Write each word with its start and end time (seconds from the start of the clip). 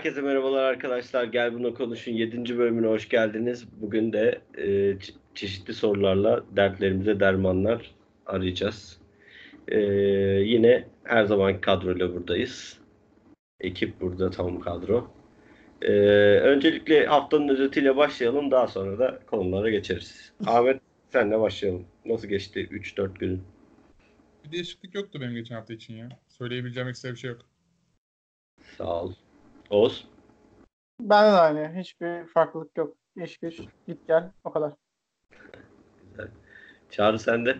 herkese 0.00 0.20
merhabalar 0.20 0.64
arkadaşlar. 0.64 1.24
Gel 1.24 1.54
Buna 1.54 1.74
Konuş'un 1.74 2.12
7. 2.12 2.58
bölümüne 2.58 2.86
hoş 2.86 3.08
geldiniz. 3.08 3.68
Bugün 3.80 4.12
de 4.12 4.40
e, 4.54 4.66
çe- 4.66 5.14
çeşitli 5.34 5.74
sorularla 5.74 6.44
dertlerimize 6.56 7.20
dermanlar 7.20 7.94
arayacağız. 8.26 9.00
E, 9.68 9.80
yine 10.44 10.84
her 11.04 11.24
zaman 11.24 11.60
kadroyla 11.60 12.14
buradayız. 12.14 12.78
Ekip 13.60 14.00
burada 14.00 14.30
tam 14.30 14.60
kadro. 14.60 15.10
E, 15.82 15.92
öncelikle 16.40 17.06
haftanın 17.06 17.48
özetiyle 17.48 17.96
başlayalım. 17.96 18.50
Daha 18.50 18.68
sonra 18.68 18.98
da 18.98 19.20
konulara 19.26 19.70
geçeriz. 19.70 20.32
Ahmet 20.46 20.80
senle 21.12 21.40
başlayalım. 21.40 21.86
Nasıl 22.04 22.28
geçti 22.28 22.68
3-4 22.70 23.18
günün? 23.18 23.42
Bir 24.44 24.52
değişiklik 24.52 24.94
yoktu 24.94 25.20
benim 25.20 25.34
geçen 25.34 25.54
hafta 25.54 25.74
için 25.74 25.94
ya. 25.94 26.08
Söyleyebileceğim 26.28 26.88
ekstra 26.88 27.10
bir 27.10 27.16
şey 27.16 27.30
yok. 27.30 27.40
Sağ 28.78 29.02
ol. 29.02 29.12
Oğuz? 29.70 30.08
Ben 31.00 31.32
de 31.32 31.36
aynı. 31.36 31.80
Hiçbir 31.80 32.26
farklılık 32.26 32.78
yok. 32.78 32.96
İş 33.16 33.38
güç, 33.38 33.60
git 33.86 34.06
gel. 34.08 34.30
O 34.44 34.50
kadar. 34.50 34.72
Çağrı 36.90 37.18
sende? 37.18 37.58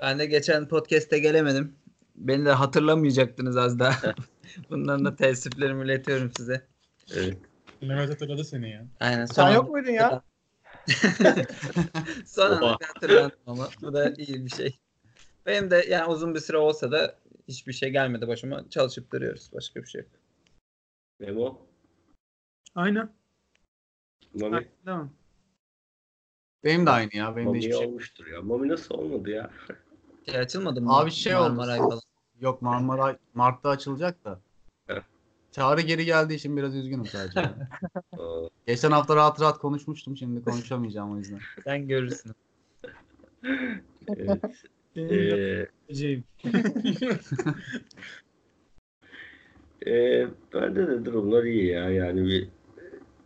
Ben 0.00 0.18
de 0.18 0.26
geçen 0.26 0.68
podcast'te 0.68 1.18
gelemedim. 1.18 1.76
Beni 2.14 2.44
de 2.44 2.52
hatırlamayacaktınız 2.52 3.56
az 3.56 3.78
daha. 3.78 4.14
Bundan 4.70 5.04
da 5.04 5.16
teessüflerimi 5.16 5.84
iletiyorum 5.84 6.32
size. 6.36 6.66
Evet. 7.14 7.38
Mehmet 7.82 8.10
hatırladı 8.10 8.44
seni 8.44 8.70
ya. 8.70 8.86
Aynen. 9.00 9.26
Son 9.26 9.44
Sen 9.44 9.54
yok 9.54 9.70
muydun 9.70 9.90
ya? 9.90 10.22
Son 12.26 12.50
anda 12.50 12.78
hatırlandım 12.94 13.38
ama 13.46 13.68
bu 13.82 13.92
da 13.92 14.14
iyi 14.16 14.44
bir 14.44 14.50
şey. 14.50 14.78
Benim 15.46 15.70
de 15.70 15.86
yani 15.88 16.06
uzun 16.06 16.34
bir 16.34 16.40
süre 16.40 16.56
olsa 16.56 16.92
da 16.92 17.18
hiçbir 17.48 17.72
şey 17.72 17.90
gelmedi 17.90 18.28
başıma. 18.28 18.70
Çalışıp 18.70 19.12
duruyoruz. 19.12 19.50
Başka 19.54 19.82
bir 19.82 19.86
şey 19.86 20.00
yok. 20.00 20.10
Memo? 21.20 21.58
Aynen. 22.74 23.08
Mami? 24.34 24.68
Devam. 24.86 25.10
Benim 26.64 26.86
de 26.86 26.90
aynı 26.90 27.16
ya. 27.16 27.36
Benim 27.36 27.44
de 27.46 27.48
Mami 27.48 27.58
hiçbir 27.58 27.72
şey 27.72 27.86
olmuştur 27.86 28.26
ya. 28.26 28.42
Mami 28.42 28.68
nasıl 28.68 28.94
olmadı 28.94 29.30
ya? 29.30 29.50
Şey 30.26 30.38
açılmadı 30.40 30.80
mı? 30.80 30.98
Abi 30.98 31.10
şey 31.10 31.36
oldu. 31.36 31.42
Marmaray 31.48 31.78
falan. 31.78 32.00
yok. 32.40 32.62
Marmara 32.62 33.18
Mart'ta 33.34 33.68
açılacak 33.70 34.24
da. 34.24 34.40
Evet. 34.88 35.02
Çağrı 35.52 35.80
geri 35.80 36.04
geldiği 36.04 36.34
için 36.34 36.56
biraz 36.56 36.76
üzgünüm 36.76 37.06
sadece. 37.06 37.40
Aa, 38.18 38.48
Geçen 38.66 38.90
hafta 38.90 39.16
rahat 39.16 39.40
rahat 39.40 39.58
konuşmuştum. 39.58 40.16
Şimdi 40.16 40.44
konuşamayacağım 40.44 41.12
o 41.12 41.18
yüzden. 41.18 41.40
Sen 41.64 41.88
görürsün. 41.88 42.32
evet. 44.08 44.44
Ee. 44.96 45.68
E, 49.86 50.26
bende 50.54 50.88
de 50.88 51.04
durumlar 51.04 51.44
iyi 51.44 51.66
ya. 51.66 51.90
Yani 51.90 52.26
bir 52.26 52.48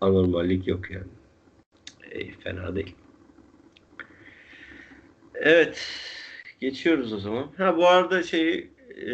anormallik 0.00 0.66
yok 0.66 0.90
yani. 0.90 1.08
E, 2.10 2.32
fena 2.32 2.76
değil. 2.76 2.94
Evet. 5.34 5.88
Geçiyoruz 6.60 7.12
o 7.12 7.18
zaman. 7.18 7.52
Ha 7.56 7.76
bu 7.76 7.88
arada 7.88 8.22
şeyi 8.22 8.70
e, 9.06 9.12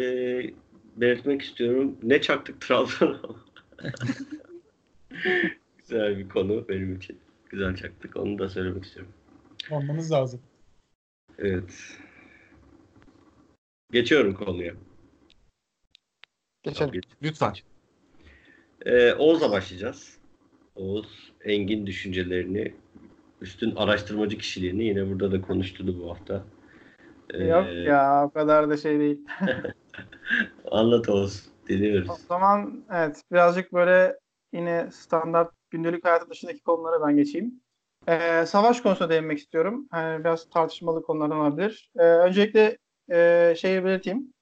belirtmek 0.97 1.41
istiyorum. 1.41 1.97
Ne 2.03 2.21
çaktık 2.21 2.61
Trabzon'a? 2.61 3.21
Güzel 5.77 6.17
bir 6.17 6.29
konu 6.29 6.67
benim 6.69 6.95
için. 6.95 7.17
Güzel 7.49 7.75
çaktık. 7.75 8.17
Onu 8.17 8.39
da 8.39 8.49
söylemek 8.49 8.85
istiyorum. 8.85 9.13
Olmamız 9.71 10.11
lazım. 10.11 10.41
Evet. 11.39 11.97
Geçiyorum 13.91 14.33
konuya. 14.33 14.73
Geçelim. 16.69 16.91
Geç. 16.91 17.03
Lütfen. 17.23 17.53
Ee, 18.85 19.13
Oğuz'la 19.13 19.51
başlayacağız. 19.51 20.17
Oğuz 20.75 21.33
engin 21.45 21.87
düşüncelerini, 21.87 22.73
üstün 23.41 23.75
araştırmacı 23.75 24.37
kişiliğini 24.37 24.83
yine 24.83 25.09
burada 25.09 25.31
da 25.31 25.41
konuşturdu 25.41 25.99
bu 26.03 26.09
hafta. 26.09 26.43
Ee, 27.33 27.43
Yok 27.43 27.65
ya 27.85 28.25
o 28.25 28.29
kadar 28.29 28.69
da 28.69 28.77
şey 28.77 28.99
değil. 28.99 29.21
Anlat 30.71 31.09
Oğuz. 31.09 31.49
Dinliyoruz. 31.69 32.09
O 32.09 32.15
zaman 32.27 32.85
evet 32.91 33.21
birazcık 33.31 33.73
böyle 33.73 34.19
yine 34.53 34.89
standart 34.91 35.51
gündelik 35.69 36.05
hayatı 36.05 36.29
dışındaki 36.29 36.63
konulara 36.63 37.07
ben 37.07 37.15
geçeyim. 37.15 37.61
Ee, 38.07 38.45
savaş 38.45 38.81
konusuna 38.81 39.09
değinmek 39.09 39.37
istiyorum. 39.37 39.87
Yani 39.93 40.19
biraz 40.19 40.49
tartışmalı 40.49 41.03
konulardan 41.03 41.37
olabilir. 41.37 41.89
Ee, 41.99 42.03
öncelikle 42.03 42.77
e, 43.11 43.53
şeyi 43.57 43.85
belirteyim. 43.85 44.33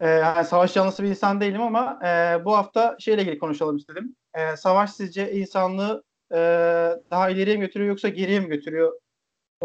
Ee, 0.00 0.08
yani 0.08 0.44
savaş 0.44 0.76
yanlısı 0.76 1.02
bir 1.02 1.08
insan 1.08 1.40
değilim 1.40 1.60
ama 1.60 1.98
e, 2.04 2.44
bu 2.44 2.56
hafta 2.56 2.96
şeyle 2.98 3.22
ilgili 3.22 3.38
konuşalım 3.38 3.76
istedim. 3.76 4.16
Ee, 4.34 4.56
savaş 4.56 4.90
sizce 4.90 5.32
insanlığı 5.32 6.02
e, 6.32 6.36
daha 7.10 7.30
ileriye 7.30 7.56
mi 7.56 7.60
götürüyor 7.60 7.88
yoksa 7.88 8.08
geriye 8.08 8.40
mi 8.40 8.48
götürüyor? 8.48 8.92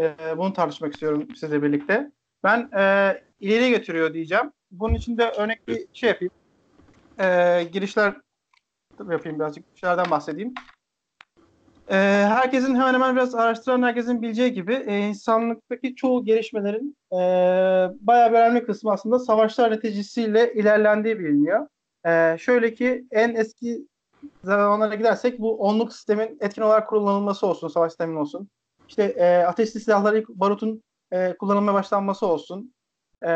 E, 0.00 0.14
bunu 0.36 0.52
tartışmak 0.52 0.92
istiyorum 0.92 1.28
sizle 1.36 1.62
birlikte. 1.62 2.12
Ben 2.44 2.70
e, 2.76 3.14
ileriye 3.40 3.70
götürüyor 3.70 4.14
diyeceğim. 4.14 4.52
Bunun 4.70 4.94
için 4.94 5.18
de 5.18 5.30
örnek 5.30 5.68
bir 5.68 5.86
şey 5.92 6.08
yapayım. 6.08 6.32
E, 7.20 7.64
girişler 7.72 8.14
yapayım 9.10 9.38
birazcık. 9.38 9.66
Girişlerden 9.66 10.10
bahsedeyim. 10.10 10.54
E, 11.90 11.94
herkesin 12.28 12.74
hemen 12.74 12.94
hemen 12.94 13.16
biraz 13.16 13.34
araştıran 13.34 13.82
herkesin 13.82 14.22
bileceği 14.22 14.52
gibi 14.52 14.74
e, 14.74 14.98
insanlıktaki 14.98 15.94
çoğu 15.94 16.24
gelişmelerin 16.24 16.96
e, 17.12 17.16
bayağı 18.00 18.30
bir 18.30 18.36
önemli 18.36 18.66
kısmı 18.66 18.92
aslında 18.92 19.18
savaşlar 19.18 19.70
neticesiyle 19.70 20.54
ilerlendiği 20.54 21.18
biliniyor. 21.18 21.66
E, 22.06 22.38
şöyle 22.38 22.74
ki 22.74 23.04
en 23.10 23.34
eski 23.34 23.86
zamanlara 24.44 24.94
gidersek 24.94 25.38
bu 25.40 25.56
onluk 25.56 25.92
sistemin 25.92 26.38
etkin 26.40 26.62
olarak 26.62 26.88
kullanılması 26.88 27.46
olsun, 27.46 27.68
savaş 27.68 27.92
sistemin 27.92 28.16
olsun. 28.16 28.48
İşte 28.88 29.04
e, 29.04 29.38
ateşli 29.38 29.80
silahlar 29.80 30.14
ilk 30.14 30.28
barutun 30.28 30.82
e, 31.12 31.36
kullanılmaya 31.36 31.74
başlanması 31.74 32.26
olsun. 32.26 32.74
E, 33.22 33.28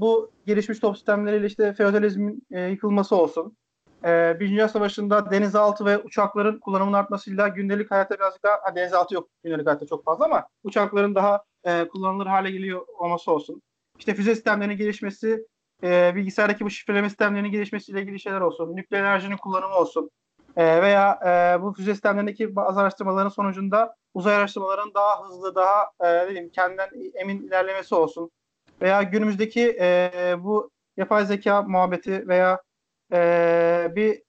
bu 0.00 0.30
gelişmiş 0.46 0.78
top 0.78 0.96
sistemleriyle 0.96 1.46
işte 1.46 1.74
feodalizmin 1.74 2.42
e, 2.50 2.60
yıkılması 2.60 3.16
olsun. 3.16 3.56
E, 4.04 4.36
Birinci 4.40 4.54
Dünya 4.54 4.68
Savaşı'nda 4.68 5.30
denizaltı 5.30 5.84
ve 5.84 5.98
uçakların 5.98 6.58
kullanımının 6.58 6.96
artmasıyla 6.96 7.48
gündelik 7.48 7.90
hayatta 7.90 8.14
birazcık 8.14 8.42
daha, 8.42 8.54
ha, 8.62 8.76
denizaltı 8.76 9.14
yok 9.14 9.28
gündelik 9.44 9.66
hayatta 9.66 9.86
çok 9.86 10.04
fazla 10.04 10.24
ama 10.24 10.46
uçakların 10.64 11.14
daha 11.14 11.42
e, 11.64 11.88
kullanılır 11.88 12.26
hale 12.26 12.50
geliyor 12.50 12.86
olması 12.98 13.32
olsun. 13.32 13.62
İşte 13.98 14.14
füze 14.14 14.34
sistemlerinin 14.34 14.76
gelişmesi, 14.76 15.46
e, 15.82 16.12
bilgisayardaki 16.14 16.64
bu 16.64 16.70
şifreleme 16.70 17.08
sistemlerinin 17.08 17.50
gelişmesiyle 17.50 18.02
ilgili 18.02 18.20
şeyler 18.20 18.40
olsun. 18.40 18.76
Nükleer 18.76 19.00
enerjinin 19.00 19.36
kullanımı 19.36 19.74
olsun. 19.74 20.10
E, 20.56 20.82
veya 20.82 21.18
e, 21.26 21.62
bu 21.62 21.72
füze 21.74 21.92
sistemlerindeki 21.92 22.56
bazı 22.56 22.80
araştırmaların 22.80 23.28
sonucunda 23.28 23.94
uzay 24.14 24.36
araştırmalarının 24.36 24.94
daha 24.94 25.24
hızlı, 25.24 25.54
daha 25.54 25.90
e, 26.00 26.28
diyeyim, 26.28 26.50
kendinden 26.50 26.90
emin 27.14 27.42
ilerlemesi 27.42 27.94
olsun. 27.94 28.30
Veya 28.82 29.02
günümüzdeki 29.02 29.76
e, 29.80 30.34
bu 30.38 30.70
yapay 30.96 31.26
zeka 31.26 31.62
muhabbeti 31.62 32.28
veya 32.28 32.62
e, 33.12 33.92
bir 33.96 34.22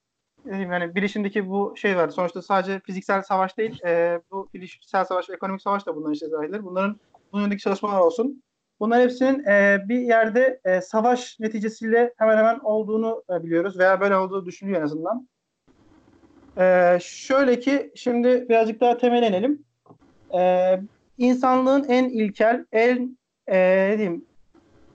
yani 0.46 0.96
bilişimdeki 0.96 1.50
bu 1.50 1.74
şey 1.78 1.98
var. 1.98 2.10
Sonuçta 2.10 2.42
sadece 2.42 2.80
fiziksel 2.80 3.22
savaş 3.22 3.58
değil, 3.58 3.84
e, 3.86 4.22
bu 4.32 4.50
bilişsel 4.54 5.06
savaş 5.06 5.30
ve 5.30 5.34
ekonomik 5.34 5.62
savaş 5.62 5.86
da 5.86 5.96
bunların 5.96 6.14
içine 6.14 6.32
dahildir. 6.32 6.64
Bunların 6.64 7.00
bunun 7.32 7.42
yönündeki 7.42 7.62
çalışmalar 7.62 8.00
olsun. 8.00 8.44
Bunların 8.80 9.04
hepsinin 9.04 9.46
e, 9.46 9.86
bir 9.90 10.00
yerde 10.00 10.60
e, 10.66 10.82
savaş 10.82 11.40
neticesiyle 11.40 12.14
hemen 12.18 12.38
hemen 12.38 12.60
olduğunu 12.60 13.24
e, 13.30 13.44
biliyoruz 13.44 13.80
veya 13.80 14.02
böyle 14.02 14.18
olduğu 14.18 14.46
düşünülüyor 14.46 14.82
en 14.82 14.86
azından. 14.86 15.28
E, 16.58 16.98
şöyle 17.02 17.60
ki 17.60 17.92
şimdi 17.96 18.46
birazcık 18.50 18.82
daha 18.82 18.98
temel 18.98 19.24
inelim. 19.24 19.64
E, 20.34 20.80
insanlığın 21.18 21.84
en 21.84 22.10
ilkel, 22.10 22.66
en 22.72 23.18
e, 23.48 23.58
ne 23.90 23.98
diyeyim, 23.98 24.26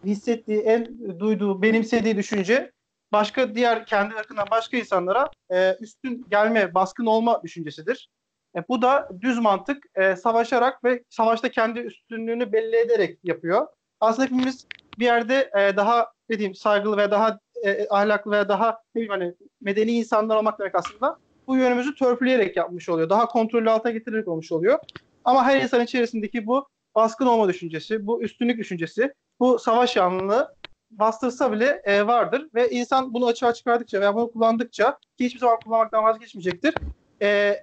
hissettiği, 0.05 0.61
en 0.61 0.99
duyduğu, 1.19 1.63
benimsediği 1.63 2.17
düşünce 2.17 2.73
başka 3.13 3.55
diğer 3.55 3.87
kendi 3.87 4.15
ırkından 4.15 4.47
başka 4.51 4.77
insanlara 4.77 5.31
e, 5.53 5.77
üstün 5.81 6.27
gelme, 6.31 6.75
baskın 6.75 7.07
olma 7.07 7.43
düşüncesidir. 7.43 8.11
E, 8.57 8.69
bu 8.69 8.83
da 8.83 9.09
düz 9.21 9.39
mantık 9.39 9.85
e, 9.95 10.17
savaşarak 10.17 10.85
ve 10.85 11.05
savaşta 11.09 11.49
kendi 11.49 11.81
üstünlüğünü 11.81 12.53
belli 12.53 12.77
ederek 12.77 13.19
yapıyor. 13.25 13.67
Aslında 14.01 14.25
hepimiz 14.27 14.67
bir 14.99 15.05
yerde 15.05 15.51
e, 15.59 15.77
daha 15.77 16.13
ne 16.29 16.39
diyeyim 16.39 16.55
saygılı 16.55 16.97
ve 16.97 17.11
daha 17.11 17.39
e, 17.65 17.89
ahlaklı 17.91 18.31
veya 18.31 18.49
daha 18.49 18.71
ne 18.95 19.01
bileyim 19.01 19.13
hani 19.13 19.35
medeni 19.61 19.93
insanlar 19.93 20.37
olmak 20.37 20.59
demek 20.59 20.75
aslında 20.75 21.19
bu 21.47 21.57
yönümüzü 21.57 21.95
törpüleyerek 21.95 22.57
yapmış 22.57 22.89
oluyor. 22.89 23.11
Daha 23.11 23.27
kontrollü 23.27 23.71
alta 23.71 23.91
getirerek 23.91 24.29
olmuş 24.29 24.53
oluyor. 24.53 24.79
Ama 25.25 25.45
her 25.45 25.61
insan 25.61 25.85
içerisindeki 25.85 26.47
bu 26.47 26.69
baskın 26.95 27.27
olma 27.27 27.49
düşüncesi, 27.49 28.07
bu 28.07 28.23
üstünlük 28.23 28.59
düşüncesi, 28.59 29.15
bu 29.41 29.59
savaş 29.59 29.97
yanlılığı 29.97 30.55
bastırsa 30.91 31.53
bile 31.53 31.83
e, 31.85 32.07
vardır 32.07 32.49
ve 32.55 32.71
insan 32.71 33.15
bunu 33.15 33.27
açığa 33.27 33.55
çıkardıkça 33.55 34.01
veya 34.01 34.15
bunu 34.15 34.31
kullandıkça 34.31 34.99
ki 35.19 35.25
hiçbir 35.25 35.41
zaman 35.41 35.59
kullanmaktan 35.65 36.05
vazgeçmeyecektir. 36.05 36.75
E, 37.23 37.57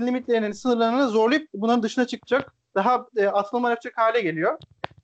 limitlerinin, 0.00 0.52
sınırlarını 0.52 1.08
zorlayıp 1.08 1.48
bunların 1.54 1.82
dışına 1.82 2.06
çıkacak, 2.06 2.54
daha 2.74 3.06
e, 3.16 3.26
atılma 3.26 3.70
yapacak 3.70 3.98
hale 3.98 4.20
geliyor. 4.20 4.58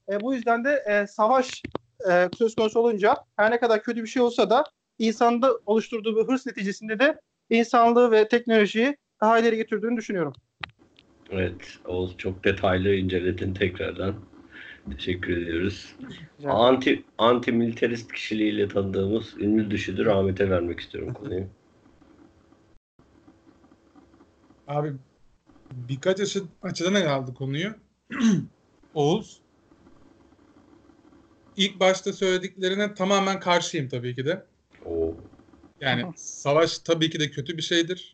E, 0.09 0.21
bu 0.21 0.35
yüzden 0.35 0.65
de 0.65 0.85
e, 0.87 1.07
savaş 1.07 1.63
e, 2.11 2.29
söz 2.39 2.55
konusu 2.55 2.81
olunca 2.81 3.17
her 3.37 3.51
ne 3.51 3.61
kadar 3.61 3.83
kötü 3.83 4.03
bir 4.03 4.09
şey 4.09 4.23
olsa 4.23 4.51
da 4.51 4.65
insanda 4.99 5.51
oluşturduğu 5.67 6.17
bir 6.17 6.33
hırs 6.33 6.47
neticesinde 6.47 6.99
de 6.99 7.21
insanlığı 7.51 8.11
ve 8.11 8.29
teknolojiyi 8.29 8.97
daha 9.21 9.39
ileri 9.39 9.57
götürdüğünü 9.57 9.97
düşünüyorum. 9.97 10.33
Evet, 11.31 11.55
Oğuz 11.87 12.17
çok 12.19 12.45
detaylı 12.45 12.95
inceledin 12.95 13.55
tekrardan. 13.55 14.15
Teşekkür 14.91 15.37
ediyoruz. 15.37 15.95
Rica. 16.39 16.51
Anti 16.51 17.05
anti 17.19 17.53
militarist 17.53 18.13
kişiliğiyle 18.13 18.69
tanıdığımız 18.69 19.35
ünlü 19.39 19.71
düşüdür 19.71 20.07
Ahmet'e 20.07 20.51
vermek 20.51 20.81
istiyorum 20.81 21.15
konuyu. 21.15 21.47
Abi 24.69 24.93
birkaç 25.73 26.21
açı, 26.21 26.43
açıdan 26.63 26.95
ele 26.95 27.09
aldı 27.09 27.35
konuyu. 27.35 27.75
Oğuz. 28.95 29.41
İlk 31.57 31.81
başta 31.81 32.13
söylediklerine 32.13 32.95
tamamen 32.95 33.41
karşıyım 33.41 33.89
tabii 33.89 34.15
ki 34.15 34.25
de. 34.25 34.47
Oo. 34.85 35.15
Yani 35.81 36.13
savaş 36.17 36.79
tabii 36.79 37.11
ki 37.11 37.21
de 37.21 37.31
kötü 37.31 37.57
bir 37.57 37.63
şeydir. 37.63 38.14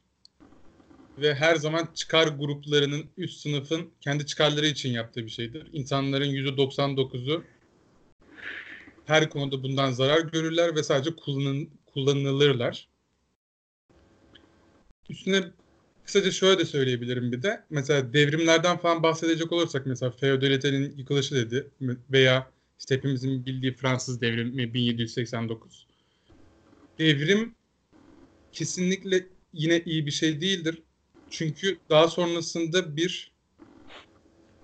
Ve 1.20 1.34
her 1.34 1.56
zaman 1.56 1.88
çıkar 1.94 2.28
gruplarının, 2.28 3.06
üst 3.16 3.40
sınıfın 3.40 3.90
kendi 4.00 4.26
çıkarları 4.26 4.66
için 4.66 4.90
yaptığı 4.90 5.24
bir 5.24 5.30
şeydir. 5.30 5.66
İnsanların 5.72 6.30
%99'u 6.30 7.44
her 9.06 9.30
konuda 9.30 9.62
bundan 9.62 9.90
zarar 9.90 10.20
görürler 10.20 10.76
ve 10.76 10.82
sadece 10.82 11.16
kullanın, 11.16 11.70
kullanılırlar. 11.86 12.88
Üstüne 15.08 15.44
kısaca 16.04 16.30
şöyle 16.30 16.58
de 16.58 16.64
söyleyebilirim 16.64 17.32
bir 17.32 17.42
de. 17.42 17.64
Mesela 17.70 18.12
devrimlerden 18.12 18.76
falan 18.76 19.02
bahsedecek 19.02 19.52
olursak 19.52 19.86
mesela 19.86 20.10
feodalitenin 20.10 20.94
yıkılışı 20.96 21.34
dedi 21.34 21.70
veya 22.10 22.50
işte 22.78 22.96
hepimizin 22.96 23.46
bildiği 23.46 23.74
Fransız 23.74 24.20
devrimi 24.20 24.74
1789. 24.74 25.86
Devrim 26.98 27.54
kesinlikle 28.52 29.26
yine 29.52 29.82
iyi 29.84 30.06
bir 30.06 30.10
şey 30.10 30.40
değildir. 30.40 30.82
Çünkü 31.30 31.78
daha 31.90 32.08
sonrasında 32.08 32.96
bir 32.96 33.32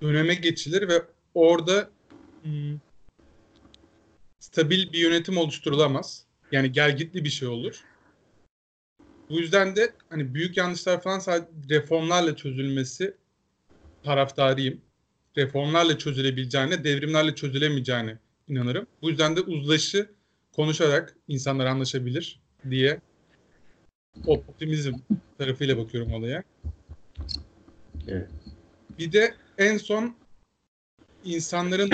döneme 0.02 0.34
geçilir 0.34 0.88
ve 0.88 1.02
orada 1.34 1.90
hmm, 2.42 2.78
stabil 4.38 4.92
bir 4.92 4.98
yönetim 4.98 5.38
oluşturulamaz. 5.38 6.26
Yani 6.52 6.72
gelgitli 6.72 7.24
bir 7.24 7.30
şey 7.30 7.48
olur. 7.48 7.82
Bu 9.30 9.38
yüzden 9.38 9.76
de 9.76 9.92
hani 10.08 10.34
büyük 10.34 10.56
yanlışlar 10.56 11.02
falan 11.02 11.20
reformlarla 11.70 12.36
çözülmesi 12.36 13.16
taraftarıyım. 14.04 14.80
Reformlarla 15.36 15.98
çözülebileceğine, 15.98 16.84
devrimlerle 16.84 17.34
çözülemeyeceğine 17.34 18.18
inanırım. 18.48 18.86
Bu 19.02 19.10
yüzden 19.10 19.36
de 19.36 19.40
uzlaşı 19.40 20.10
konuşarak 20.52 21.16
insanlar 21.28 21.66
anlaşabilir 21.66 22.40
diye 22.70 23.00
optimizm 24.26 24.94
tarafıyla 25.38 25.78
bakıyorum 25.78 26.12
olaya. 26.12 26.42
Evet. 28.08 28.30
Bir 28.98 29.12
de 29.12 29.34
en 29.58 29.78
son 29.78 30.16
insanların 31.24 31.90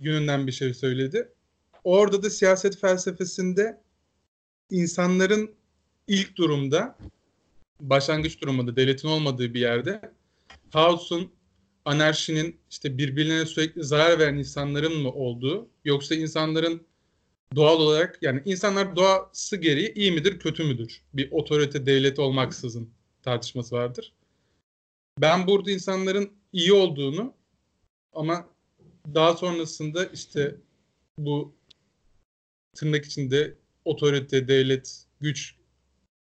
yönünden 0.00 0.46
bir 0.46 0.52
şey 0.52 0.74
söyledi. 0.74 1.28
Orada 1.84 2.22
da 2.22 2.30
siyaset 2.30 2.80
felsefesinde 2.80 3.80
insanların 4.70 5.54
ilk 6.08 6.36
durumda 6.36 6.98
başlangıç 7.80 8.40
durumunda 8.40 8.76
devletin 8.76 9.08
olmadığı 9.08 9.54
bir 9.54 9.60
yerde 9.60 10.00
kaosun, 10.72 11.32
anarşinin 11.84 12.56
işte 12.70 12.98
birbirlerine 12.98 13.46
sürekli 13.46 13.84
zarar 13.84 14.18
veren 14.18 14.36
insanların 14.36 15.02
mı 15.02 15.12
olduğu 15.12 15.68
yoksa 15.84 16.14
insanların 16.14 16.82
doğal 17.56 17.80
olarak 17.80 18.18
yani 18.22 18.42
insanlar 18.44 18.96
doğası 18.96 19.56
gereği 19.56 19.94
iyi 19.94 20.12
midir 20.12 20.38
kötü 20.38 20.64
müdür? 20.64 21.02
Bir 21.14 21.28
otorite 21.30 21.86
devlet 21.86 22.18
olmaksızın 22.18 22.90
tartışması 23.22 23.76
vardır. 23.76 24.12
Ben 25.20 25.46
burada 25.46 25.70
insanların 25.70 26.32
iyi 26.52 26.72
olduğunu 26.72 27.34
ama 28.12 28.48
daha 29.14 29.36
sonrasında 29.36 30.04
işte 30.04 30.56
bu 31.18 31.54
tırnak 32.74 33.04
içinde 33.04 33.54
otorite, 33.84 34.48
devlet, 34.48 35.06
güç 35.20 35.54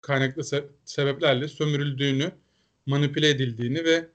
kaynaklı 0.01 0.43
se- 0.43 0.69
sebeplerle 0.85 1.49
sömürüldüğünü, 1.49 2.33
manipüle 2.87 3.29
edildiğini 3.29 3.85
ve 3.85 4.09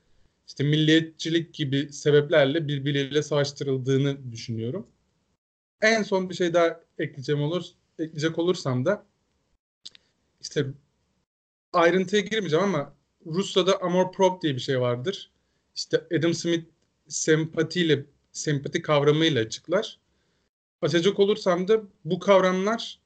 işte 0.48 0.64
milliyetçilik 0.64 1.54
gibi 1.54 1.94
sebeplerle 1.94 2.68
birbiriyle 2.68 3.22
savaştırıldığını 3.24 4.32
düşünüyorum. 4.32 4.88
En 5.82 6.04
son 6.04 6.30
bir 6.30 6.36
şey 6.36 6.54
daha 6.54 6.82
ekleyeceğim 7.00 7.42
olur, 7.42 7.66
ekleyecek 8.00 8.40
olursam 8.40 8.86
da 8.86 9.06
işte 10.42 10.66
ayrıntıya 11.74 12.22
girmeyeceğim 12.22 12.66
ama 12.66 12.97
Rusya'da 13.28 13.82
amor 13.82 14.12
prop 14.12 14.42
diye 14.42 14.56
bir 14.56 14.60
şey 14.60 14.82
vardır. 14.82 15.32
İşte 15.76 16.08
Adam 16.18 16.34
Smith 16.34 16.66
sempatiyle, 17.08 18.06
sempati 18.32 18.82
kavramıyla 18.82 19.42
açıklar. 19.42 20.00
Açacak 20.82 21.20
olursam 21.20 21.68
da 21.68 21.84
bu 22.06 22.20
kavramlar 22.20 23.00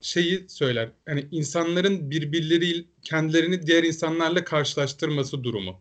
şeyi 0.00 0.48
söyler. 0.48 0.90
Yani 1.06 1.28
insanların 1.30 2.10
birbirleri 2.10 2.86
kendilerini 3.02 3.66
diğer 3.66 3.84
insanlarla 3.84 4.44
karşılaştırması 4.44 5.44
durumu. 5.44 5.80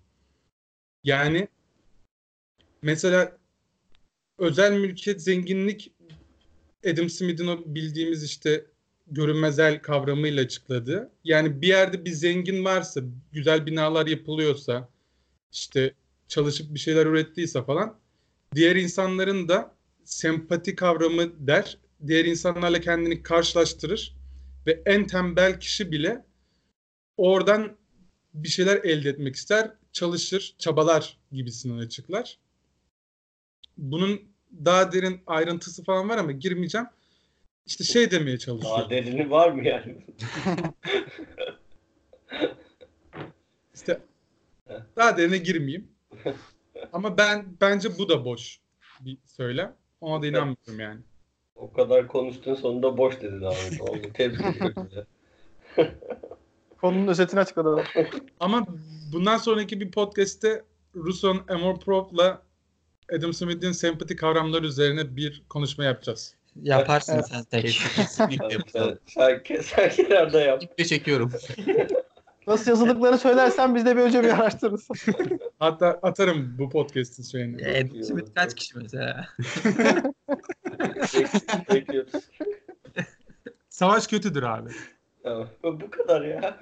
Yani 1.04 1.48
mesela 2.82 3.38
özel 4.38 4.72
mülkiyet 4.72 5.22
zenginlik 5.22 5.92
Adam 6.92 7.10
Smith'in 7.10 7.48
o 7.48 7.64
bildiğimiz 7.66 8.24
işte 8.24 8.66
görünmezel 9.08 9.82
kavramıyla 9.82 10.44
açıkladı. 10.44 11.12
Yani 11.24 11.62
bir 11.62 11.68
yerde 11.68 12.06
bir 12.06 12.12
zengin 12.12 12.66
varsa, 12.66 13.02
güzel 13.32 13.66
binalar 13.66 14.08
yapılıyorsa, 14.08 14.90
işte 15.52 15.94
çalışıp 16.28 16.74
bir 16.74 16.80
şeyler 16.80 17.06
ürettiyse 17.06 17.64
falan 17.64 18.00
diğer 18.56 18.76
insanların 18.76 19.48
da 19.50 19.76
sempati 20.04 20.76
kavramı 20.76 21.48
der. 21.48 21.78
Diğer 22.08 22.26
insanlarla 22.26 22.82
kendini 22.82 23.24
karşılaştırır 23.24 24.16
ve 24.68 24.82
en 24.86 25.08
tembel 25.08 25.60
kişi 25.60 25.92
bile 25.92 26.26
oradan 27.18 27.78
bir 28.34 28.50
şeyler 28.50 28.78
elde 28.84 29.10
etmek 29.10 29.36
ister, 29.36 29.72
çalışır, 29.94 30.56
çabalar 30.60 31.18
gibisinden 31.32 31.78
açıklar. 31.78 32.38
Bunun 33.78 34.22
daha 34.66 34.92
derin 34.92 35.22
ayrıntısı 35.28 35.84
falan 35.84 36.10
var 36.10 36.18
ama 36.18 36.32
girmeyeceğim. 36.32 36.88
İşte 37.66 37.84
şey 37.84 38.12
demeye 38.12 38.38
çalışıyor. 38.38 38.78
Daha 38.80 38.90
derini 38.90 39.30
var 39.30 39.52
mı 39.52 39.68
yani? 39.68 39.96
İşte 43.76 44.00
daha 44.96 45.18
derine 45.18 45.38
girmeyeyim. 45.38 45.88
Ama 46.94 47.18
ben 47.18 47.46
bence 47.62 47.90
bu 47.98 48.10
da 48.10 48.26
boş 48.26 48.60
bir 49.00 49.18
söylem. 49.26 49.76
Ona 50.02 50.22
da 50.22 50.28
inanmıyorum 50.28 50.80
yani. 50.80 51.00
O 51.56 51.74
kadar 51.74 52.08
konuştun 52.08 52.56
sonunda 52.56 52.98
boş 52.98 53.22
dedin 53.22 53.42
Ahmet. 53.42 53.82
Oldu. 53.90 54.08
Tebrik 54.14 54.42
ediyorum. 54.42 54.90
Konunun 56.82 57.08
özetini 57.08 57.40
açıkladı. 57.40 57.84
Ama 58.40 58.66
bundan 59.14 59.38
sonraki 59.38 59.80
bir 59.80 59.92
podcast'te 59.92 60.64
Rousseau'nun 60.96 61.44
Amour 61.48 61.80
Prop'la 61.80 62.42
Adam 63.18 63.34
Smith'in 63.34 63.72
sempati 63.72 64.16
kavramları 64.16 64.66
üzerine 64.66 65.16
bir 65.16 65.44
konuşma 65.50 65.84
yapacağız. 65.84 66.36
Yaparsın 66.62 67.22
sen 67.22 67.44
tek. 67.44 67.64
Kesinlikle 67.96 68.50
Sen, 68.68 68.98
sen, 69.06 69.62
sen, 69.62 69.90
kenarda 69.90 70.42
yap. 70.42 70.62
Kesinlikle 70.62 70.86
çekiyorum. 70.86 71.32
Nasıl 72.48 72.72
yazıldıklarını 72.72 73.18
söylersen 73.18 73.76
biz 73.76 73.86
de 73.86 73.98
bir 73.98 74.02
önce 74.02 74.24
bir 74.24 74.30
araştırırız. 74.30 74.88
Hatta 75.60 75.88
atarım 75.88 76.56
bu 76.60 76.70
podcast'in 76.70 77.24
şeyini. 77.24 77.68
Adam 77.68 78.04
Smith 78.04 78.36
kaç 78.36 78.56
kişi 78.56 78.78
mesela? 78.78 79.28
Bek- 80.68 81.74
Bekliyoruz. 81.74 82.12
Savaş 83.70 84.08
kötüdür 84.08 84.44
abi. 84.44 84.70
Tamam. 85.24 85.48
Bu 85.64 85.90
kadar 85.90 86.22
ya. 86.22 86.58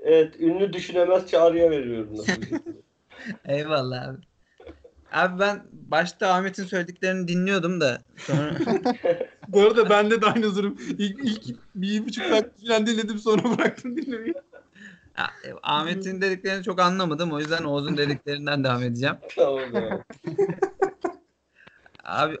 evet. 0.00 0.40
Ünlü 0.40 0.72
düşünemez 0.72 1.26
çağrıya 1.26 1.70
veriyorum. 1.70 2.16
Eyvallah 3.44 4.08
abi. 4.08 4.18
Abi 5.12 5.40
ben 5.40 5.62
başta 5.72 6.34
Ahmet'in 6.34 6.64
söylediklerini 6.64 7.28
dinliyordum 7.28 7.80
da 7.80 8.02
sonra 8.26 8.56
Bu 9.48 9.60
arada 9.60 9.90
bende 9.90 10.22
de 10.22 10.26
aynı 10.26 10.56
durum. 10.56 10.78
İlk, 10.98 11.18
ilk 11.24 11.56
bir 11.74 12.06
buçuk 12.06 12.30
dakika 12.30 12.66
falan 12.66 12.86
dinledim 12.86 13.18
sonra 13.18 13.44
bıraktım 13.58 13.96
dinlemeyi. 13.96 14.34
Ya, 15.18 15.30
e, 15.44 15.52
Ahmet'in 15.62 16.20
dediklerini 16.20 16.64
çok 16.64 16.80
anlamadım. 16.80 17.32
O 17.32 17.40
yüzden 17.40 17.64
Oğuz'un 17.64 17.96
dediklerinden 17.96 18.64
devam 18.64 18.82
edeceğim. 18.82 19.16
tamam 19.36 19.74
ya. 19.74 20.04
Abi 22.04 22.36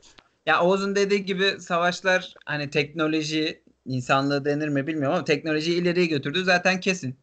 ya 0.46 0.62
Oğuz'un 0.62 0.96
dediği 0.96 1.24
gibi 1.24 1.60
savaşlar 1.60 2.34
hani 2.44 2.70
teknoloji 2.70 3.62
insanlığı 3.86 4.44
denir 4.44 4.68
mi 4.68 4.86
bilmiyorum 4.86 5.14
ama 5.14 5.24
teknolojiyi 5.24 5.82
ileriye 5.82 6.06
götürdü 6.06 6.44
zaten 6.44 6.80
kesin. 6.80 7.16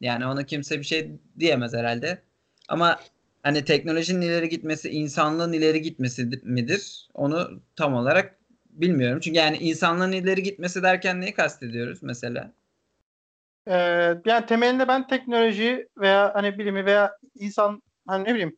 Yani 0.00 0.26
ona 0.26 0.42
kimse 0.46 0.78
bir 0.78 0.84
şey 0.84 1.10
diyemez 1.38 1.74
herhalde. 1.74 2.22
Ama 2.68 2.98
hani 3.42 3.64
teknolojinin 3.64 4.20
ileri 4.20 4.48
gitmesi 4.48 4.90
insanlığın 4.90 5.52
ileri 5.52 5.82
gitmesi 5.82 6.40
midir? 6.42 7.08
Onu 7.14 7.60
tam 7.76 7.94
olarak 7.94 8.38
bilmiyorum. 8.70 9.20
Çünkü 9.20 9.38
yani 9.38 9.56
insanlığın 9.56 10.12
ileri 10.12 10.42
gitmesi 10.42 10.82
derken 10.82 11.20
neyi 11.20 11.34
kastediyoruz 11.34 12.02
mesela? 12.02 12.52
Ee, 13.66 13.74
yani 14.24 14.46
temelinde 14.46 14.88
ben 14.88 15.06
teknoloji 15.06 15.88
veya 15.98 16.34
hani 16.34 16.58
bilimi 16.58 16.86
veya 16.86 17.12
insan 17.34 17.82
hani 18.06 18.24
ne 18.24 18.34
bileyim 18.34 18.56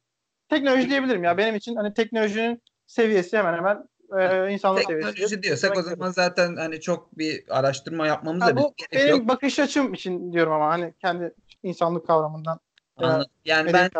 teknoloji 0.48 0.88
diyebilirim 0.88 1.24
ya 1.24 1.38
benim 1.38 1.54
için 1.56 1.76
hani 1.76 1.94
teknolojinin 1.94 2.62
seviyesi 2.86 3.38
hemen 3.38 3.54
hemen 3.54 3.88
e, 4.18 4.52
insanlık 4.52 4.84
seviyesi. 4.84 5.14
Teknoloji 5.14 5.42
diyorsak 5.42 5.76
o 5.76 5.82
zaman 5.82 6.10
zaten 6.10 6.56
hani 6.56 6.80
çok 6.80 7.18
bir 7.18 7.44
araştırma 7.48 8.06
yapmamıza 8.06 8.46
Ha, 8.46 8.56
bu 8.56 8.74
gerek 8.76 9.06
benim 9.06 9.18
yok. 9.18 9.28
bakış 9.28 9.58
açım 9.58 9.94
için 9.94 10.32
diyorum 10.32 10.52
ama 10.52 10.68
hani 10.68 10.94
kendi 11.00 11.34
insanlık 11.62 12.06
kavramından. 12.06 12.60
Anladım. 12.96 13.30
Yani 13.44 13.72
ben 13.72 13.90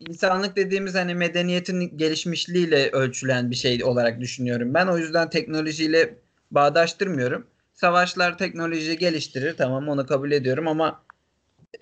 insanlık 0.00 0.56
dediğimiz 0.56 0.94
hani 0.94 1.14
medeniyetin 1.14 1.98
gelişmişliğiyle 1.98 2.90
ölçülen 2.90 3.50
bir 3.50 3.56
şey 3.56 3.84
olarak 3.84 4.20
düşünüyorum. 4.20 4.74
Ben 4.74 4.86
o 4.86 4.98
yüzden 4.98 5.30
teknolojiyle 5.30 6.18
bağdaştırmıyorum. 6.50 7.46
Savaşlar 7.74 8.38
teknolojiyi 8.38 8.98
geliştirir 8.98 9.56
tamam 9.56 9.88
onu 9.88 10.06
kabul 10.06 10.32
ediyorum 10.32 10.68
ama 10.68 11.02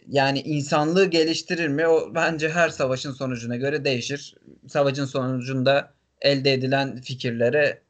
yani 0.09 0.41
insanlığı 0.41 1.07
geliştirir 1.07 1.69
mi? 1.69 1.87
O 1.87 2.15
bence 2.15 2.49
her 2.49 2.69
savaşın 2.69 3.13
sonucuna 3.13 3.57
göre 3.57 3.85
değişir. 3.85 4.35
Savaşın 4.69 5.05
sonucunda 5.05 5.95
elde 6.21 6.53
edilen 6.53 7.01
fikirlere 7.01 7.83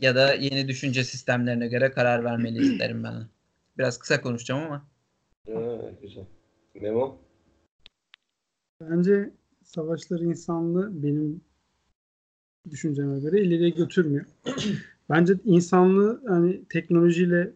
ya 0.00 0.14
da 0.14 0.34
yeni 0.34 0.68
düşünce 0.68 1.04
sistemlerine 1.04 1.68
göre 1.68 1.90
karar 1.90 2.24
vermeliyiz 2.24 2.78
derim 2.78 3.04
ben. 3.04 3.26
Biraz 3.78 3.98
kısa 3.98 4.20
konuşacağım 4.20 4.62
ama. 4.62 4.86
Ha, 5.46 5.90
güzel. 6.02 6.24
Memo? 6.74 7.23
Bence 8.80 9.30
savaşlar 9.62 10.20
insanlığı 10.20 11.02
benim 11.02 11.40
düşünceme 12.70 13.20
göre 13.20 13.42
ileriye 13.42 13.70
götürmüyor. 13.70 14.24
Bence 15.10 15.34
insanlığı 15.44 16.22
hani 16.28 16.64
teknolojiyle 16.64 17.52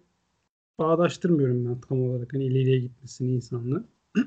bağdaştırmıyorum 0.78 1.66
ben 1.66 1.80
tam 1.80 2.02
olarak 2.02 2.34
hani 2.34 2.44
ileriye 2.44 2.78
gitmesini 2.78 3.32
insanlığı. 3.32 3.84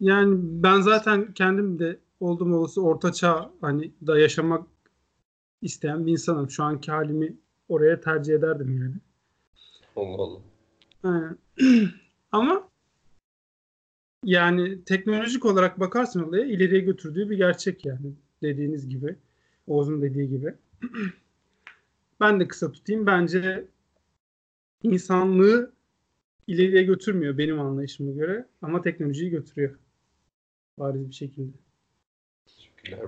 yani 0.00 0.38
ben 0.62 0.80
zaten 0.80 1.34
kendim 1.34 1.78
de 1.78 1.98
oldum 2.20 2.54
olası 2.54 2.82
orta 2.82 3.12
çağ 3.12 3.50
hani 3.60 3.92
da 4.06 4.18
yaşamak 4.18 4.66
isteyen 5.62 6.06
bir 6.06 6.12
insanım. 6.12 6.50
Şu 6.50 6.64
anki 6.64 6.90
halimi 6.90 7.36
oraya 7.68 8.00
tercih 8.00 8.34
ederdim 8.34 8.78
yani. 8.82 8.94
Allah 9.96 10.22
Allah. 10.22 10.40
Aynen. 11.02 11.38
Ama 12.32 12.69
yani 14.24 14.84
teknolojik 14.84 15.44
olarak 15.44 15.80
bakarsan 15.80 16.28
olaya 16.28 16.44
ileriye 16.44 16.80
götürdüğü 16.80 17.30
bir 17.30 17.36
gerçek 17.36 17.84
yani. 17.84 18.12
Dediğiniz 18.42 18.88
gibi. 18.88 19.16
Oğuz'un 19.66 20.02
dediği 20.02 20.28
gibi. 20.28 20.54
ben 22.20 22.40
de 22.40 22.48
kısa 22.48 22.72
tutayım. 22.72 23.06
Bence 23.06 23.64
insanlığı 24.82 25.72
ileriye 26.46 26.82
götürmüyor 26.82 27.38
benim 27.38 27.60
anlayışıma 27.60 28.12
göre. 28.12 28.46
Ama 28.62 28.82
teknolojiyi 28.82 29.30
götürüyor. 29.30 29.78
Bariz 30.78 31.08
bir 31.08 31.14
şekilde. 31.14 31.52
Teşekkürler. 32.46 33.00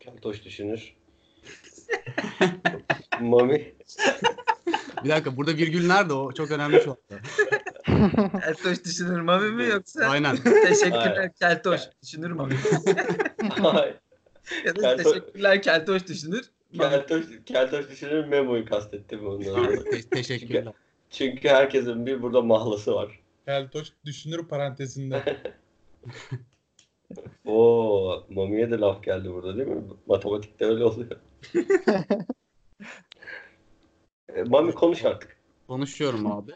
Keltoş 0.00 0.44
düşünür. 0.44 0.96
Mami? 3.20 3.74
Bir 5.04 5.08
dakika 5.08 5.36
burada 5.36 5.56
virgül 5.56 5.86
nerede 5.86 6.12
o? 6.12 6.32
Çok 6.32 6.50
önemli 6.50 6.80
şu 6.84 6.90
anda. 6.90 7.22
Keltoş 8.44 8.84
düşünür 8.84 9.20
mami 9.20 9.50
mi 9.50 9.64
yoksa? 9.64 10.04
Aynen. 10.04 10.36
Teşekkürler. 10.36 11.32
Keltoş 11.40 11.80
düşünür 12.02 12.30
mami. 12.30 12.54
Ya 14.64 14.76
da 14.76 14.96
teşekkürler 14.96 15.62
Keltoş 15.62 16.06
düşünür. 16.06 16.50
Keltoş, 16.76 17.24
Keltoş 17.46 17.90
düşünür 17.90 18.24
Memo'yu 18.24 18.64
kastettim 18.64 19.26
ondan. 19.26 19.84
Te- 19.84 20.02
teşekkürler. 20.02 20.72
Çünkü 21.10 21.48
herkesin 21.48 22.06
bir 22.06 22.22
burada 22.22 22.42
mahlası 22.42 22.94
var. 22.94 23.20
Keltoş 23.46 23.88
düşünür 24.04 24.48
parantezinde. 24.48 25.22
Oo, 27.44 28.26
Mami'ye 28.30 28.70
de 28.70 28.78
laf 28.78 29.02
geldi 29.02 29.32
burada 29.32 29.56
değil 29.56 29.68
mi? 29.68 29.82
Matematikte 30.06 30.64
öyle 30.64 30.84
oluyor. 30.84 31.16
E, 34.34 34.42
Mami 34.42 34.72
konuş 34.72 35.04
artık. 35.04 35.36
Konuşuyorum 35.66 36.26
abi. 36.32 36.52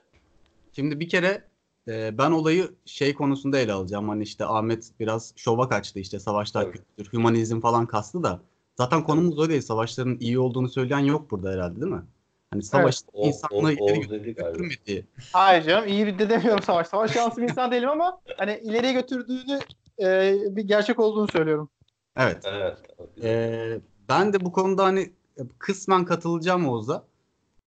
Şimdi 0.76 1.00
bir 1.00 1.09
kere 1.09 1.45
e, 1.88 2.18
ben 2.18 2.30
olayı 2.30 2.75
şey 2.85 3.14
konusunda 3.14 3.59
ele 3.59 3.73
alacağım. 3.73 4.09
Hani 4.09 4.23
işte 4.23 4.45
Ahmet 4.45 4.90
biraz 5.00 5.33
şova 5.37 5.68
kaçtı 5.68 5.99
işte 5.99 6.21
savaşlar 6.21 6.62
Tabii. 6.62 6.73
kötüdür, 6.73 7.12
hümanizm 7.12 7.61
falan 7.61 7.87
kastı 7.87 8.23
da. 8.23 8.40
Zaten 8.75 9.04
konumuz 9.04 9.38
o 9.38 9.49
değil. 9.49 9.62
Savaşların 9.62 10.16
iyi 10.21 10.38
olduğunu 10.38 10.68
söyleyen 10.68 10.99
yok 10.99 11.30
burada 11.30 11.50
herhalde 11.50 11.80
değil 11.80 11.92
mi? 11.92 12.02
Hani 12.50 12.62
savaş 12.62 13.02
O, 13.12 13.23
o, 13.23 13.26
insanlığı 13.26 13.73
ileri 13.73 14.35
galiba. 14.35 14.50
götürmediği. 14.50 15.04
Hayır 15.33 15.62
canım 15.62 15.88
iyi 15.88 16.06
bir 16.06 16.18
de 16.18 16.30
demiyorum 16.30 16.62
savaş. 16.62 16.87
Savaş 16.87 17.12
şanslı 17.12 17.42
bir 17.42 17.49
insan 17.49 17.73
değilim 17.73 17.88
ama 17.88 18.21
hani 18.37 18.61
ileriye 18.64 18.92
götürdüğünü 18.92 19.59
e, 20.02 20.35
bir 20.56 20.64
gerçek 20.64 20.99
olduğunu 21.00 21.28
söylüyorum. 21.28 21.71
Evet. 22.16 22.45
Evet. 22.45 22.78
Ee, 23.23 23.80
ben 24.09 24.33
de 24.33 24.40
bu 24.40 24.52
konuda 24.52 24.85
hani 24.85 25.12
kısmen 25.59 26.04
katılacağım 26.04 26.68
Oğuz'a. 26.68 27.04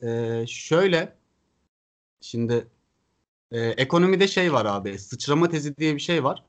Ee, 0.03 0.45
şöyle 0.47 1.17
şimdi 2.21 2.67
e, 3.53 3.61
ekonomide 3.61 4.29
şey 4.29 4.53
var 4.53 4.67
abi 4.67 4.99
sıçrama 4.99 5.49
tezi 5.49 5.77
diye 5.77 5.95
bir 5.95 6.01
şey 6.01 6.25
var. 6.25 6.43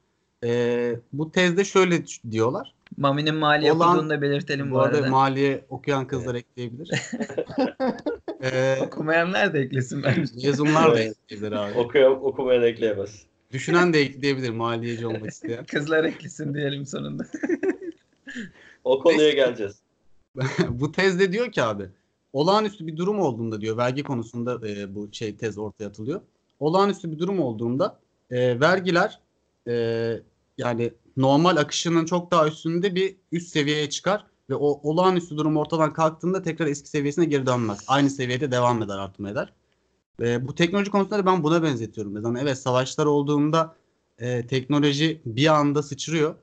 Ee, 0.44 0.96
bu 1.14 1.32
tezde 1.32 1.66
şöyle 1.66 2.04
diyorlar. 2.32 2.74
Mami'nin 2.98 3.36
mali 3.36 3.72
Olan- 3.72 3.90
okuduğunu 3.90 4.10
da 4.10 4.22
belirtelim 4.22 4.72
bu, 4.72 4.76
Bu 4.76 4.80
arada 4.82 4.98
arada. 4.98 5.10
maliye 5.10 5.66
okuyan 5.70 6.08
kızlar 6.08 6.36
ekleyebilir. 6.36 6.90
ee, 8.44 8.78
Okumayanlar 8.82 9.54
da 9.54 9.58
eklesin 9.58 10.04
bence. 10.04 10.32
yazımlar 10.36 10.94
da 10.96 11.00
Evet. 11.00 11.16
ekleyebilir 11.26 11.52
abi. 11.52 11.78
Okuyan, 11.80 12.26
okumayan 12.26 12.64
ekleyemez. 12.64 13.22
Düşünen 13.52 13.94
de 13.94 14.02
ekleyebilir 14.02 14.50
maliyeci 14.50 15.08
olmak 15.08 15.32
isteyen. 15.32 15.66
Kızlar 15.72 16.04
eklesin 16.04 16.54
diyelim 16.54 16.86
sonunda. 16.86 17.26
O 18.84 19.00
konuya 19.00 19.32
geleceğiz. 19.32 19.76
bu 20.70 20.92
tezde 20.92 21.32
diyor 21.32 21.52
ki 21.52 21.64
abi 21.64 21.86
olağanüstü 22.34 22.88
bir 22.88 22.98
durum 22.98 23.20
olduğunda 23.20 23.62
diyor 23.62 23.78
vergi 23.78 24.04
konusunda 24.04 24.68
e, 24.70 24.96
bu 24.96 25.10
şey 25.12 25.36
tez 25.38 25.58
ortaya 25.58 25.86
atılıyor. 25.86 26.22
Olağanüstü 26.60 27.12
bir 27.12 27.20
durum 27.20 27.40
olduğunda 27.40 28.00
e, 28.32 28.60
vergiler 28.60 29.20
e, 29.68 29.74
yani 30.58 30.94
normal 31.18 31.58
akışının 31.58 32.06
çok 32.06 32.32
daha 32.32 32.48
üstünde 32.48 32.96
bir 32.96 33.16
üst 33.32 33.48
seviyeye 33.48 33.90
çıkar 33.90 34.26
ve 34.50 34.56
o 34.56 34.90
olağanüstü 34.90 35.38
durum 35.38 35.58
ortadan 35.58 35.94
kalktığında 35.94 36.42
tekrar 36.42 36.68
eski 36.68 36.90
seviyesine 36.90 37.26
geri 37.26 37.46
dönmez. 37.46 37.86
Aynı 37.88 38.10
seviyede 38.10 38.52
devam 38.52 38.84
eder 38.84 38.98
artmaya 38.98 39.32
eder. 39.32 39.54
E, 40.22 40.48
bu 40.48 40.56
teknoloji 40.56 40.92
konusunda 40.92 41.18
da 41.18 41.26
ben 41.26 41.44
buna 41.44 41.64
benzetiyorum. 41.64 42.16
Yani 42.16 42.40
evet 42.42 42.58
savaşlar 42.58 43.06
olduğunda 43.06 43.76
e, 44.20 44.48
teknoloji 44.48 45.22
bir 45.26 45.48
anda 45.48 45.84
sıçrıyor. 45.84 46.36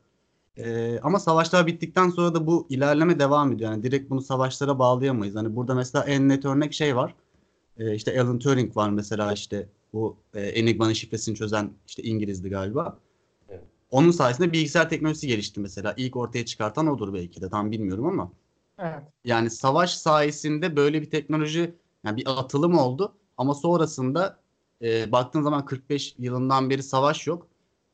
Ee, 0.58 1.00
ama 1.02 1.18
savaşlar 1.18 1.66
bittikten 1.66 2.10
sonra 2.10 2.34
da 2.34 2.46
bu 2.46 2.66
ilerleme 2.70 3.18
devam 3.18 3.52
ediyor. 3.52 3.70
Yani 3.70 3.82
direkt 3.82 4.10
bunu 4.10 4.22
savaşlara 4.22 4.78
bağlayamayız. 4.78 5.36
Hani 5.36 5.56
burada 5.56 5.74
mesela 5.74 6.04
en 6.04 6.28
net 6.28 6.44
örnek 6.44 6.74
şey 6.74 6.96
var. 6.96 7.14
Ee, 7.78 7.94
işte 7.94 8.22
Alan 8.22 8.38
Turing 8.38 8.76
var 8.76 8.90
mesela 8.90 9.32
işte 9.32 9.68
bu 9.94 10.16
e, 10.34 10.40
Enigma'nın 10.40 10.92
şifresini 10.92 11.36
çözen 11.36 11.70
işte 11.86 12.02
İngilizdi 12.02 12.48
galiba. 12.48 12.98
Evet. 13.48 13.64
Onun 13.90 14.10
sayesinde 14.10 14.52
bilgisayar 14.52 14.88
teknolojisi 14.88 15.26
gelişti 15.26 15.60
mesela. 15.60 15.94
İlk 15.96 16.16
ortaya 16.16 16.44
çıkartan 16.44 16.86
odur 16.86 17.14
belki 17.14 17.40
de 17.40 17.48
tam 17.48 17.70
bilmiyorum 17.70 18.06
ama. 18.06 18.32
Evet. 18.78 19.02
Yani 19.24 19.50
savaş 19.50 19.94
sayesinde 19.94 20.76
böyle 20.76 21.02
bir 21.02 21.10
teknoloji 21.10 21.74
yani 22.04 22.16
bir 22.16 22.40
atılım 22.40 22.78
oldu. 22.78 23.14
Ama 23.36 23.54
sonrasında 23.54 24.38
e, 24.82 25.12
baktığın 25.12 25.42
zaman 25.42 25.64
45 25.64 26.14
yılından 26.18 26.70
beri 26.70 26.82
savaş 26.82 27.26
yok. 27.26 27.46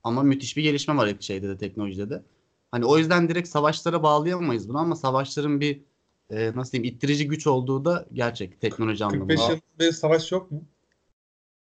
Ama 0.04 0.22
müthiş 0.22 0.56
bir 0.56 0.62
gelişme 0.62 0.96
var 0.96 1.08
hep 1.08 1.22
şeyde 1.22 1.48
de 1.48 1.56
teknolojide 1.58 2.10
de. 2.10 2.22
Hani 2.70 2.84
o 2.84 2.98
yüzden 2.98 3.28
direkt 3.28 3.48
savaşlara 3.48 4.02
bağlayamayız 4.02 4.68
bunu 4.68 4.78
ama 4.78 4.96
savaşların 4.96 5.60
bir 5.60 5.80
e, 6.30 6.52
nasıl 6.54 6.72
diyeyim 6.72 6.94
ittirici 6.94 7.28
güç 7.28 7.46
olduğu 7.46 7.84
da 7.84 8.06
gerçek 8.12 8.60
teknoloji 8.60 9.04
45 9.04 9.14
anlamında. 9.14 9.52
yıl 9.52 9.60
bir 9.78 9.92
savaş 9.92 10.32
yok 10.32 10.50
mu? 10.50 10.62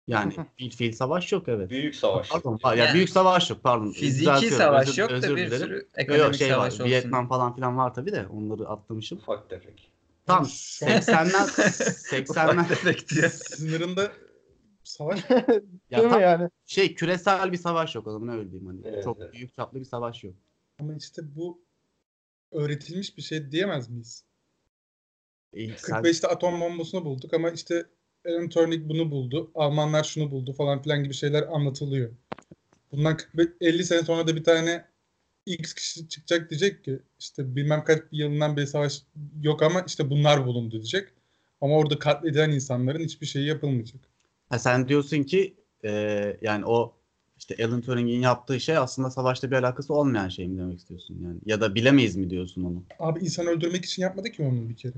Yani 0.07 0.35
fiil 0.57 0.71
fiil 0.71 0.93
savaş 0.93 1.33
yok 1.33 1.49
evet. 1.49 1.71
Büyük 1.71 1.95
savaş. 1.95 2.29
Pardon, 2.29 2.59
ya 2.65 2.75
Yani 2.75 2.95
büyük 2.95 3.09
savaş 3.11 3.51
yok 3.51 3.63
pardon. 3.63 3.91
Fiziki 3.93 4.51
savaş 4.51 4.89
özür- 4.89 5.03
yok 5.03 5.11
da 5.11 5.15
özür 5.15 5.37
bir 5.37 5.47
dilerim. 5.47 5.67
sürü 5.67 5.77
Yok, 5.77 5.87
ekonomik 5.95 6.25
yok, 6.25 6.35
şey 6.35 6.49
var. 6.51 6.55
savaş 6.55 6.73
olsun. 6.73 6.85
Vietnam 6.85 7.29
falan 7.29 7.55
filan 7.55 7.77
var 7.77 7.95
tabii 7.95 8.13
de 8.13 8.27
onları 8.27 8.69
atlamışım. 8.69 9.19
Ufak 9.19 9.51
tefek. 9.51 9.91
Tam 10.27 10.47
Şu 10.47 10.87
an 10.87 10.91
80'ler 10.91 11.47
80'ler 12.11 12.69
Tefek 12.69 13.09
diyor. 13.09 13.31
sınırında 13.31 14.13
savaş 14.85 15.21
ya 15.31 15.47
Değil 16.01 16.09
tam 16.11 16.17
mi 16.19 16.23
yani? 16.23 16.51
şey 16.67 16.95
küresel 16.95 17.53
bir 17.53 17.57
savaş 17.57 17.95
yok 17.95 18.07
o 18.07 18.13
zaman 18.13 18.29
öyle 18.29 18.51
diyeyim 18.51 18.67
hani. 18.67 18.81
Evet, 18.85 19.05
Çok 19.05 19.19
evet. 19.21 19.33
büyük 19.33 19.55
çaplı 19.55 19.81
bir 19.81 19.85
savaş 19.85 20.25
yok. 20.25 20.35
ama 20.81 20.95
işte 20.97 21.23
bu 21.37 21.65
öğretilmiş 22.53 23.17
bir 23.17 23.23
şey 23.23 23.51
diyemez 23.53 23.91
miyiz? 23.91 24.25
E, 25.53 25.77
sen- 25.77 26.03
45'te 26.03 26.29
atom 26.29 26.61
bombasını 26.61 27.05
bulduk 27.05 27.35
ama 27.35 27.51
işte 27.51 27.87
Alan 28.29 28.49
Turing 28.49 28.89
bunu 28.89 29.11
buldu. 29.11 29.51
Almanlar 29.55 30.05
şunu 30.05 30.31
buldu 30.31 30.53
falan 30.53 30.83
filan 30.83 31.05
gibi 31.05 31.15
şeyler 31.15 31.43
anlatılıyor. 31.43 32.11
Bundan 32.93 33.17
45 33.17 33.49
50 33.61 33.85
sene 33.85 34.03
sonra 34.03 34.27
da 34.27 34.37
bir 34.37 34.45
tane 34.45 34.85
X 35.47 35.75
kişi 35.75 36.09
çıkacak 36.09 36.51
diyecek 36.51 36.85
ki 36.85 36.99
işte 37.19 37.57
bilmem 37.57 37.85
kaç 37.85 38.03
yılından 38.13 38.57
beri 38.57 38.67
savaş 38.67 39.03
yok 39.43 39.63
ama 39.63 39.85
işte 39.87 40.11
bunlar 40.11 40.47
bulundu 40.47 40.73
diyecek. 40.73 41.09
Ama 41.61 41.77
orada 41.77 41.99
katledilen 41.99 42.51
insanların 42.51 43.05
hiçbir 43.05 43.27
şeyi 43.27 43.47
yapılmayacak. 43.47 44.01
Ha, 44.49 44.59
sen 44.59 44.89
diyorsun 44.89 45.23
ki 45.23 45.55
e, 45.85 45.91
yani 46.43 46.67
o 46.67 46.95
işte 47.39 47.67
Alan 47.67 47.81
Turing'in 47.81 48.21
yaptığı 48.21 48.61
şey 48.61 48.77
aslında 48.77 49.11
savaşta 49.11 49.51
bir 49.51 49.57
alakası 49.57 49.95
olmayan 49.95 50.29
şey 50.29 50.49
mi 50.49 50.59
demek 50.59 50.79
istiyorsun 50.79 51.19
yani? 51.25 51.39
Ya 51.47 51.61
da 51.61 51.75
bilemeyiz 51.75 52.17
mi 52.17 52.31
diyorsun 52.31 52.65
onu? 52.65 52.85
Abi 52.99 53.21
insan 53.21 53.47
öldürmek 53.47 53.85
için 53.85 54.03
yapmadı 54.03 54.31
ki 54.31 54.43
onu 54.43 54.69
bir 54.69 54.77
kere. 54.77 54.95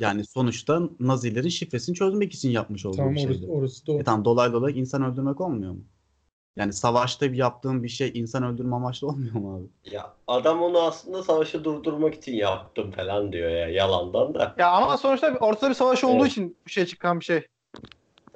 Yani 0.00 0.24
sonuçta 0.24 0.80
Nazilerin 1.00 1.48
şifresini 1.48 1.94
çözmek 1.94 2.34
için 2.34 2.50
yapmış 2.50 2.86
olduğu 2.86 2.96
Tamam 2.96 3.14
bir 3.14 3.18
şeydi. 3.18 3.32
orası, 3.32 3.52
orası 3.52 3.86
doğru. 3.86 3.98
E 4.00 4.04
tamam 4.04 4.24
dolaylı 4.24 4.58
olarak 4.58 4.76
insan 4.76 5.02
öldürmek 5.02 5.40
olmuyor 5.40 5.72
mu? 5.72 5.84
Yani 6.56 6.72
savaşta 6.72 7.32
bir 7.32 7.36
yaptığın 7.36 7.82
bir 7.82 7.88
şey 7.88 8.10
insan 8.14 8.42
öldürme 8.42 8.76
amaçlı 8.76 9.06
olmuyor 9.08 9.34
mu 9.34 9.56
abi? 9.56 9.94
Ya 9.94 10.14
adam 10.26 10.62
onu 10.62 10.78
aslında 10.78 11.22
savaşı 11.22 11.64
durdurmak 11.64 12.14
için 12.14 12.32
yaptım 12.32 12.90
falan 12.90 13.32
diyor 13.32 13.50
ya 13.50 13.68
yalandan 13.68 14.34
da. 14.34 14.54
Ya 14.58 14.70
ama 14.70 14.96
sonuçta 14.96 15.34
ortada 15.40 15.70
bir 15.70 15.74
savaş 15.74 16.04
olduğu 16.04 16.22
Evet. 16.22 16.30
için 16.30 16.56
bir 16.66 16.70
şey 16.70 16.86
çıkan 16.86 17.20
bir 17.20 17.24
şey. 17.24 17.46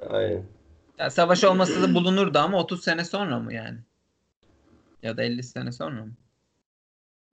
Aynen. 0.09 0.45
Ya 0.99 1.09
savaş 1.09 1.43
olmasa 1.43 1.81
da 1.81 1.93
bulunurdu 1.95 2.39
ama 2.39 2.59
30 2.59 2.83
sene 2.83 3.05
sonra 3.05 3.39
mı 3.39 3.53
yani? 3.53 3.79
Ya 5.03 5.17
da 5.17 5.23
50 5.23 5.43
sene 5.43 5.71
sonra 5.71 6.05
mı? 6.05 6.13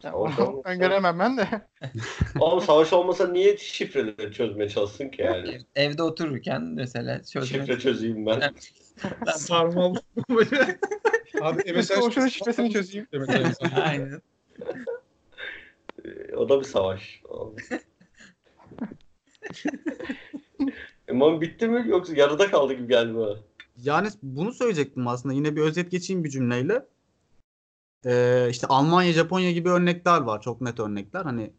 Savaş 0.02 0.34
olmasa- 0.38 0.68
öngöremem 0.70 1.18
ben 1.18 1.36
de. 1.36 1.48
Oğlum 2.40 2.60
savaş 2.60 2.92
olmasa 2.92 3.28
niye 3.28 3.56
şifreleri 3.56 4.32
çözmeye 4.32 4.68
çalışsın 4.68 5.08
ki 5.08 5.22
yani? 5.22 5.58
Evde 5.76 6.02
otururken 6.02 6.62
mesela 6.62 7.22
çözmek. 7.24 7.60
Şifre 7.62 7.78
çözeyim 7.78 8.26
ben. 8.26 8.42
Sarmal. 9.34 9.94
Abi 11.42 11.72
Mesela 11.74 12.10
şunun 12.10 12.28
şifresini 12.28 12.70
çözeyim. 12.72 13.06
Aynen. 13.82 14.22
Ee, 16.04 16.34
O 16.36 16.48
da 16.48 16.60
bir 16.60 16.64
savaş. 16.64 17.22
Emam 21.08 21.40
bitti 21.40 21.68
mi 21.68 21.84
yoksa 21.88 22.12
yarıda 22.16 22.50
kaldı 22.50 22.72
gibi 22.72 22.88
geldi 22.88 23.14
bana. 23.16 23.36
Yani 23.76 24.08
bunu 24.22 24.52
söyleyecektim 24.52 25.08
aslında. 25.08 25.34
Yine 25.34 25.56
bir 25.56 25.60
özet 25.60 25.90
geçeyim 25.90 26.24
bir 26.24 26.30
cümleyle. 26.30 26.86
Ee, 28.06 28.48
işte 28.50 28.66
Almanya, 28.66 29.12
Japonya 29.12 29.52
gibi 29.52 29.68
örnekler 29.68 30.20
var. 30.20 30.40
Çok 30.40 30.60
net 30.60 30.80
örnekler. 30.80 31.24
Hani 31.24 31.52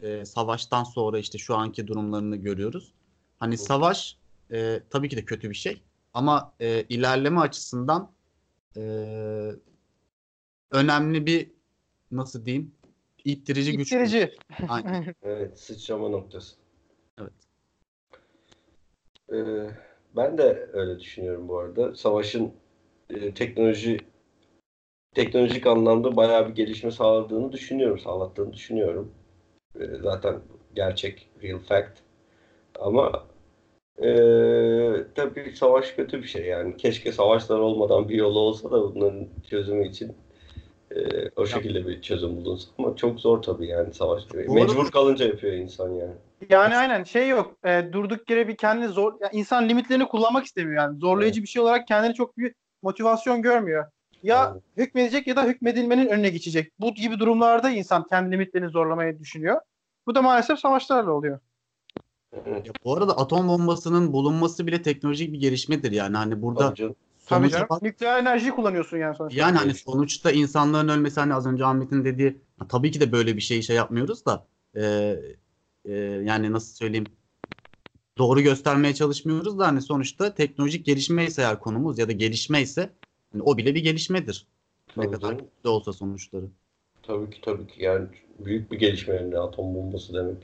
e, 0.00 0.24
savaştan 0.24 0.84
sonra 0.84 1.18
işte 1.18 1.38
şu 1.38 1.56
anki 1.56 1.86
durumlarını 1.86 2.36
görüyoruz. 2.36 2.92
Hani 3.38 3.58
savaş 3.58 4.18
e, 4.52 4.82
tabii 4.90 5.08
ki 5.08 5.16
de 5.16 5.24
kötü 5.24 5.50
bir 5.50 5.54
şey. 5.54 5.82
Ama 6.14 6.54
e, 6.60 6.82
ilerleme 6.82 7.40
açısından 7.40 8.12
e, 8.76 8.80
önemli 10.70 11.26
bir 11.26 11.50
nasıl 12.10 12.44
diyeyim 12.44 12.74
ittirici 13.24 13.76
güç. 13.76 13.92
İttirici. 13.92 14.34
Aynen. 14.68 15.14
Evet 15.22 15.60
sıçrama 15.60 16.08
noktası. 16.08 16.56
Evet. 17.20 17.32
Ee, 19.32 19.70
ben 20.16 20.38
de 20.38 20.70
öyle 20.72 21.00
düşünüyorum 21.00 21.48
bu 21.48 21.58
arada. 21.58 21.94
Savaşın 21.94 22.52
e, 23.10 23.34
teknoloji 23.34 24.00
teknolojik 25.16 25.66
anlamda 25.66 26.16
bayağı 26.16 26.48
bir 26.48 26.54
gelişme 26.54 26.90
sağladığını 26.90 27.52
düşünüyorum, 27.52 27.98
sağlattığını 27.98 28.52
düşünüyorum. 28.52 29.12
Ee, 29.80 29.84
zaten 30.02 30.34
gerçek, 30.74 31.28
real 31.42 31.58
fact. 31.58 31.98
Ama 32.80 33.24
e, 33.98 34.08
tabii 35.14 35.52
savaş 35.56 35.92
kötü 35.92 36.22
bir 36.22 36.26
şey 36.28 36.44
yani. 36.44 36.76
Keşke 36.76 37.12
savaşlar 37.12 37.58
olmadan 37.58 38.08
bir 38.08 38.14
yolu 38.14 38.38
olsa 38.38 38.70
da 38.70 38.82
bunların 38.94 39.28
çözümü 39.50 39.88
için 39.88 40.16
e, 40.90 40.98
o 41.36 41.46
şekilde 41.46 41.86
bir 41.86 42.02
çözüm 42.02 42.36
bulunsa. 42.36 42.70
Ama 42.78 42.96
çok 42.96 43.20
zor 43.20 43.42
tabii 43.42 43.66
yani 43.66 43.94
savaş. 43.94 44.22
arada- 44.34 44.52
Mecbur 44.52 44.90
kalınca 44.90 45.26
yapıyor 45.26 45.52
insan 45.52 45.90
yani. 45.92 46.14
Yani 46.50 46.76
aynen 46.76 47.04
şey 47.04 47.28
yok. 47.28 47.56
E, 47.64 47.92
durduk 47.92 48.30
yere 48.30 48.48
bir 48.48 48.56
kendini 48.56 48.88
zor 48.88 49.12
ya 49.20 49.30
insan 49.32 49.68
limitlerini 49.68 50.08
kullanmak 50.08 50.44
istemiyor 50.44 50.82
yani. 50.82 50.98
Zorlayıcı 50.98 51.42
bir 51.42 51.48
şey 51.48 51.62
olarak 51.62 51.86
kendini 51.88 52.14
çok 52.14 52.36
büyük 52.36 52.56
motivasyon 52.82 53.42
görmüyor. 53.42 53.84
Ya 54.26 54.56
hükmedecek 54.76 55.26
ya 55.26 55.36
da 55.36 55.44
hükmedilmenin 55.44 56.06
önüne 56.06 56.28
geçecek. 56.28 56.72
Bu 56.80 56.94
gibi 56.94 57.18
durumlarda 57.18 57.70
insan 57.70 58.06
kendi 58.06 58.32
limitlerini 58.32 58.68
zorlamayı 58.68 59.18
düşünüyor. 59.18 59.60
Bu 60.06 60.14
da 60.14 60.22
maalesef 60.22 60.58
savaşlarla 60.58 61.12
oluyor. 61.12 61.40
Evet. 62.32 62.66
Ya 62.66 62.72
bu 62.84 62.96
arada 62.96 63.18
atom 63.18 63.48
bombasının 63.48 64.12
bulunması 64.12 64.66
bile 64.66 64.82
teknolojik 64.82 65.32
bir 65.32 65.40
gelişmedir 65.40 65.92
yani. 65.92 66.16
Hani 66.16 66.42
burada 66.42 66.68
Tabii 66.68 66.76
canım. 66.76 66.94
Tabii 67.26 67.50
canım. 67.50 67.66
bak- 67.70 67.82
Nükleer 67.82 68.18
enerjiyi 68.18 68.50
kullanıyorsun 68.50 68.96
yani 68.96 69.16
sonuçta. 69.16 69.40
Yani 69.40 69.56
hani 69.56 69.74
sonuçta 69.74 70.30
insanların 70.30 70.88
ölmesi 70.88 71.20
hani 71.20 71.34
az 71.34 71.46
önce 71.46 71.64
Ahmet'in 71.64 72.04
dediği 72.04 72.36
tabii 72.68 72.90
ki 72.90 73.00
de 73.00 73.12
böyle 73.12 73.36
bir 73.36 73.40
şey 73.40 73.62
şey 73.62 73.76
yapmıyoruz 73.76 74.26
da 74.26 74.46
e, 74.76 75.14
e, 75.84 75.94
yani 76.24 76.52
nasıl 76.52 76.74
söyleyeyim 76.74 77.12
doğru 78.18 78.40
göstermeye 78.40 78.94
çalışmıyoruz 78.94 79.58
da 79.58 79.66
hani 79.66 79.82
sonuçta 79.82 80.34
teknolojik 80.34 80.86
gelişme 80.86 81.24
ise 81.26 81.42
eğer 81.42 81.60
konumuz 81.60 81.98
ya 81.98 82.08
da 82.08 82.12
gelişme 82.12 82.62
ise 82.62 82.90
hani 83.36 83.42
o 83.42 83.56
bile 83.56 83.74
bir 83.74 83.82
gelişmedir. 83.82 84.46
Ne 84.96 85.04
Tabii 85.04 85.14
kadar 85.14 85.20
canım. 85.20 85.38
kötü 85.38 85.64
de 85.64 85.68
olsa 85.68 85.92
sonuçları. 85.92 86.44
Tabii 87.02 87.30
ki 87.30 87.40
tabii 87.40 87.66
ki 87.66 87.82
yani 87.82 88.06
büyük 88.38 88.72
bir 88.72 88.78
gelişme 88.78 89.14
yani 89.14 89.38
atom 89.38 89.74
bombası 89.74 90.14
demek. 90.14 90.36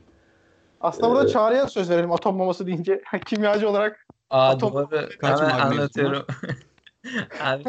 Aslında 0.80 1.08
burada 1.10 1.22
Evet. 1.22 1.32
çağrıya 1.32 1.66
söz 1.68 1.90
verelim 1.90 2.12
atom 2.12 2.38
bombası 2.38 2.66
deyince 2.66 3.02
kimyacı 3.26 3.68
olarak 3.68 4.06
Aa 4.30 4.52
Atom- 4.52 4.72
doğru. 4.72 5.08
Kaç 5.18 5.40
Hemen 5.40 5.58
anlatıyorum. 5.58 6.26
Abi 7.40 7.64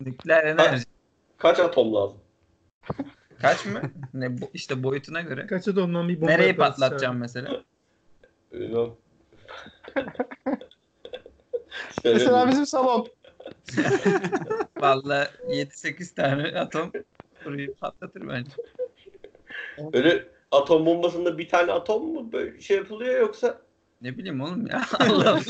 nükleer 0.00 0.44
enerji. 0.44 0.84
Kaç 1.38 1.58
atom 1.60 1.94
lazım? 1.94 2.18
Kaç 3.42 3.66
mı? 3.66 3.82
Ne 4.14 4.40
bu 4.40 4.50
işte 4.54 4.82
boyutuna 4.82 5.20
göre. 5.20 5.46
Kaç 5.46 5.68
atomdan 5.68 6.08
bir 6.08 6.20
bomba 6.20 6.26
Nereyi 6.32 6.48
yaparız 6.48 6.70
patlatacağım 6.70 7.16
mesela? 7.16 7.64
Mesela 12.04 12.48
bizim 12.48 12.66
salon. 12.66 13.06
Vallahi 14.80 15.28
7-8 15.48 16.14
tane 16.14 16.60
atom 16.60 16.92
burayı 17.44 17.74
patlatır 17.74 18.28
bence. 18.28 18.50
Öyle 19.92 20.28
atom 20.50 20.86
bombasında 20.86 21.38
bir 21.38 21.48
tane 21.48 21.72
atom 21.72 22.12
mu 22.12 22.32
böyle 22.32 22.60
şey 22.60 22.76
yapılıyor 22.76 23.20
yoksa 23.20 23.60
Ne 24.02 24.18
bileyim 24.18 24.40
oğlum 24.40 24.66
ya. 24.66 24.86
Allah 24.98 25.30
Allah. 25.30 25.40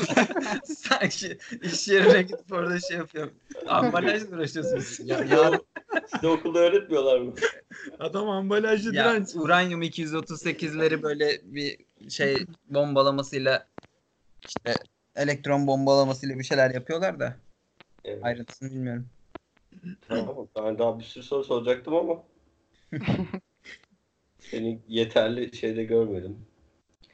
Sanki 0.63 1.37
iş 1.61 1.87
yerine 1.87 2.21
gidip 2.21 2.51
orada 2.51 2.79
şey 2.79 2.97
yapıyorum. 2.97 3.33
Ambalajla 3.67 4.35
uğraşıyorsunuz. 4.35 4.99
Ya, 5.03 5.17
ya 5.17 5.59
size 6.07 6.27
okulda 6.27 6.59
öğretmiyorlar 6.59 7.19
mı? 7.19 7.33
Adam 7.99 8.29
ambalajlı 8.29 8.95
Ya 8.95 9.11
direnç. 9.11 9.35
uranyum 9.35 9.81
238'leri 9.83 11.03
böyle 11.03 11.41
bir 11.43 11.77
şey 12.09 12.45
bombalamasıyla 12.69 13.67
işte 14.47 14.73
elektron 15.15 15.67
bombalamasıyla 15.67 16.39
bir 16.39 16.43
şeyler 16.43 16.71
yapıyorlar 16.71 17.19
da 17.19 17.37
Evet. 18.05 18.23
ayrıntısını 18.23 18.71
bilmiyorum. 18.71 19.07
Tamam. 20.07 20.47
Ben 20.55 20.79
daha 20.79 20.99
bir 20.99 21.03
sürü 21.03 21.23
soru 21.23 21.43
soracaktım 21.43 21.95
ama 21.95 22.23
seni 24.39 24.79
yeterli 24.87 25.55
şeyde 25.55 25.83
görmedim. 25.83 26.45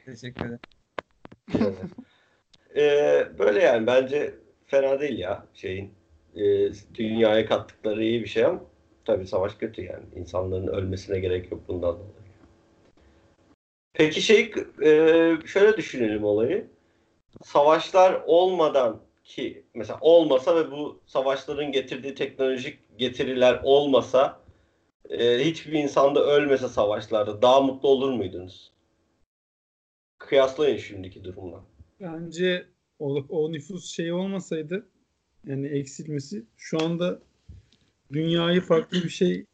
Teşekkür 0.05 0.45
ederim. 0.45 0.59
Ee, 2.75 3.27
böyle 3.39 3.63
yani 3.63 3.87
bence 3.87 4.35
fena 4.65 4.99
değil 4.99 5.19
ya 5.19 5.45
şeyin 5.53 5.93
e, 6.35 6.71
dünyaya 6.93 7.45
kattıkları 7.45 8.03
iyi 8.03 8.21
bir 8.21 8.27
şey 8.27 8.45
ama 8.45 8.61
tabii 9.05 9.27
savaş 9.27 9.53
kötü 9.55 9.81
yani 9.81 10.05
insanların 10.15 10.67
ölmesine 10.67 11.19
gerek 11.19 11.51
yok 11.51 11.61
bundan 11.67 11.93
dolayı. 11.95 12.27
Peki 13.93 14.21
şey 14.21 14.53
e, 14.83 14.91
şöyle 15.45 15.77
düşünelim 15.77 16.23
olayı. 16.23 16.67
Savaşlar 17.43 18.21
olmadan 18.25 19.06
ki 19.27 19.65
mesela 19.73 19.99
olmasa 20.01 20.55
ve 20.55 20.71
bu 20.71 21.01
savaşların 21.05 21.71
getirdiği 21.71 22.15
teknolojik 22.15 22.79
getiriler 22.97 23.59
olmasa 23.63 24.41
e, 25.09 25.45
hiçbir 25.45 25.73
insanda 25.73 26.25
ölmese 26.25 26.67
savaşlarda 26.67 27.41
daha 27.41 27.61
mutlu 27.61 27.89
olur 27.89 28.13
muydunuz? 28.13 28.71
Kıyaslayın 30.17 30.77
şimdiki 30.77 31.23
durumla. 31.23 31.63
Bence 31.99 32.67
o, 32.99 33.25
o 33.29 33.51
nüfus 33.51 33.85
şey 33.85 34.11
olmasaydı 34.11 34.87
yani 35.45 35.67
eksilmesi 35.67 36.45
şu 36.57 36.81
anda 36.83 37.19
dünyayı 38.13 38.61
farklı 38.61 39.03
bir 39.03 39.09
şey 39.09 39.45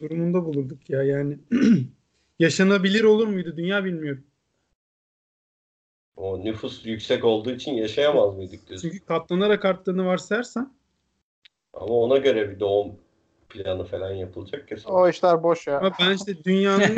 durumunda 0.00 0.44
bulurduk 0.44 0.90
ya 0.90 1.02
yani 1.02 1.38
yaşanabilir 2.38 3.04
olur 3.04 3.26
muydu 3.26 3.56
dünya 3.56 3.84
bilmiyorum. 3.84 4.24
O 6.16 6.44
nüfus 6.44 6.86
yüksek 6.86 7.24
olduğu 7.24 7.50
için 7.50 7.72
yaşayamaz 7.72 8.34
mıydık 8.36 8.68
diyorsun. 8.68 8.90
Çünkü 8.90 9.04
katlanarak 9.04 9.64
arttığını 9.64 10.06
varsayarsan 10.06 10.72
Ama 11.74 11.94
ona 11.94 12.16
göre 12.18 12.50
bir 12.50 12.60
doğum 12.60 12.92
planı 13.48 13.84
falan 13.84 14.12
yapılacak 14.12 14.70
ya. 14.70 14.76
sonra. 14.76 14.94
O 14.94 15.08
işler 15.08 15.42
boş 15.42 15.66
ya. 15.66 15.78
ama 15.78 15.92
ben 16.00 16.16
işte 16.16 16.44
dünyanın 16.44 16.96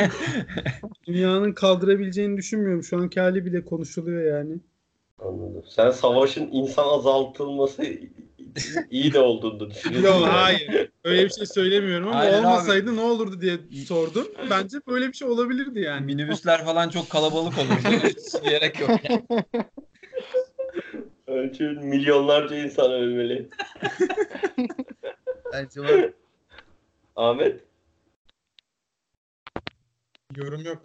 dünyanın 1.06 1.52
kaldırabileceğini 1.52 2.36
düşünmüyorum. 2.36 2.82
Şu 2.82 2.98
anki 2.98 3.20
hali 3.20 3.44
bile 3.46 3.64
konuşuluyor 3.64 4.38
yani. 4.38 4.58
Anladım. 5.18 5.62
Sen 5.68 5.90
savaşın 5.90 6.48
insan 6.52 6.88
azaltılması 6.88 7.82
iyi 8.90 9.12
de 9.12 9.18
olduğunu 9.20 9.70
düşünüyorum. 9.70 10.08
Yok 10.20 10.28
hayır. 10.28 10.90
Öyle 11.04 11.24
bir 11.24 11.30
şey 11.30 11.46
söylemiyorum 11.46 12.08
ama 12.08 12.16
Hayır 12.18 12.32
abi. 12.32 12.46
olmasaydı 12.46 12.96
ne 12.96 13.00
olurdu 13.00 13.40
diye 13.40 13.58
sordum. 13.86 14.26
Bence 14.50 14.78
böyle 14.88 15.08
bir 15.08 15.12
şey 15.12 15.28
olabilirdi 15.28 15.80
yani. 15.80 16.06
Minibüsler 16.06 16.64
falan 16.64 16.88
çok 16.88 17.10
kalabalık 17.10 17.58
olurdu. 17.58 18.04
Hiç 18.08 18.42
gerek 18.44 18.80
yok. 18.80 18.90
Yani. 19.10 19.24
Onun 21.26 21.48
için 21.48 21.84
milyonlarca 21.84 22.56
insan 22.56 22.92
ölmeli. 22.92 23.48
Bence 25.52 25.80
o- 25.80 26.12
Ahmet? 27.16 27.60
Yorum 30.36 30.64
yok. 30.64 30.82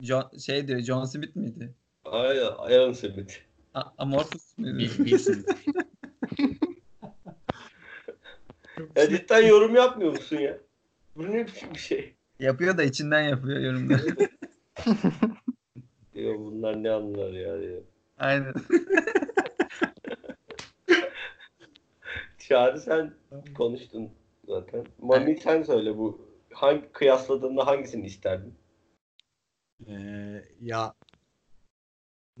John, 0.00 0.30
şey 0.46 0.68
diyor 0.68 0.80
John 0.80 1.04
Smith 1.04 1.36
miydi? 1.36 1.74
Ay, 2.04 2.40
Aaron 2.40 2.92
Smith. 2.92 3.34
A- 3.74 3.82
Amorphous 3.98 4.58
muydu? 4.58 4.78
Bil- 4.78 5.04
bilsin. 5.04 5.46
Ya 8.96 9.08
cidden 9.08 9.46
yorum 9.46 9.74
yapmıyor 9.74 10.10
musun 10.10 10.36
ya? 10.36 10.58
Bu 11.16 11.32
ne 11.32 11.46
biçim 11.46 11.74
bir 11.74 11.78
şey? 11.78 12.14
Yapıyor 12.38 12.78
da 12.78 12.82
içinden 12.82 13.22
yapıyor 13.22 13.60
yorumları. 13.60 14.16
Diyor 16.14 16.38
bunlar 16.38 16.82
ne 16.82 16.90
anlar 16.90 17.32
ya 17.32 17.60
diyor. 17.60 17.82
Aynen. 18.18 18.54
Çağrı 22.38 22.80
sen 22.80 23.14
konuştun 23.56 24.10
zaten. 24.48 24.86
Mami 24.98 25.36
sen 25.36 25.62
söyle 25.62 25.98
bu 25.98 26.28
hangi 26.52 26.92
kıyasladığında 26.92 27.66
hangisini 27.66 28.06
isterdin? 28.06 28.54
Ee, 29.86 30.44
ya 30.60 30.94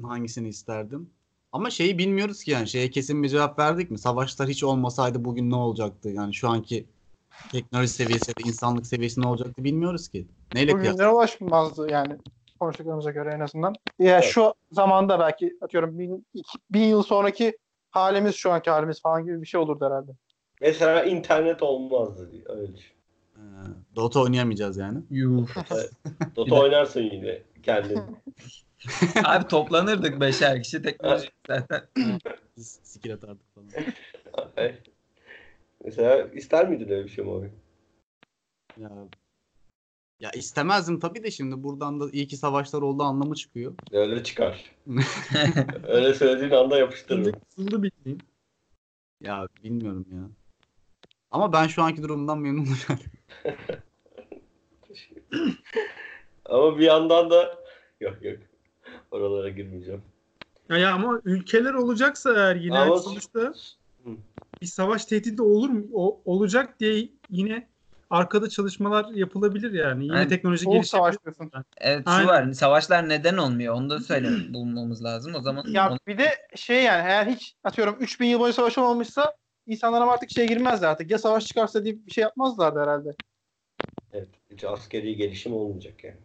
hangisini 0.02 0.48
isterdim? 0.48 1.13
Ama 1.54 1.70
şeyi 1.70 1.98
bilmiyoruz 1.98 2.44
ki 2.44 2.50
yani 2.50 2.68
şeye 2.68 2.90
kesin 2.90 3.22
bir 3.22 3.28
cevap 3.28 3.58
verdik 3.58 3.90
mi? 3.90 3.98
Savaşlar 3.98 4.48
hiç 4.48 4.64
olmasaydı 4.64 5.24
bugün 5.24 5.50
ne 5.50 5.54
olacaktı? 5.54 6.08
Yani 6.08 6.34
şu 6.34 6.48
anki 6.48 6.86
teknoloji 7.52 7.88
seviyesi 7.88 8.30
ya 8.30 8.44
da 8.44 8.48
insanlık 8.48 8.86
seviyesi 8.86 9.20
ne 9.20 9.26
olacaktı 9.26 9.64
bilmiyoruz 9.64 10.08
ki. 10.08 10.26
Neyle 10.54 10.72
kıyas? 10.72 10.92
Bugünlere 10.92 11.08
ulaşmazdı 11.12 11.90
yani 11.90 12.16
konuştuklarımıza 12.60 13.10
göre 13.10 13.32
en 13.34 13.40
azından. 13.40 13.74
Ya 13.98 14.14
Evet. 14.14 14.24
şu 14.24 14.54
zamanda 14.72 15.20
belki 15.20 15.56
atıyorum 15.60 15.98
bin, 15.98 16.26
iki, 16.34 16.58
bin 16.70 16.82
yıl 16.82 17.02
sonraki 17.02 17.58
halimiz 17.90 18.34
şu 18.34 18.50
anki 18.50 18.70
halimiz 18.70 19.02
falan 19.02 19.24
gibi 19.24 19.42
bir 19.42 19.46
şey 19.46 19.60
olurdu 19.60 19.86
herhalde. 19.86 20.12
Mesela 20.60 21.04
internet 21.04 21.62
olmazdı 21.62 22.32
diyor. 22.32 22.56
Öyle 22.58 22.76
düşün. 22.76 22.94
Ee, 23.36 23.40
Dota 23.96 24.20
oynayamayacağız 24.20 24.76
yani. 24.76 24.98
Yuh. 25.10 25.48
Dota 26.36 26.60
oynarsın 26.60 27.00
yine 27.00 27.42
kendin. 27.62 28.00
Abi 29.24 29.48
toplanırdık 29.48 30.20
beşer 30.20 30.62
kişi 30.62 30.82
teknoloji 30.82 31.30
zaten. 31.46 31.82
Skill 32.58 33.14
atardık 33.14 33.54
falan. 33.54 33.68
Mesela 35.84 36.28
ister 36.28 36.68
miydin 36.68 36.88
öyle 36.88 37.04
bir 37.04 37.08
şey 37.08 37.24
Mami? 37.24 37.50
Ya, 38.76 38.90
ya 40.20 40.30
istemezdim 40.30 41.00
tabii 41.00 41.22
de 41.22 41.30
şimdi 41.30 41.62
buradan 41.62 42.00
da 42.00 42.10
iyi 42.12 42.26
ki 42.26 42.36
savaşlar 42.36 42.82
oldu 42.82 43.02
anlamı 43.02 43.34
çıkıyor. 43.34 43.74
Öyle 43.92 44.22
çıkar. 44.22 44.76
Öyle 45.88 46.14
söylediğin 46.14 46.50
anda 46.50 46.78
yapıştırırım. 46.78 47.40
Kısıldı 47.48 47.82
bildiğin. 47.82 48.22
Ya 49.20 49.48
bilmiyorum 49.64 50.06
ya. 50.12 50.28
Ama 51.30 51.52
ben 51.52 51.66
şu 51.66 51.82
anki 51.82 52.02
durumdan 52.02 52.38
memnunum. 52.38 52.76
yani. 52.88 53.00
Ama 56.44 56.78
bir 56.78 56.84
yandan 56.84 57.30
da 57.30 57.58
yok 58.00 58.24
yok. 58.24 58.38
Oralara 59.14 59.48
girmeyeceğim. 59.48 60.02
Ya, 60.70 60.76
ya 60.78 60.92
ama 60.94 61.20
ülkeler 61.24 61.74
olacaksa 61.74 62.32
eğer 62.34 62.56
yine 62.56 62.78
Ama- 62.78 62.98
sonuçta 62.98 63.54
bir 64.62 64.66
savaş 64.66 65.04
tehdidi 65.04 65.42
olur 65.42 65.68
mu? 65.70 65.84
O, 65.94 66.20
olacak 66.24 66.80
diye 66.80 67.08
yine 67.30 67.68
arkada 68.10 68.48
çalışmalar 68.48 69.10
yapılabilir 69.14 69.72
yani. 69.72 70.04
Yine 70.04 70.14
Aynen. 70.14 70.28
teknoloji 70.28 70.64
gelişebilir. 70.64 70.88
savaş 70.88 71.16
diyorsun. 71.24 71.50
Evet 71.78 72.02
şu 72.06 72.10
Aynen. 72.10 72.28
var. 72.28 72.52
Savaşlar 72.52 73.08
neden 73.08 73.36
olmuyor? 73.36 73.74
Onu 73.74 73.90
da 73.90 74.00
söyle 74.00 74.28
bulmamız 74.54 75.04
lazım. 75.04 75.34
O 75.34 75.40
zaman 75.40 75.64
Ya 75.68 75.90
onu- 75.90 75.98
bir 76.06 76.18
de 76.18 76.28
şey 76.56 76.82
yani 76.82 77.02
eğer 77.08 77.26
hiç 77.26 77.54
atıyorum 77.64 77.96
3000 78.00 78.26
yıl 78.26 78.40
boyu 78.40 78.52
savaş 78.52 78.78
olmamışsa 78.78 79.34
insanlar 79.66 80.00
ama 80.02 80.12
artık 80.12 80.30
şeye 80.30 80.46
girmezdi 80.46 80.86
artık. 80.86 81.10
Ya 81.10 81.18
savaş 81.18 81.46
çıkarsa 81.46 81.84
diye 81.84 82.06
bir 82.06 82.10
şey 82.12 82.22
yapmazlardı 82.22 82.80
herhalde. 82.80 83.10
Evet. 84.12 84.28
Hiç 84.50 84.64
askeri 84.64 85.16
gelişim 85.16 85.52
olmayacak 85.52 86.04
yani. 86.04 86.16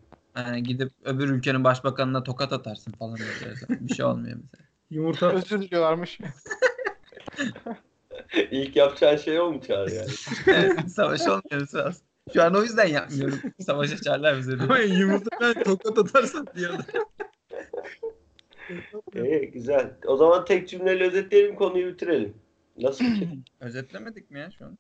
Yani 0.47 0.63
gidip 0.63 0.91
öbür 1.03 1.29
ülkenin 1.29 1.63
başbakanına 1.63 2.23
tokat 2.23 2.53
atarsın 2.53 2.91
falan 2.91 3.17
böyle. 3.19 3.55
Bir 3.87 3.93
şey 3.93 4.05
olmuyor 4.05 4.37
mesela. 4.41 4.65
Yumurta 4.89 5.31
Özür 5.31 5.61
diliyorlarmış. 5.61 6.19
İlk 8.51 8.75
yapacağın 8.75 9.17
şey 9.17 9.39
o 9.39 9.51
mu 9.51 9.61
Çağrı 9.61 9.93
yani? 9.93 10.09
Savaş 10.89 11.21
olmuyor 11.21 11.61
esas. 11.61 12.01
Şu 12.33 12.43
an 12.43 12.55
o 12.55 12.63
yüzden 12.63 12.87
yapmıyorum. 12.87 13.39
Savaş 13.59 13.93
açarlar 13.93 14.37
bize 14.37 14.53
ama 14.59 14.77
diye. 14.77 14.87
yumurtadan 14.87 15.63
tokat 15.63 15.97
atarsan 15.97 16.47
diye. 16.55 16.69
İyi 19.15 19.51
güzel. 19.51 19.91
O 20.05 20.17
zaman 20.17 20.45
tek 20.45 20.69
cümleyle 20.69 21.07
özetleyelim 21.07 21.55
konuyu 21.55 21.93
bitirelim. 21.93 22.33
Nasıl 22.77 23.05
fikir? 23.05 23.29
Özetlemedik 23.59 24.31
mi 24.31 24.39
ya 24.39 24.51
şu 24.51 24.65
an? 24.65 24.77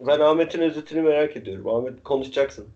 Ben 0.00 0.20
Ahmet'in 0.20 0.60
özetini 0.60 1.02
merak 1.02 1.36
ediyorum. 1.36 1.68
Ahmet 1.68 2.02
konuşacaksın. 2.02 2.68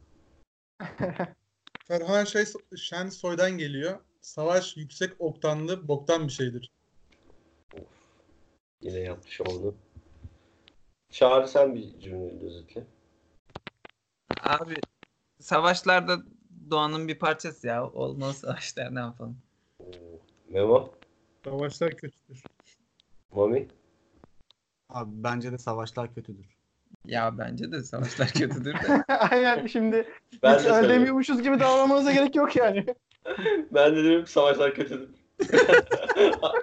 Ferhan 1.85 2.25
şey, 2.25 2.45
Şensoy'dan 2.77 3.51
geliyor. 3.51 4.01
Savaş 4.21 4.77
yüksek 4.77 5.13
oktanlı 5.19 5.89
boktan 5.89 6.27
bir 6.27 6.33
şeydir. 6.33 6.71
Yine 8.81 8.99
yapmış 8.99 9.41
onu. 9.41 9.75
Çağrı 11.11 11.49
sen 11.49 11.75
bir 11.75 12.01
cümleyle 12.01 12.47
özetle. 12.47 12.87
Abi 14.41 14.75
savaşlarda 15.41 16.19
doğanın 16.71 17.09
bir 17.09 17.19
parçası 17.19 17.67
ya. 17.67 17.91
Olmaz 17.91 18.39
savaşlar 18.39 18.95
ne 18.95 19.01
yapalım? 19.01 19.39
Memo, 20.49 20.95
Savaşlar 21.45 21.97
kötüdür. 21.97 22.43
Mami. 23.33 23.69
Abi 24.89 25.11
bence 25.15 25.53
de 25.53 25.59
savaşlar 25.59 26.15
kötüdür. 26.15 26.54
Ya 27.07 27.39
bence 27.39 27.73
de 27.73 27.83
savaşlar 27.83 28.29
kötüdür 28.29 28.75
de. 28.75 29.05
Aynen 29.31 29.67
şimdi 29.67 29.97
Ben 29.97 30.05
hiç 30.35 30.43
de 30.43 30.49
öyle 30.51 30.61
söylüyorum. 30.63 30.89
demiyormuşuz 30.91 31.43
gibi 31.43 31.61
davranmanıza 31.61 32.13
gerek 32.13 32.37
yok 32.37 32.57
yani. 32.57 32.85
Ben 33.75 33.97
de 33.97 34.03
diyorum 34.03 34.25
ki 34.25 34.33
savaşlar 34.33 34.75
kötüdür. 34.75 35.09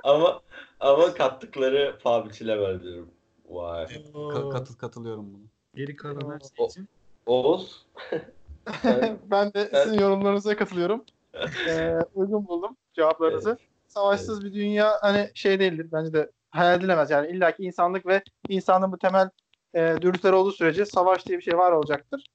ama 0.04 0.42
ama 0.80 1.14
kattıkları 1.14 1.96
biçilemez 2.30 2.84
diyorum. 2.84 3.10
Vay. 3.50 3.86
Ka- 4.14 4.52
katıl 4.52 4.76
katılıyorum 4.76 5.34
buna. 5.34 5.44
Geri 5.76 5.96
kalan 5.96 6.34
her 6.34 6.40
şey 6.58 6.66
için. 6.66 6.90
Oğuz. 7.26 7.86
sen- 8.82 9.18
ben 9.32 9.54
de 9.54 9.70
sizin 9.84 10.00
yorumlarınıza 10.00 10.56
katılıyorum. 10.56 11.06
Ee, 11.70 11.98
uygun 12.16 12.48
buldum 12.48 12.78
cevaplarınızı. 12.94 13.58
Savaşsız 13.88 14.46
bir 14.46 14.54
dünya 14.54 14.92
hani 15.02 15.32
şey 15.34 15.60
değildir. 15.60 15.88
Bence 15.92 16.14
de 16.14 16.32
hayal 16.50 16.80
edilemez. 16.80 17.10
Yani 17.10 17.28
illaki 17.32 17.64
insanlık 17.64 18.06
ve 18.06 18.24
insanın 18.50 18.92
bu 18.92 18.98
temel 18.98 19.30
e, 19.74 19.96
dürtüleri 20.02 20.36
olduğu 20.36 20.52
sürece 20.52 20.86
savaş 20.86 21.26
diye 21.26 21.38
bir 21.38 21.44
şey 21.44 21.58
var 21.58 21.72
olacaktır. 21.72 22.26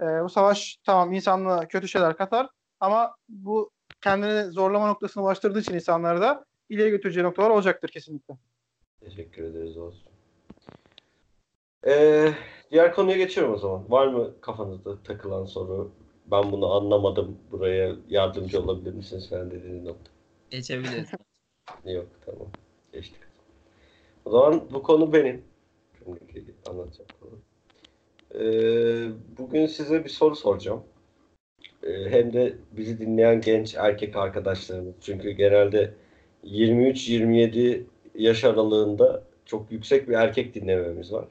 E, 0.00 0.04
bu 0.04 0.28
savaş 0.28 0.78
tamam 0.84 1.12
insanlığa 1.12 1.68
kötü 1.68 1.88
şeyler 1.88 2.16
katar 2.16 2.48
ama 2.80 3.14
bu 3.28 3.70
kendini 4.00 4.50
zorlama 4.50 4.86
noktasına 4.86 5.22
ulaştırdığı 5.22 5.60
için 5.60 5.74
insanları 5.74 6.20
da 6.20 6.44
ileri 6.68 6.90
götüreceği 6.90 7.24
noktalar 7.24 7.50
olacaktır 7.50 7.88
kesinlikle. 7.88 8.34
Teşekkür 9.00 9.44
ederiz 9.44 9.76
Oğuz. 9.76 10.04
Ee, 11.86 12.34
diğer 12.70 12.94
konuya 12.94 13.16
geçiyorum 13.16 13.54
o 13.54 13.58
zaman. 13.58 13.90
Var 13.90 14.06
mı 14.06 14.40
kafanızda 14.40 15.02
takılan 15.02 15.44
soru? 15.44 15.92
Ben 16.26 16.52
bunu 16.52 16.72
anlamadım. 16.72 17.38
Buraya 17.50 17.96
yardımcı 18.08 18.60
olabilir 18.62 18.94
misiniz 18.94 19.30
falan 19.30 19.50
dediğiniz 19.50 19.84
nokta. 19.84 20.10
Geçebiliriz. 20.50 21.10
Yok 21.84 22.06
tamam. 22.26 22.48
Geçtik. 22.92 23.20
O 24.24 24.30
zaman 24.30 24.62
bu 24.72 24.82
konu 24.82 25.12
benim. 25.12 25.44
Şimdiki 26.04 26.54
anlatacağım 26.66 27.10
konu. 27.20 27.38
Ee, 28.34 29.08
bugün 29.38 29.66
size 29.66 30.04
bir 30.04 30.10
soru 30.10 30.36
soracağım. 30.36 30.84
Ee, 31.82 32.10
hem 32.10 32.32
de 32.32 32.54
bizi 32.72 32.98
dinleyen 32.98 33.40
genç 33.40 33.74
erkek 33.74 34.16
arkadaşlarımız. 34.16 34.94
Çünkü 35.00 35.30
genelde 35.30 35.94
23-27 36.44 37.82
yaş 38.14 38.44
aralığında 38.44 39.22
çok 39.46 39.72
yüksek 39.72 40.08
bir 40.08 40.14
erkek 40.14 40.54
dinlememiz 40.54 41.12
var. 41.12 41.28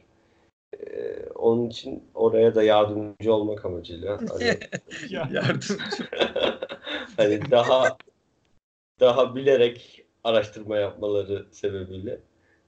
Ee, 0.80 1.26
onun 1.36 1.70
için 1.70 2.04
oraya 2.14 2.56
da 2.56 2.64
yardımcı 2.64 3.34
olmak 3.34 3.66
amacıyla 3.66 4.20
hani 4.30 4.58
Yardımcı. 5.10 5.78
hani 7.18 7.52
daha 7.52 7.98
daha 9.00 9.36
bilerek 9.36 10.06
araştırma 10.24 10.78
yapmaları 10.78 11.46
sebebiyle 11.52 12.20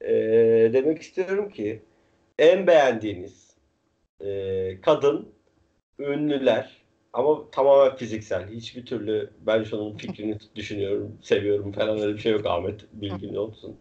Ee, 0.02 0.70
demek 0.74 1.02
istiyorum 1.02 1.50
ki 1.50 1.82
en 2.42 2.68
beğendiğiniz 2.68 3.56
e, 4.20 4.82
kadın 4.82 5.30
ünlüler 6.00 6.78
ama 7.14 7.52
tamamen 7.52 7.96
fiziksel. 7.96 8.50
Hiçbir 8.50 8.86
türlü 8.86 9.30
ben 9.40 9.64
şunun 9.64 9.98
fikrini 9.98 10.38
düşünüyorum, 10.56 11.18
seviyorum 11.22 11.72
falan 11.72 12.00
öyle 12.00 12.14
bir 12.14 12.20
şey 12.20 12.32
yok 12.32 12.46
Ahmet. 12.46 12.82
Bilgin 12.94 13.36
olsun. 13.36 13.80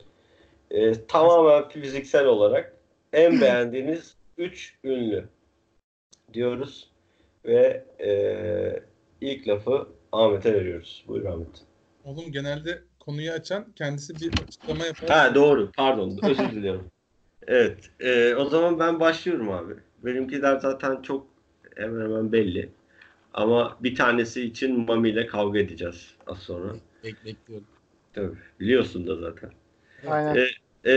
Ee, 0.71 1.07
tamamen 1.07 1.69
fiziksel 1.69 2.27
olarak 2.27 2.77
en 3.13 3.33
beğendiğiniz 3.41 4.15
3 4.39 4.79
ünlü 4.85 5.29
diyoruz 6.33 6.91
ve 7.45 7.85
e, 8.01 8.11
ilk 9.21 9.49
lafı 9.49 9.89
Ahmet'e 10.13 10.55
veriyoruz. 10.55 11.05
Buyur 11.09 11.25
Ahmet. 11.25 11.63
Oğlum 12.05 12.33
genelde 12.33 12.79
konuyu 12.99 13.33
açan 13.33 13.73
kendisi 13.77 14.15
bir 14.21 14.33
açıklama 14.43 14.87
yapar. 14.87 15.09
Ha 15.09 15.35
doğru. 15.35 15.71
Pardon. 15.77 16.19
Özür 16.23 16.51
diliyorum. 16.51 16.91
Evet. 17.51 17.91
e, 18.01 18.35
o 18.35 18.45
zaman 18.45 18.79
ben 18.79 19.01
başlıyorum 19.01 19.51
abi. 19.51 19.75
Benimkiler 20.05 20.57
zaten 20.57 21.03
çok 21.03 21.27
hemen 21.77 22.01
hemen 22.01 22.33
belli. 22.33 22.69
Ama 23.35 23.77
bir 23.81 23.95
tanesi 23.95 24.43
için 24.43 24.81
Mami 24.81 25.09
ile 25.09 25.27
kavga 25.27 25.59
edeceğiz 25.59 26.15
az 26.27 26.39
sonra. 26.39 26.73
Bek- 27.05 27.25
bekliyorum. 27.25 27.67
Tabii. 28.13 28.37
Biliyorsun 28.61 29.07
da 29.07 29.17
zaten. 29.17 29.51
Aynen. 30.07 30.37
E, 30.37 30.49
e, 30.91 30.95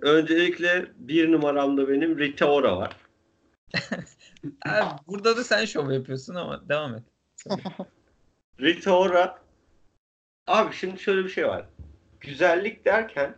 öncelikle 0.00 0.86
bir 0.96 1.32
numaramda 1.32 1.88
benim 1.88 2.18
Rita 2.18 2.52
Ora 2.52 2.76
var. 2.76 2.96
Abi, 4.66 5.00
burada 5.06 5.36
da 5.36 5.44
sen 5.44 5.64
şov 5.64 5.90
yapıyorsun 5.90 6.34
ama 6.34 6.68
devam 6.68 6.94
et. 6.94 7.02
Rita 8.60 8.98
Ora 8.98 9.38
abi 10.46 10.74
şimdi 10.74 10.98
şöyle 10.98 11.24
bir 11.24 11.28
şey 11.30 11.46
var. 11.48 11.66
Güzellik 12.20 12.84
derken 12.84 13.34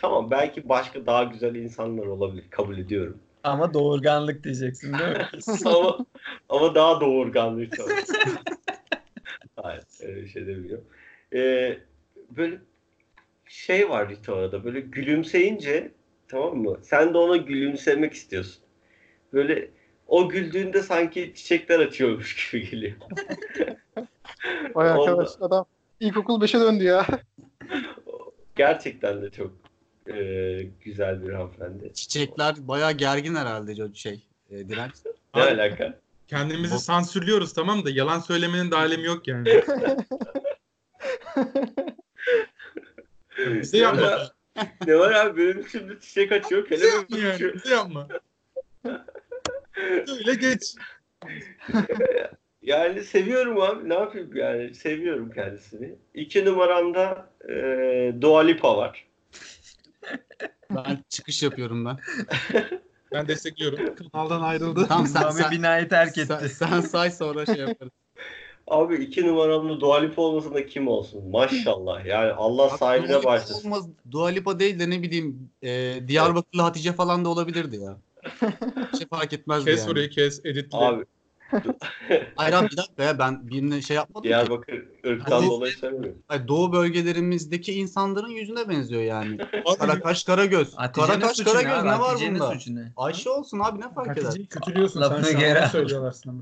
tamam 0.00 0.30
belki 0.30 0.68
başka 0.68 1.06
daha 1.06 1.24
güzel 1.24 1.54
insanlar 1.54 2.06
olabilir 2.06 2.44
kabul 2.50 2.78
ediyorum. 2.78 3.18
Ama 3.44 3.74
doğurganlık 3.74 4.44
diyeceksin 4.44 4.98
değil 4.98 5.10
mi? 5.10 5.28
ama, 5.64 5.98
ama 6.48 6.74
daha 6.74 7.00
doğurgan 7.00 7.58
bir 7.58 7.70
tavır. 7.70 8.04
Hayır 9.56 9.82
öyle 10.02 10.28
şey 10.28 10.46
demiyorum. 10.46 10.84
Ee, 11.34 11.78
böyle 12.36 12.58
şey 13.46 13.90
var 13.90 14.08
Rito'da 14.08 14.64
böyle 14.64 14.80
gülümseyince 14.80 15.92
tamam 16.28 16.56
mı? 16.56 16.78
Sen 16.82 17.14
de 17.14 17.18
ona 17.18 17.36
gülümsemek 17.36 18.12
istiyorsun. 18.12 18.62
Böyle 19.32 19.70
o 20.06 20.28
güldüğünde 20.28 20.82
sanki 20.82 21.32
çiçekler 21.34 21.80
açıyormuş 21.80 22.50
gibi 22.52 22.70
geliyor. 22.70 22.96
Vay 24.74 24.90
arkadaş 24.90 25.28
adam 25.40 25.66
ilkokul 26.00 26.42
5'e 26.42 26.60
döndü 26.60 26.84
ya. 26.84 27.06
Gerçekten 28.56 29.22
de 29.22 29.30
çok 29.30 29.59
e, 30.16 30.62
güzel 30.84 31.22
bir 31.28 31.32
hanımefendi. 31.32 31.94
Çiçekler 31.94 32.54
bayağı 32.68 32.92
gergin 32.92 33.34
herhalde 33.34 33.94
şey 33.94 34.24
e, 34.50 34.68
direnç. 34.68 34.92
Ne 35.34 35.42
Abi- 35.42 35.50
alaka? 35.50 35.98
Kendimizi 36.28 36.74
Bu- 36.74 36.78
sansürlüyoruz 36.78 37.52
tamam 37.52 37.84
da 37.84 37.90
yalan 37.90 38.20
söylemenin 38.20 38.70
de 38.70 38.76
alemi 38.76 39.04
yok 39.04 39.28
yani. 39.28 39.48
Bize 43.38 43.76
ne, 43.78 43.82
yapma. 43.82 44.02
var, 44.02 44.32
ne 44.86 44.98
var 44.98 45.12
abi 45.12 45.40
benim 45.54 45.68
şimdi 45.68 46.00
çiçek 46.00 46.32
açıyor. 46.32 46.70
Bize 46.70 46.86
Kelebek 46.90 47.00
yapma 47.10 47.18
yani. 47.18 47.34
uçuyor. 47.34 47.54
Bize 47.54 47.74
yapma. 47.74 48.08
Öyle 50.08 50.34
geç. 50.34 50.74
Yani 52.62 53.04
seviyorum 53.04 53.60
abi. 53.60 53.88
Ne 53.88 53.94
yapayım 53.94 54.36
yani? 54.36 54.74
Seviyorum 54.74 55.30
kendisini. 55.32 55.94
İki 56.14 56.44
numaramda 56.44 57.30
e, 57.48 57.54
Dua 58.20 58.40
Lipa 58.40 58.76
var. 58.76 59.06
Ben 60.70 61.04
çıkış 61.08 61.42
yapıyorum 61.42 61.84
ben. 61.84 61.98
Ben 63.12 63.28
destekliyorum. 63.28 63.94
Kanaldan 63.94 64.42
ayrıldı. 64.42 64.86
Tamam 64.88 65.06
sen, 65.06 65.22
Mami 65.22 65.34
sen, 65.34 65.50
binayı 65.50 65.88
terk 65.88 66.18
etti. 66.18 66.26
sen, 66.26 66.46
sen 66.46 66.80
say 66.80 67.10
sonra 67.10 67.46
şey 67.46 67.56
yaparız. 67.56 67.92
Abi 68.66 68.94
iki 68.94 69.26
numaramda 69.26 69.80
Dua 69.80 70.00
Lipa 70.00 70.22
olmasın 70.22 70.54
da 70.54 70.66
kim 70.66 70.88
olsun? 70.88 71.30
Maşallah. 71.30 72.06
Yani 72.06 72.32
Allah 72.32 72.68
Dua 72.68 72.76
sahibine 72.76 73.24
başlasın. 73.24 73.68
Olmaz. 73.68 73.88
Dua 74.10 74.28
Lipa 74.28 74.58
değil 74.58 74.78
de 74.80 74.90
ne 74.90 75.02
bileyim 75.02 75.50
e, 75.62 76.00
Diyarbakırlı 76.08 76.62
Hatice 76.62 76.92
falan 76.92 77.24
da 77.24 77.28
olabilirdi 77.28 77.76
ya. 77.76 77.96
Bir 78.92 78.98
şey 78.98 79.06
fark 79.06 79.32
etmezdi 79.32 79.70
Kes 79.70 79.80
yani. 79.80 79.90
orayı 79.90 80.10
kes. 80.10 80.40
Editle. 80.44 80.78
Abi 80.78 81.04
Hayır 82.36 82.54
abi 82.54 82.68
bir 82.70 82.76
dakika 82.76 83.02
ya 83.02 83.18
ben 83.18 83.48
birine 83.48 83.82
şey 83.82 83.96
yapmadım 83.96 84.22
ki. 84.22 84.28
Diyarbakır 84.28 84.74
ırktan 85.06 85.36
Hadi. 85.40 85.46
dolayı 85.46 85.72
söylemiyorum. 85.72 86.22
Hayır, 86.28 86.48
Doğu 86.48 86.72
bölgelerimizdeki 86.72 87.72
insanların 87.72 88.28
yüzüne 88.30 88.68
benziyor 88.68 89.02
yani. 89.02 89.34
Abi, 89.66 89.78
Kara 89.78 90.00
kaş 90.00 90.24
kara 90.24 90.44
göz. 90.46 90.74
Hatice'nin 90.74 91.06
Kara 91.08 91.20
kaş 91.20 91.36
suçu 91.36 91.52
kara 91.52 91.58
ne 91.62 91.68
göz 91.68 91.78
abi? 91.78 91.86
ne 91.88 91.92
var 91.92 91.98
Hatice'nin 92.00 92.34
bunda? 92.34 92.52
suçu 92.52 92.74
ne? 92.74 92.92
Ayşe 92.96 93.30
olsun 93.30 93.58
abi 93.58 93.80
ne 93.80 93.92
fark 93.94 94.18
eder? 94.18 94.22
Hatice'yi 94.24 94.46
kötülüyorsun 94.48 95.00
sen 95.02 95.10
Lafını 95.10 95.26
şu 95.26 95.38
geri 95.38 95.50
anda 95.50 95.64
al. 95.64 95.68
söylüyorlar 95.68 96.12
sana. 96.12 96.40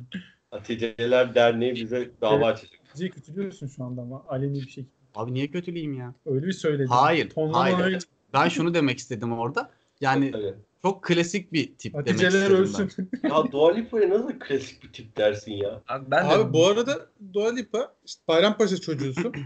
Haticeler 0.51 1.35
Derneği 1.35 1.75
bize 1.75 2.11
dava 2.21 2.47
açacak. 2.47 2.81
Hatice'yi 2.89 3.11
kötülüyorsun 3.11 3.67
şu 3.69 3.85
anda 3.85 4.01
ama 4.03 4.25
aleni 4.29 4.55
bir 4.55 4.61
şekilde. 4.69 4.89
Abi 5.15 5.35
niye 5.35 5.47
kötüleyeyim 5.51 5.95
ya? 5.95 6.15
Öyle 6.27 6.47
bir 6.47 6.53
söyledin. 6.53 6.87
Hayır, 6.87 7.31
Tonlama 7.31 7.59
hayır. 7.65 7.79
öyle. 7.79 7.99
Ben 8.35 8.49
şunu 8.49 8.75
demek 8.75 8.99
istedim 8.99 9.33
orada. 9.39 9.71
Yani 10.01 10.31
Tabii. 10.31 10.55
Çok 10.83 11.05
klasik 11.05 11.53
bir 11.53 11.75
tip 11.75 11.95
demek 11.95 12.09
Haticeler 12.09 12.41
istedim 12.41 12.57
ölsün. 12.57 13.11
Ya 13.23 13.53
Dua 13.53 13.75
Lipa'ya 13.75 14.11
nasıl 14.11 14.39
klasik 14.39 14.83
bir 14.83 14.93
tip 14.93 15.17
dersin 15.17 15.53
ya? 15.53 15.83
Abi 15.89 16.11
ben 16.11 16.25
de 16.25 16.29
Abi 16.29 16.53
bu 16.53 16.67
arada 16.67 17.07
Dua 17.33 17.53
Lipa 17.55 17.95
işte 18.07 18.23
Bayrampaşa 18.29 18.81
çocuğusun. 18.81 19.35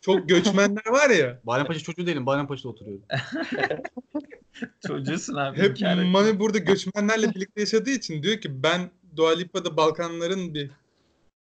Çok 0.00 0.28
göçmenler 0.28 0.86
var 0.90 1.10
ya. 1.10 1.26
ben. 1.26 1.40
Bayrampaşa 1.44 1.80
çocuğu 1.80 2.06
değilim. 2.06 2.26
Bayrampaşa'da 2.26 2.68
oturuyorum. 2.68 3.04
çocuğusun 4.86 5.34
abi. 5.34 5.58
Hep. 5.58 5.80
Mami 6.06 6.40
burada 6.40 6.58
göçmenlerle 6.58 7.34
birlikte 7.34 7.60
yaşadığı 7.60 7.90
için 7.90 8.22
diyor 8.22 8.40
ki 8.40 8.62
ben 8.62 8.90
Dua 9.16 9.30
Lipa'da 9.34 9.76
Balkanların 9.76 10.54
bir 10.54 10.70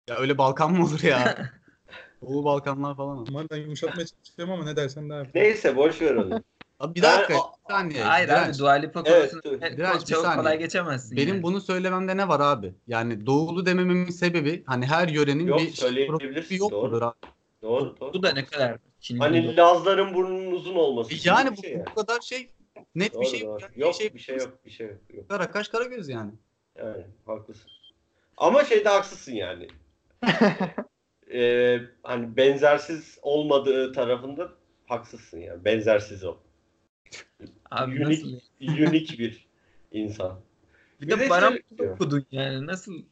Ya 0.09 0.17
öyle 0.17 0.39
Balkan 0.39 0.73
mı 0.73 0.85
olur 0.85 1.03
ya? 1.03 1.51
Doğu 2.23 2.45
Balkanlar 2.45 2.97
falan. 2.97 3.27
Aman 3.29 3.47
ben 3.51 3.57
yumuşatmaya 3.57 4.07
çalışıyorum 4.07 4.55
ama 4.55 4.65
ne 4.65 4.77
dersen 4.77 5.11
daha. 5.11 5.23
Neyse 5.35 5.77
boş 5.77 6.03
ver 6.03 6.15
onu. 6.15 6.43
Abi 6.81 6.95
bir 6.95 7.03
Ben- 7.03 7.19
dakika. 7.19 7.35
Bir 7.35 7.73
saniye. 7.75 8.03
Hayır 8.03 8.29
Direnç. 8.29 8.49
abi 8.49 8.59
Dua 8.59 8.73
Lipa 8.73 9.03
Evet, 9.05 9.35
evet, 9.45 9.77
Direnç, 9.77 10.07
çok 10.07 10.23
saniye. 10.23 10.37
kolay 10.39 10.59
geçemezsin. 10.59 11.17
Benim 11.17 11.35
yani. 11.35 11.43
bunu 11.43 11.61
söylememde 11.61 12.17
ne 12.17 12.29
var 12.29 12.41
abi? 12.41 12.75
Yani 12.87 13.27
doğulu 13.27 13.67
demememin 13.67 14.11
sebebi 14.11 14.63
hani 14.67 14.87
her 14.87 15.09
yörenin 15.09 15.47
Yok, 15.47 15.61
bir 15.61 16.51
bir 16.51 16.51
yok 16.59 16.71
doğru. 16.71 16.87
mudur 16.87 17.03
abi? 17.03 17.15
Doğru 17.63 17.97
doğru. 18.01 18.15
Bu 18.15 18.23
da 18.23 18.33
ne 18.33 18.45
kadar 18.45 18.77
Çinli 19.01 19.19
Hani 19.19 19.57
Lazların 19.57 20.15
burnunun 20.15 20.53
uzun 20.53 20.75
olması. 20.75 21.29
Yani 21.29 21.57
bu, 21.57 21.63
şey 21.63 21.73
yani. 21.73 21.85
bu 21.91 21.95
kadar 21.95 22.21
şey 22.21 22.51
net 22.95 23.15
Doğru, 23.15 23.23
bir 23.23 23.27
şey. 23.27 23.41
doğru. 23.41 23.61
yani 23.63 23.73
Yok 23.77 23.95
bir 24.15 24.19
şey 24.19 24.37
yok 24.37 24.65
bir 24.65 24.71
şey 24.71 24.87
yok. 24.87 24.97
yok. 25.15 25.29
Kara 25.29 25.51
kaş 25.51 25.69
kara 25.69 25.85
göz 25.85 26.09
yani. 26.09 26.31
Yani 26.79 27.05
haklısın. 27.27 27.71
Ama 28.37 28.65
şeyde 28.65 28.89
haksızsın 28.89 29.33
yani. 29.33 29.69
Ee, 31.35 31.81
hani 32.03 32.37
benzersiz 32.37 33.19
olmadığı 33.23 33.93
tarafında 33.93 34.49
haksızsın 34.87 35.39
yani. 35.39 35.65
Benzersiz 35.65 36.25
o. 36.25 36.37
Abi 37.71 38.01
nasıl? 38.01 38.27
Unik, 38.61 38.89
unik 38.89 39.19
bir 39.19 39.47
insan. 39.93 40.41
Bir 41.01 41.09
de 41.09 41.21
de 41.21 41.31
bana 41.31 41.51
şey 41.79 41.91
okudun 41.91 42.27
yani 42.31 42.67
nasıl? 42.67 43.03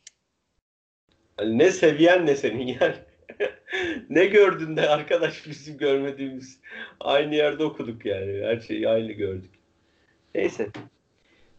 Hani 1.36 1.58
ne 1.58 1.70
seviyen 1.70 2.26
ne 2.26 2.36
senin 2.36 2.66
yani. 2.66 2.94
ne 4.10 4.26
gördün 4.26 4.76
de 4.76 4.88
arkadaş 4.88 5.46
bizim 5.46 5.78
görmediğimiz. 5.78 6.60
Aynı 7.00 7.34
yerde 7.34 7.64
okuduk 7.64 8.06
yani. 8.06 8.44
Her 8.44 8.60
şeyi 8.60 8.88
aynı 8.88 9.12
gördük. 9.12 9.50
Neyse. 10.34 10.70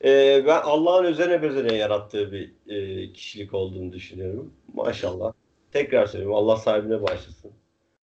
Ee, 0.03 0.43
ben 0.47 0.61
Allah'ın 0.61 1.05
özene 1.05 1.41
bezene 1.41 1.75
yarattığı 1.75 2.31
bir 2.31 2.53
e, 2.67 3.13
kişilik 3.13 3.53
olduğunu 3.53 3.93
düşünüyorum. 3.93 4.53
Maşallah. 4.73 5.33
Tekrar 5.71 6.05
söylüyorum. 6.05 6.35
Allah 6.35 6.57
sahibine 6.57 7.01
başlasın. 7.01 7.51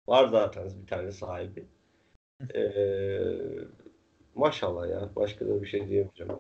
Var 0.08 0.28
zaten 0.28 0.70
bir 0.82 0.88
tane 0.88 1.12
sahibi. 1.12 1.64
Ee, 2.56 2.62
maşallah 4.36 4.90
ya. 4.90 5.10
Başka 5.16 5.48
da 5.48 5.62
bir 5.62 5.68
şey 5.68 5.88
diyemeyeceğim. 5.88 6.34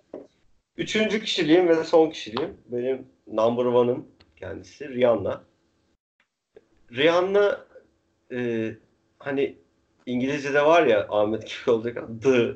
Üçüncü 0.77 1.21
kişiliğim 1.21 1.67
ve 1.67 1.83
son 1.83 2.09
kişiliğim. 2.09 2.57
Benim 2.65 3.07
number 3.27 3.65
one'ım 3.65 4.07
kendisi. 4.35 4.89
Rihanna. 4.89 5.43
Rihanna 6.91 7.65
e, 8.31 8.71
hani 9.19 9.55
İngilizce'de 10.05 10.65
var 10.65 10.85
ya 10.85 11.07
Ahmet 11.09 11.41
gibi 11.41 11.71
olacak 11.71 12.03
the 12.23 12.55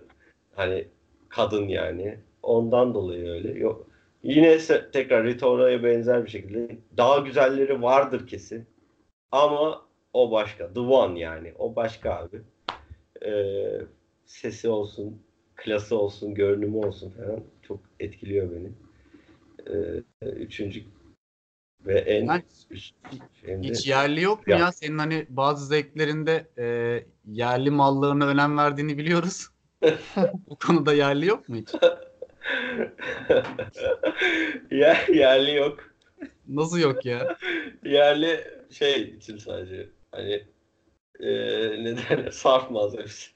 hani 0.56 0.88
kadın 1.30 1.68
yani. 1.68 2.20
Ondan 2.44 2.94
dolayı 2.94 3.30
öyle. 3.30 3.60
Yok. 3.60 3.88
Yine 4.24 4.58
tekrar 4.94 5.26
Rita 5.26 5.48
Ora'ya 5.48 5.84
benzer 5.84 6.26
bir 6.26 6.30
şekilde 6.30 6.78
daha 6.98 7.20
güzelleri 7.20 7.82
vardır 7.82 8.28
kesin. 8.28 8.66
Ama 9.32 9.86
o 10.14 10.32
başka. 10.32 10.74
The 10.74 10.80
one 10.80 11.20
yani. 11.20 11.54
O 11.60 11.76
başka 11.76 12.16
abi. 12.16 12.42
Ee, 13.26 13.82
sesi 14.26 14.70
olsun, 14.70 15.22
klası 15.56 15.98
olsun, 15.98 16.34
görünümü 16.36 16.78
olsun 16.78 17.10
falan 17.12 17.44
çok 17.68 17.80
etkiliyor 18.00 18.52
beni. 18.52 18.72
Ee, 19.70 20.04
üçüncü 20.30 20.84
ve 21.86 22.00
en 22.00 22.26
Yani 22.26 22.44
üst 22.70 22.94
şeyimde 23.42 23.68
Hiç 23.68 23.88
yerli 23.88 24.22
yok 24.22 24.48
mu 24.48 24.54
Ya. 24.54 24.60
ya? 24.60 24.72
Senin 24.72 24.98
hani 24.98 25.26
bazı 25.30 25.66
zevklerinde 25.66 26.48
e, 26.58 26.66
yerli 27.26 27.72
mallarına 27.72 28.28
önem 28.28 28.58
verdiğini 28.58 28.98
biliyoruz. 28.98 29.48
Bu 30.50 30.56
konuda 30.56 30.94
yerli 30.94 31.26
yok 31.26 31.50
mu 31.50 31.56
hiç? 31.56 31.70
Yer, 34.72 35.08
yerli 35.08 35.56
yok. 35.56 35.96
Nasıl 36.48 36.80
yok 36.80 37.06
ya? 37.06 37.38
Yerli 37.84 38.40
şey 38.72 39.02
için 39.02 39.38
sadece 39.38 39.90
hani 40.12 40.44
e, 41.20 41.30
ne 41.84 41.98
derler 41.98 42.32
sarf 42.32 42.72
malzemesi. 42.72 43.35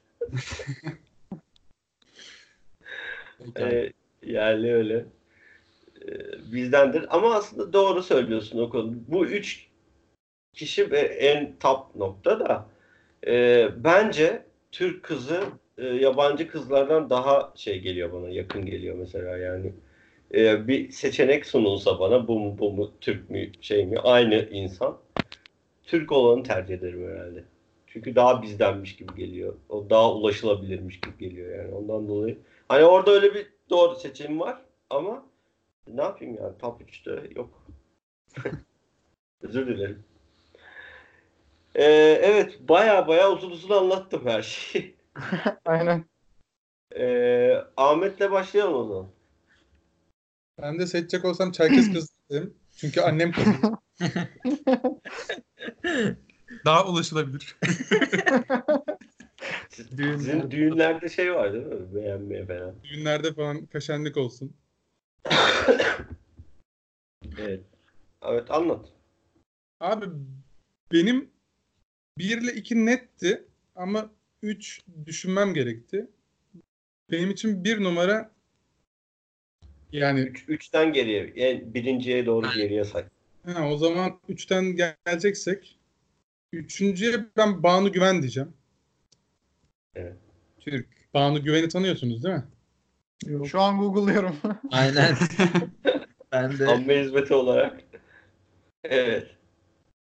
Abi. 3.40 3.60
Ee, 3.60 3.92
yerli 4.22 4.74
öyle. 4.74 5.06
Ee, 6.08 6.52
bizdendir. 6.52 7.06
Ama 7.16 7.34
aslında 7.34 7.72
doğru 7.72 8.02
söylüyorsun 8.02 8.58
o 8.58 8.70
konu. 8.70 8.94
Bu 9.08 9.26
üç 9.26 9.68
kişi 10.54 10.82
en 11.20 11.56
top 11.60 11.96
nokta 11.96 12.40
da 12.40 12.66
e, 13.26 13.68
bence 13.84 14.44
Türk 14.72 15.02
kızı 15.04 15.40
e, 15.78 15.86
yabancı 15.86 16.48
kızlardan 16.48 17.10
daha 17.10 17.52
şey 17.56 17.80
geliyor 17.80 18.12
bana 18.12 18.30
yakın 18.30 18.66
geliyor 18.66 18.96
mesela 18.96 19.38
yani 19.38 19.74
E, 20.34 20.68
bir 20.68 20.90
seçenek 20.92 21.46
sunulsa 21.46 22.00
bana 22.00 22.28
bu 22.28 22.40
mu 22.40 22.58
bu 22.58 22.72
mu 22.72 22.92
Türk 23.00 23.30
mü 23.30 23.52
şey 23.62 23.86
mi 23.86 23.98
aynı 24.00 24.48
insan 24.52 24.98
Türk 25.84 26.12
olanı 26.12 26.42
tercih 26.44 26.74
ederim 26.74 27.10
herhalde. 27.10 27.44
Çünkü 27.92 28.16
daha 28.16 28.42
bizdenmiş 28.42 28.96
gibi 28.96 29.14
geliyor. 29.14 29.54
O 29.68 29.90
daha 29.90 30.14
ulaşılabilirmiş 30.14 31.00
gibi 31.00 31.18
geliyor 31.18 31.58
yani 31.58 31.74
ondan 31.74 32.08
dolayı. 32.08 32.38
Hani 32.68 32.84
orada 32.84 33.10
öyle 33.10 33.34
bir 33.34 33.52
doğru 33.70 33.96
seçim 33.96 34.40
var 34.40 34.62
ama 34.90 35.26
ne 35.86 36.02
yapayım 36.02 36.36
yani 36.36 36.58
top 36.58 36.80
3'te 36.80 37.22
yok. 37.36 37.66
Özür 39.42 39.66
dilerim. 39.66 40.04
Ee, 41.74 41.84
evet 42.22 42.58
baya 42.68 43.08
baya 43.08 43.32
uzun 43.32 43.50
uzun 43.50 43.70
anlattım 43.70 44.26
her 44.26 44.42
şeyi. 44.42 44.94
Aynen. 45.64 46.04
Ee, 46.96 47.54
Ahmet'le 47.76 48.30
başlayalım 48.30 48.74
o 48.74 48.84
zaman. 48.84 49.08
Ben 50.62 50.78
de 50.78 50.86
seçecek 50.86 51.24
olsam 51.24 51.52
Çerkez 51.52 51.86
kız 51.92 52.08
dedim. 52.30 52.54
Çünkü 52.76 53.00
annem 53.00 53.32
kız. 53.32 53.46
Daha 56.64 56.86
ulaşılabilir. 56.88 57.56
Siz- 59.70 59.98
Düğünler- 59.98 60.18
Sizin 60.18 60.50
düğünlerde 60.50 61.08
şey 61.08 61.34
var 61.34 61.52
değil 61.52 61.66
mi? 61.66 61.94
Beğenmeye 61.94 62.46
falan. 62.46 62.74
Düğünlerde 62.84 63.32
falan 63.32 63.66
kaşenlik 63.66 64.16
olsun. 64.16 64.52
Evet. 67.38 67.60
Evet 68.22 68.50
anlat. 68.50 68.86
Abi 69.80 70.06
benim 70.92 71.30
1 72.18 72.38
ile 72.42 72.52
2 72.52 72.86
netti 72.86 73.44
ama 73.76 74.10
3 74.42 74.80
düşünmem 75.06 75.54
gerekti. 75.54 76.06
Benim 77.10 77.30
için 77.30 77.64
bir 77.64 77.84
numara 77.84 78.30
yani 79.92 80.20
Üç, 80.20 80.44
üçten 80.48 80.92
geriye, 80.92 81.22
en 81.36 81.74
birinciye 81.74 82.26
doğru 82.26 82.46
geriye 82.56 82.84
say. 82.84 83.04
ha, 83.46 83.68
o 83.70 83.76
zaman 83.76 84.20
3'ten 84.28 84.64
geleceksek 84.64 85.78
üçüncüye 86.52 87.26
ben 87.36 87.62
Banu 87.62 87.92
Güven 87.92 88.22
diyeceğim. 88.22 88.52
Evet. 89.94 90.16
Türk. 90.60 91.14
Banu 91.14 91.42
Güven'i 91.44 91.68
tanıyorsunuz 91.68 92.24
değil 92.24 92.34
mi? 92.34 93.46
Şu 93.48 93.60
an 93.60 93.78
Google'lıyorum. 93.78 94.36
Aynen. 94.70 95.16
ben 96.32 96.58
de 96.58 96.66
Amme 96.66 97.00
hizmeti 97.04 97.34
olarak. 97.34 97.80
Evet. 98.84 99.30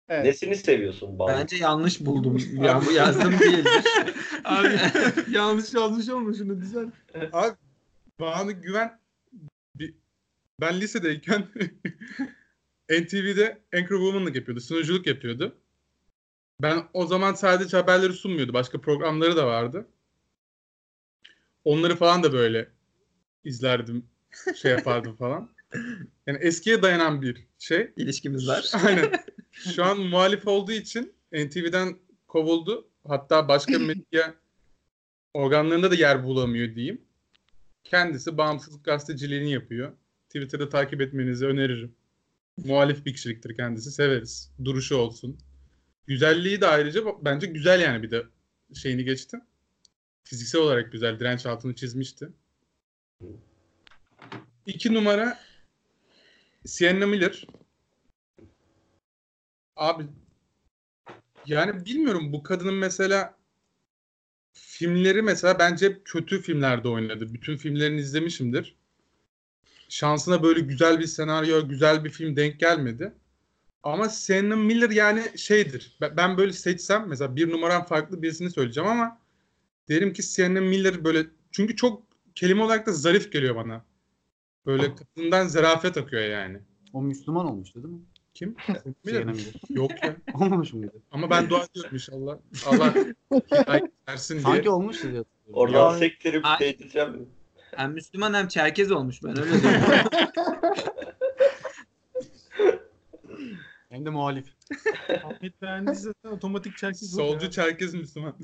evet. 0.09 0.25
Nesini 0.25 0.57
seviyorsun 0.57 1.19
Banu? 1.19 1.29
bence 1.29 1.57
yanlış 1.57 2.01
buldum. 2.01 2.39
Ya 2.53 2.83
bu 2.87 2.93
yazdım 2.93 3.33
değildir. 3.41 3.85
Abi 4.45 4.77
yanlış 5.31 5.75
yazmış 5.75 6.09
olma 6.09 6.35
şunu 6.35 6.61
düzel. 6.61 6.87
Abi 7.33 7.57
Banu 8.21 8.63
Güven 8.63 8.99
bir- 9.75 9.95
ben 10.61 10.81
lisedeyken 10.81 11.47
NTV'de 12.91 13.59
Anchor 13.75 13.97
Woman'lık 13.97 14.37
yapıyordu. 14.37 14.61
Sunuculuk 14.61 15.07
yapıyordu. 15.07 15.57
Ben 16.63 16.85
o 16.93 17.07
zaman 17.07 17.35
sadece 17.35 17.77
haberleri 17.77 18.13
sunmuyordu. 18.13 18.53
Başka 18.53 18.81
programları 18.81 19.37
da 19.37 19.47
vardı. 19.47 19.89
Onları 21.65 21.97
falan 21.97 22.23
da 22.23 22.33
böyle 22.33 22.69
izlerdim. 23.45 24.07
Şey 24.63 24.71
yapardım 24.71 25.17
falan. 25.17 25.51
Yani 26.27 26.39
eskiye 26.39 26.83
dayanan 26.83 27.23
bir 27.23 27.47
şey. 27.59 27.93
İlişkimiz 27.97 28.49
var. 28.49 28.73
Aynen. 28.87 29.13
Şu 29.53 29.85
an 29.85 30.01
muhalif 30.01 30.47
olduğu 30.47 30.73
için 30.73 31.15
NTV'den 31.33 31.99
kovuldu. 32.29 32.89
Hatta 33.07 33.49
başka 33.49 33.79
medya 33.79 34.35
organlarında 35.35 35.91
da 35.91 35.95
yer 35.95 36.25
bulamıyor 36.25 36.75
diyeyim. 36.75 37.03
Kendisi 37.85 38.37
bağımsızlık 38.39 38.85
gazeteciliğini 38.85 39.53
yapıyor. 39.53 39.93
Twitter'da 40.27 40.69
takip 40.69 41.01
etmenizi 41.01 41.47
öneririm. 41.47 41.95
Muhalif 42.57 43.07
bir 43.07 43.13
kişiliktir 43.15 43.57
kendisi. 43.57 43.91
Severiz. 43.91 44.51
Duruşu 44.65 44.97
olsun. 44.97 45.39
Güzelliği 46.07 46.61
de 46.61 46.67
ayrıca 46.67 47.05
bence 47.23 47.47
güzel 47.47 47.81
yani 47.81 48.03
bir 48.03 48.11
de 48.11 48.23
şeyini 48.75 49.05
geçti. 49.05 49.39
Fiziksel 50.25 50.61
olarak 50.61 50.93
güzel. 50.93 51.21
Direnç 51.21 51.47
altını 51.47 51.75
çizmişti. 51.75 52.29
İki 54.67 54.95
numara 54.95 55.39
Sienna 56.67 57.07
Miller. 57.07 57.47
Abi 59.77 60.07
yani 61.47 61.85
bilmiyorum 61.85 62.33
bu 62.33 62.43
kadının 62.43 62.75
mesela 62.75 63.37
filmleri 64.53 65.23
mesela 65.23 65.59
bence 65.59 65.87
hep 65.87 66.07
kötü 66.07 66.43
filmlerde 66.43 66.89
oynadı. 66.89 67.35
Bütün 67.35 67.57
filmlerini 67.57 68.01
izlemişimdir. 68.01 68.77
Şansına 69.89 70.43
böyle 70.43 70.61
güzel 70.61 71.01
bir 71.01 71.07
senaryo, 71.07 71.69
güzel 71.69 72.05
bir 72.05 72.11
film 72.11 72.37
denk 72.37 72.61
gelmedi. 72.61 73.13
Ama 73.83 74.09
Sienna 74.09 74.57
Miller 74.57 74.91
yani 74.91 75.23
şeydir. 75.39 75.97
Ben- 76.17 76.37
böyle 76.37 76.53
seçsem 76.53 77.09
mesela 77.09 77.37
bir 77.37 77.51
numaram 77.51 77.85
farklı 77.85 78.23
birisini 78.23 78.51
söyleyeceğim 78.51 78.91
ama 78.91 79.19
derim 79.89 80.13
ki 80.13 80.23
Sienna 80.23 80.61
Miller 80.61 81.05
böyle 81.05 81.27
çünkü 81.51 81.77
çok 81.77 82.03
kelime 82.35 82.63
olarak 82.63 82.87
da 82.87 82.93
zarif 82.93 83.33
geliyor 83.33 83.57
bana. 83.57 83.85
Böyle 84.67 84.95
kadından 84.95 85.47
zarafet 85.47 85.97
akıyor 85.97 86.23
yani. 86.23 86.61
O 86.93 87.03
Müslüman 87.03 87.47
olmuştu 87.47 87.83
değil 87.83 87.95
mi? 87.95 88.01
Kim? 88.35 88.57
Sienna 89.05 89.33
Miller. 89.33 89.53
Yok 89.71 89.91
ya. 90.05 90.17
Olmamış 90.35 90.73
mıydı? 90.73 90.93
Ama 91.11 91.31
ben 91.31 91.51
dua 91.51 91.65
ediyorum 91.65 91.91
inşallah. 91.95 92.39
Allah 92.67 92.95
versin 94.09 94.35
diye. 94.35 94.43
Sanki 94.43 94.71
olmuştu 94.71 95.03
diye 95.03 95.17
hatırlıyorum. 95.19 95.53
Oradan 95.53 95.99
sektirip 95.99 96.47
Ay- 96.47 96.61
değdireceğim. 96.61 97.29
Hem 97.77 97.93
Müslüman 97.93 98.35
hem 98.35 98.49
Çerkez 98.49 98.93
olmuş 98.93 99.23
ben 99.25 99.39
öyle 99.41 99.51
diyorum. 99.63 99.81
Hem 104.03 104.07
de 104.07 104.11
muhalif. 104.11 104.47
Ahmet 105.25 105.63
beğendi 105.63 105.95
zaten 105.95 106.31
otomatik 106.31 106.77
çerkez 106.77 107.11
Solcu 107.11 107.51
Çerkez 107.51 107.95
Müslüman. 107.95 108.35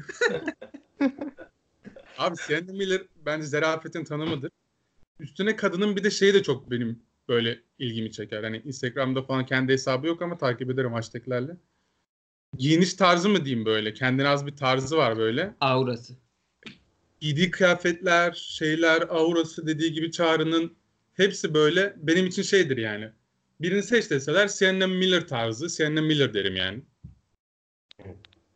Abi 2.19 2.37
Sienna 2.37 2.73
Miller 2.73 3.03
bence 3.27 3.47
zarafetin 3.47 4.05
tanımıdır. 4.05 4.51
Üstüne 5.21 5.57
kadının 5.57 5.97
bir 5.97 6.05
de 6.05 6.11
şeyi 6.11 6.35
de 6.35 6.43
çok 6.43 6.71
benim 6.71 7.03
böyle 7.29 7.61
ilgimi 7.79 8.13
çeker. 8.13 8.45
Hani 8.45 8.63
Instagram'da 8.65 9.23
falan 9.23 9.47
kendi 9.47 9.73
hesabı 9.73 10.07
yok 10.07 10.23
ama 10.23 10.39
takip 10.39 10.71
ederim 10.71 10.93
hashtaglerle. 10.93 11.57
Giyiniş 12.59 12.95
tarzı 12.95 13.29
mı 13.29 13.45
diyeyim 13.45 13.67
böyle. 13.67 13.95
Kendine 13.95 14.29
az 14.29 14.47
bir 14.47 14.57
tarzı 14.57 14.97
var 14.97 15.19
böyle. 15.19 15.55
Aurası. 15.61 16.15
giydiği 17.21 17.51
kıyafetler, 17.51 18.33
şeyler, 18.33 19.03
aurası 19.03 19.67
dediği 19.67 19.93
gibi 19.93 20.11
Çağrı'nın 20.11 20.77
hepsi 21.15 21.55
böyle 21.55 21.97
benim 21.97 22.27
için 22.27 22.43
şeydir 22.43 22.77
yani. 22.77 23.11
Birini 23.61 23.83
seç 23.83 24.11
deseler 24.11 24.49
Sienna 24.49 24.87
Miller 24.87 25.29
tarzı. 25.29 25.71
Sienna 25.71 26.01
Miller 26.01 26.35
derim 26.35 26.57
yani. 26.57 26.83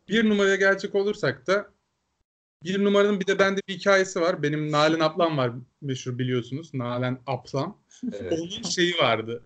Bir 0.09 0.29
numaraya 0.29 0.55
gelecek 0.55 0.95
olursak 0.95 1.47
da 1.47 1.73
bir 2.63 2.83
numaranın 2.83 3.19
bir 3.19 3.27
de 3.27 3.39
bende 3.39 3.61
bir 3.67 3.73
hikayesi 3.73 4.21
var. 4.21 4.43
Benim 4.43 4.71
Nalan 4.71 4.99
ablam 4.99 5.37
var 5.37 5.51
meşhur 5.81 6.17
biliyorsunuz. 6.17 6.73
Nalan 6.73 7.19
ablam. 7.27 7.81
Evet. 8.13 8.33
Onun 8.33 8.63
şeyi 8.69 8.97
vardı. 8.97 9.43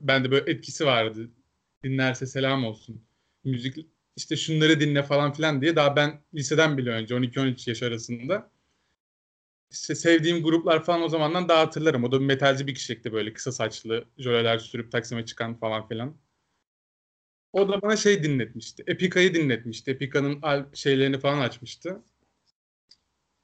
Bende 0.00 0.30
böyle 0.30 0.50
etkisi 0.50 0.86
vardı. 0.86 1.30
Dinlerse 1.84 2.26
selam 2.26 2.64
olsun. 2.64 3.04
Müzik 3.44 3.86
işte 4.16 4.36
şunları 4.36 4.80
dinle 4.80 5.02
falan 5.02 5.32
filan 5.32 5.62
diye 5.62 5.76
daha 5.76 5.96
ben 5.96 6.20
liseden 6.34 6.78
bile 6.78 6.90
önce 6.90 7.14
12-13 7.14 7.70
yaş 7.70 7.82
arasında 7.82 8.50
işte 9.72 9.94
sevdiğim 9.94 10.42
gruplar 10.42 10.84
falan 10.84 11.02
o 11.02 11.08
zamandan 11.08 11.48
daha 11.48 11.60
hatırlarım. 11.60 12.04
O 12.04 12.12
da 12.12 12.18
metalci 12.18 12.66
bir 12.66 12.74
kişilikti 12.74 13.12
böyle 13.12 13.32
kısa 13.32 13.52
saçlı, 13.52 14.04
jöleler 14.18 14.58
sürüp 14.58 14.92
Taksim'e 14.92 15.26
çıkan 15.26 15.54
falan 15.54 15.88
filan. 15.88 16.16
O 17.52 17.68
da 17.68 17.82
bana 17.82 17.96
şey 17.96 18.22
dinletmişti. 18.24 18.84
Epica'yı 18.86 19.34
dinletmişti. 19.34 19.90
Epica'nın 19.90 20.42
şeylerini 20.74 21.18
falan 21.18 21.40
açmıştı. 21.40 22.02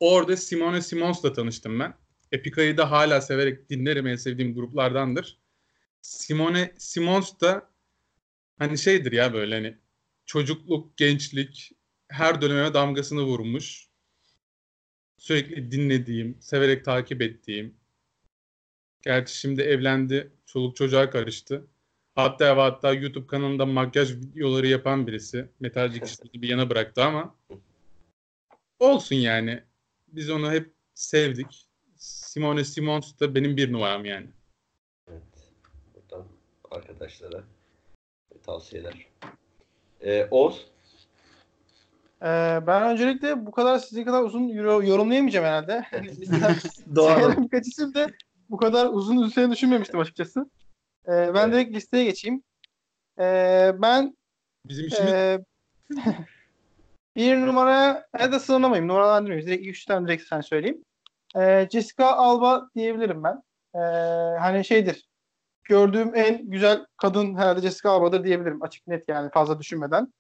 Orada 0.01 0.37
Simone 0.37 0.83
Simons'la 0.83 1.33
tanıştım 1.33 1.81
ben. 1.81 1.95
Epica'yı 2.33 2.77
da 2.77 2.91
hala 2.91 3.21
severek 3.21 3.71
dinlerim. 3.71 4.07
En 4.07 4.17
sevdiğim 4.17 4.55
gruplardandır. 4.55 5.39
Simone 6.03 6.75
Simons 6.79 7.41
da 7.41 7.71
hani 8.59 8.79
şeydir 8.79 9.13
ya 9.13 9.35
böyle 9.35 9.55
hani 9.55 9.79
çocukluk, 10.27 10.97
gençlik 10.97 11.73
her 12.09 12.43
döneme 12.43 12.75
damgasını 12.75 13.23
vurmuş. 13.23 13.88
Sürekli 15.19 15.71
dinlediğim, 15.71 16.37
severek 16.41 16.85
takip 16.85 17.23
ettiğim. 17.23 17.75
Gerçi 19.03 19.39
şimdi 19.39 19.63
evlendi, 19.63 20.33
çoluk 20.47 20.77
çocuğa 20.77 21.11
karıştı. 21.11 21.67
Hatta 22.15 22.57
ve 22.57 22.61
hatta 22.61 22.93
YouTube 22.93 23.27
kanalında 23.27 23.67
makyaj 23.67 24.13
videoları 24.13 24.67
yapan 24.67 25.07
birisi. 25.07 25.49
Metalci 25.61 26.01
kişiliği 26.01 26.33
bir 26.43 26.49
yana 26.49 26.71
bıraktı 26.71 27.05
ama 27.05 27.35
olsun 28.79 29.17
yani. 29.17 29.63
Biz 30.09 30.31
onu 30.31 30.53
hep 30.53 30.73
sevdik. 30.95 31.69
Simone 31.97 32.65
Simons 32.65 33.21
da 33.21 33.35
benim 33.35 33.57
bir 33.57 33.73
numaram 33.73 34.05
yani. 34.05 34.27
Evet. 35.11 35.23
Buradan 35.95 36.27
arkadaşlara 36.71 37.45
tavsiyeler. 38.43 39.07
Ee, 40.01 40.29
Oğuz. 40.31 40.67
Ee, 42.23 42.61
ben 42.67 42.83
öncelikle 42.83 43.47
bu 43.47 43.51
kadar 43.51 43.79
sizin 43.79 44.05
kadar 44.05 44.23
uzun 44.23 44.49
yor- 44.49 44.83
yorumlayamayacağım 44.83 45.47
herhalde. 45.47 45.85
Doğal. 46.95 47.15
Sayalım 47.15 47.45
birkaç 47.45 47.67
isim 47.67 47.95
de 47.95 48.07
bu 48.51 48.57
kadar 48.57 48.87
uzun 48.87 49.17
uzun 49.17 49.53
düşünmemiştim 49.53 50.01
açıkçası. 50.01 50.51
Ee, 51.09 51.11
ben 51.11 51.35
Evet. 51.35 51.53
direkt 51.53 51.77
listeye 51.77 52.05
geçeyim. 52.05 52.43
Ee, 53.19 53.73
ben 53.79 54.17
Bizim 54.67 54.87
işimiz 54.87 55.13
Ee, 55.13 55.39
bir 57.17 57.37
numaraya 57.37 58.07
ya 58.21 58.33
da 58.33 58.41
sınırlamayayım. 58.41 58.89
Numaralandırmayayım. 58.89 59.47
Direkt 59.49 59.63
ilk 59.63 59.71
üç 59.71 59.85
tane 59.85 60.07
direkt 60.09 60.23
sen 60.23 60.41
söyleyeyim. 60.41 60.85
Ee, 61.37 61.69
Jessica 61.73 62.07
Alba 62.07 62.69
diyebilirim 62.77 63.25
ben. 63.25 63.43
Ee, 63.75 63.79
hani 64.39 64.65
şeydir. 64.65 65.09
Gördüğüm 65.65 66.15
en 66.15 66.51
güzel 66.51 66.87
kadın 66.97 67.35
herhalde 67.35 67.61
Jessica 67.61 67.91
Alba'dır 67.91 68.25
diyebilirim. 68.25 68.63
Açık 68.63 68.87
net 68.87 69.09
yani 69.09 69.31
fazla 69.31 69.59
düşünmeden. 69.59 70.13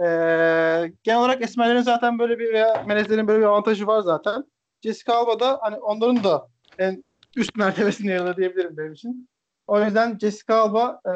Ee, 0.00 0.92
genel 1.02 1.20
olarak 1.20 1.42
esmerlerin 1.42 1.80
zaten 1.82 2.18
böyle 2.18 2.38
bir 2.38 2.52
veya 2.52 2.84
melezlerin 2.86 3.28
böyle 3.28 3.40
bir 3.40 3.46
avantajı 3.46 3.86
var 3.86 4.00
zaten. 4.00 4.44
Jessica 4.82 5.14
Alba 5.14 5.40
da 5.40 5.58
hani 5.62 5.76
onların 5.76 6.24
da 6.24 6.46
en 6.78 7.04
üst 7.36 7.56
mertebesinde 7.56 8.12
yer 8.12 8.18
alır 8.20 8.36
diyebilirim 8.36 8.76
benim 8.76 8.92
için. 8.92 9.28
O 9.66 9.84
yüzden 9.84 10.18
Jessica 10.18 10.56
Alba 10.56 11.00
e, 11.06 11.10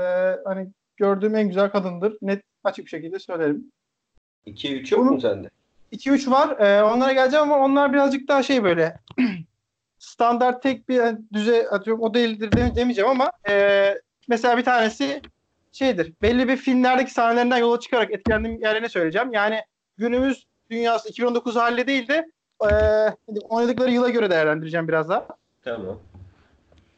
hani 0.45 0.69
gördüğüm 0.97 1.35
en 1.37 1.49
güzel 1.49 1.71
kadındır. 1.71 2.17
Net 2.23 2.43
açık 2.65 2.85
bir 2.85 2.91
şekilde 2.91 3.19
söylerim. 3.19 3.73
2-3 4.47 4.93
yok 4.95 5.01
Bunu- 5.01 5.11
mu 5.13 5.21
sende? 5.21 5.51
2-3 5.93 6.31
var. 6.31 6.61
Ee, 6.61 6.83
onlara 6.83 7.13
geleceğim 7.13 7.53
ama 7.53 7.65
onlar 7.65 7.93
birazcık 7.93 8.29
daha 8.29 8.43
şey 8.43 8.65
böyle 8.65 8.97
standart 9.99 10.63
tek 10.63 10.89
bir 10.89 11.03
düze 11.33 11.69
atıyorum 11.69 12.03
o 12.03 12.15
değildir 12.15 12.53
deme- 12.53 12.77
demeyeceğim 12.77 13.11
ama 13.11 13.33
e, 13.49 13.95
mesela 14.29 14.57
bir 14.59 14.65
tanesi 14.65 15.23
şeydir. 15.75 16.13
Belli 16.23 16.49
bir 16.49 16.57
filmlerdeki 16.57 17.13
sahnelerinden 17.13 17.59
yola 17.59 17.81
çıkarak 17.81 18.13
etkilendiğim 18.13 18.61
yerlerini 18.61 18.89
söyleyeceğim. 18.89 19.33
Yani 19.33 19.61
günümüz 19.97 20.47
dünyası 20.71 21.09
2019 21.09 21.57
haliyle 21.57 21.87
değil 21.87 22.09
de 22.09 22.27
e, 22.63 22.69
oynadıkları 23.49 23.91
yıla 23.91 24.11
göre 24.11 24.31
değerlendireceğim 24.31 24.89
biraz 24.89 25.09
daha. 25.09 25.27
Tamam. 25.65 25.99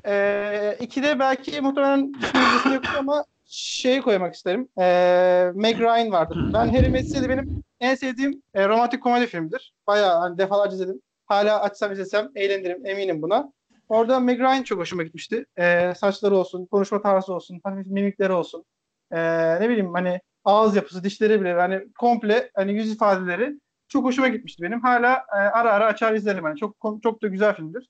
Ee, 0.06 0.76
iki 0.80 1.02
de 1.02 1.18
belki 1.18 1.60
muhtemelen 1.60 2.14
düşüncesinde 2.14 2.74
yok 2.74 2.84
ama 2.98 3.24
şeyi 3.46 4.02
koymak 4.02 4.34
isterim. 4.34 4.68
Ee, 4.78 5.50
Meg 5.54 5.80
Ryan 5.80 6.12
vardır. 6.12 6.38
Ben 6.54 6.68
Harry 6.68 6.88
Met 6.88 7.10
Sally 7.10 7.28
benim 7.28 7.64
en 7.80 7.94
sevdiğim 7.94 8.42
e, 8.54 8.68
romantik 8.68 9.02
komedi 9.02 9.26
filmidir. 9.26 9.74
Bayağı 9.86 10.18
hani 10.18 10.38
defalarca 10.38 10.74
izledim. 10.74 11.00
Hala 11.26 11.60
açsam 11.60 11.92
izlesem 11.92 12.28
eğlenirim 12.34 12.86
eminim 12.86 13.22
buna. 13.22 13.52
Orada 13.88 14.20
Meg 14.20 14.40
Ryan 14.40 14.62
çok 14.62 14.78
hoşuma 14.78 15.02
gitmişti. 15.02 15.46
Ee, 15.58 15.92
saçları 15.96 16.36
olsun, 16.36 16.66
konuşma 16.66 17.02
tarzı 17.02 17.34
olsun, 17.34 17.60
hafif 17.64 17.86
mimikleri 17.86 18.32
olsun. 18.32 18.64
Ee, 19.10 19.60
ne 19.60 19.68
bileyim 19.68 19.94
hani 19.94 20.20
ağız 20.44 20.76
yapısı, 20.76 21.04
dişleri 21.04 21.40
bile 21.40 21.52
hani 21.52 21.92
komple 21.98 22.50
hani 22.54 22.72
yüz 22.72 22.92
ifadeleri 22.92 23.60
çok 23.88 24.04
hoşuma 24.04 24.28
gitmişti 24.28 24.62
benim. 24.62 24.80
Hala 24.80 25.14
e, 25.14 25.36
ara 25.36 25.72
ara 25.72 25.86
açar 25.86 26.14
izlerim. 26.14 26.44
Hani 26.44 26.56
çok 26.56 26.76
çok 27.02 27.22
da 27.22 27.28
güzel 27.28 27.54
filmdir. 27.54 27.88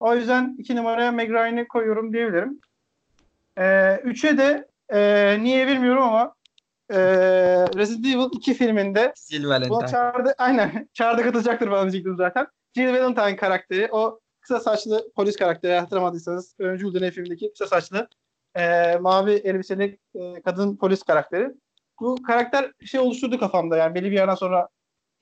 O 0.00 0.14
yüzden 0.14 0.56
iki 0.58 0.76
numaraya 0.76 1.12
Meg 1.12 1.30
Ryan'ı 1.30 1.68
koyuyorum 1.68 2.12
diyebilirim. 2.12 2.60
Ee, 3.58 3.96
üçe 3.96 4.38
de 4.38 4.68
e, 4.88 5.38
niye 5.42 5.66
bilmiyorum 5.66 6.02
ama 6.02 6.34
e, 6.90 6.98
Resident 7.76 8.06
Evil 8.06 8.28
2 8.32 8.54
filminde 8.54 9.12
bu 9.40 9.48
Valentine. 9.48 9.86
çağrıda, 9.86 10.34
aynen 10.38 10.88
çağrıda 10.92 11.22
katılacaktır 11.22 11.70
bana 11.70 11.82
diyecektim 11.82 12.16
zaten. 12.16 12.46
Jill 12.76 12.88
Valentine 12.88 13.36
karakteri 13.36 13.88
o 13.92 14.20
kısa 14.46 14.60
saçlı 14.60 15.12
polis 15.16 15.36
karakteri 15.36 15.74
hatırlamadıysanız 15.74 16.54
Öncü 16.58 16.86
Uldeney 16.86 17.10
filmindeki 17.10 17.50
kısa 17.52 17.66
saçlı 17.66 18.08
e, 18.54 18.96
mavi 18.96 19.32
elbiseli 19.32 19.98
e, 20.14 20.42
kadın 20.42 20.76
polis 20.76 21.02
karakteri. 21.02 21.54
Bu 22.00 22.22
karakter 22.22 22.72
şey 22.84 23.00
oluşturdu 23.00 23.38
kafamda 23.38 23.76
yani 23.76 23.94
belli 23.94 24.10
bir 24.10 24.16
yerden 24.16 24.34
sonra 24.34 24.68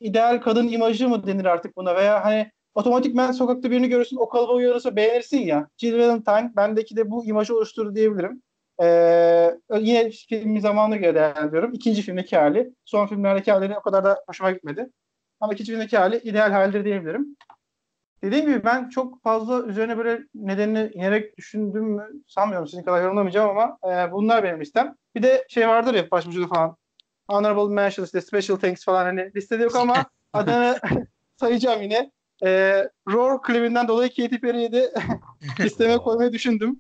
ideal 0.01 0.41
kadın 0.41 0.69
imajı 0.69 1.09
mı 1.09 1.27
denir 1.27 1.45
artık 1.45 1.77
buna 1.77 1.97
veya 1.97 2.25
hani 2.25 2.51
otomatikmen 2.75 3.33
sokakta 3.33 3.71
birini 3.71 3.89
görürsün 3.89 4.17
o 4.17 4.29
kalıba 4.29 4.53
uyarırsa 4.53 4.97
beğenirsin 4.97 5.39
ya. 5.39 5.69
Jill 5.77 5.99
Valentine 5.99 6.53
bendeki 6.57 6.97
de 6.97 7.11
bu 7.11 7.25
imajı 7.25 7.57
oluşturdu 7.57 7.95
diyebilirim. 7.95 8.43
Ee, 8.83 9.59
yine 9.81 10.11
filmin 10.11 10.61
zamanına 10.61 10.97
göre 10.97 11.15
değerlendiriyorum. 11.15 11.73
İkinci 11.73 12.03
filmdeki 12.03 12.37
hali. 12.37 12.75
Son 12.85 13.07
filmlerdeki 13.07 13.53
halleri 13.53 13.79
o 13.79 13.83
kadar 13.83 14.05
da 14.05 14.25
hoşuma 14.27 14.51
gitmedi. 14.51 14.91
Ama 15.41 15.53
ikinci 15.53 15.73
filmdeki 15.73 15.99
hali 15.99 16.17
ideal 16.17 16.51
halidir 16.51 16.85
diyebilirim. 16.85 17.37
Dediğim 18.23 18.47
gibi 18.47 18.65
ben 18.65 18.89
çok 18.89 19.23
fazla 19.23 19.63
üzerine 19.63 19.99
böyle 19.99 20.23
nedenini 20.35 20.91
inerek 20.95 21.37
düşündüm 21.37 21.85
mü 21.85 22.09
sanmıyorum 22.27 22.69
sizin 22.69 22.83
kadar 22.83 23.03
yorumlamayacağım 23.03 23.51
ama 23.51 23.79
e, 23.85 24.13
bunlar 24.13 24.45
benim 24.45 24.61
listem. 24.61 24.95
Bir 25.15 25.23
de 25.23 25.45
şey 25.49 25.69
vardır 25.69 25.95
ya 25.95 26.11
başvuruda 26.11 26.47
falan. 26.47 26.77
Honorable 27.29 27.75
mentions 27.75 28.07
işte 28.09 28.21
special 28.21 28.57
thanks 28.57 28.85
falan 28.85 29.05
hani 29.05 29.31
listede 29.37 29.63
yok 29.63 29.77
ama 29.77 30.05
adını 30.33 30.79
sayacağım 31.37 31.83
yine. 31.83 32.11
E, 32.45 32.83
Roar 33.09 33.43
klibinden 33.43 33.89
dolayı 33.89 34.09
Katy 34.09 34.37
Perry'yi 34.37 34.73
de 34.73 34.95
listeme 35.61 35.97
koymayı 35.97 36.33
düşündüm. 36.33 36.79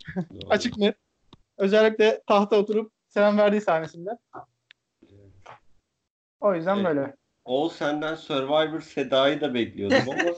Açık 0.50 0.78
net. 0.78 0.96
Özellikle 1.58 2.22
tahta 2.26 2.56
oturup 2.56 2.92
selam 3.08 3.38
verdiği 3.38 3.60
sahnesinde. 3.60 4.10
O 6.40 6.54
yüzden 6.54 6.76
Evet. 6.76 6.86
böyle. 6.86 7.16
Oğuz 7.44 7.72
senden 7.72 8.14
Survivor 8.14 8.80
Seda'yı 8.80 9.40
da 9.40 9.54
bekliyordum 9.54 10.10
ama 10.10 10.34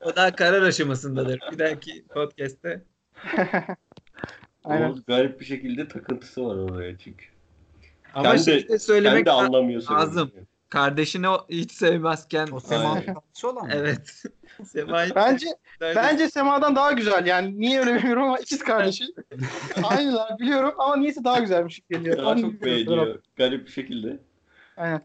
O 0.00 0.16
daha 0.16 0.36
karar 0.36 0.62
aşamasındadır. 0.62 1.40
Bir 1.52 1.58
dahaki 1.58 2.04
podcast'te. 2.06 2.82
Aynen. 4.64 4.90
Oğuz 4.90 5.04
garip 5.06 5.40
bir 5.40 5.44
şekilde 5.44 5.88
takıntısı 5.88 6.44
var 6.46 6.56
oraya 6.56 6.98
çünkü. 6.98 7.24
Ama 8.14 8.32
de 8.34 8.38
Sen 8.38 8.76
söylemek 8.76 9.26
de 9.26 9.30
anlamıyorsun. 9.30 9.94
lazım. 9.94 10.30
kardeşini 10.68 11.28
o 11.28 11.46
hiç 11.48 11.72
sevmezken. 11.72 12.48
O 12.52 12.60
Sema'nın 12.60 13.02
kardeşi 13.02 13.46
olan 13.46 13.66
mı? 13.66 13.72
Evet. 13.74 14.22
Sema'yı 14.66 15.14
Bence 15.14 15.46
bence 15.80 16.28
Sema'dan 16.28 16.76
daha 16.76 16.92
güzel 16.92 17.26
yani. 17.26 17.60
Niye 17.60 17.80
öyle 17.80 17.94
bilmiyorum 17.94 18.22
ama 18.22 18.38
ikiz 18.38 18.58
kardeşi. 18.58 19.04
Aynılar 19.82 20.38
biliyorum 20.38 20.74
ama 20.78 20.96
niyeyse 20.96 21.24
daha 21.24 21.38
güzelmiş 21.38 21.80
geliyor. 21.90 22.18
Daha 22.18 22.30
Onu 22.30 22.40
çok 22.40 22.62
beğeniyor. 22.62 23.18
Garip 23.36 23.66
bir 23.66 23.72
şekilde. 23.72 24.18
Aynen. 24.76 25.02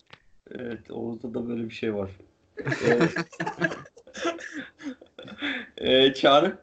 Evet 0.51 0.91
Oğuz'da 0.91 1.33
da 1.33 1.49
böyle 1.49 1.63
bir 1.63 1.73
şey 1.73 1.95
var. 1.95 2.09
Evet. 2.85 3.15
ee, 5.77 6.13
Çağrı? 6.13 6.57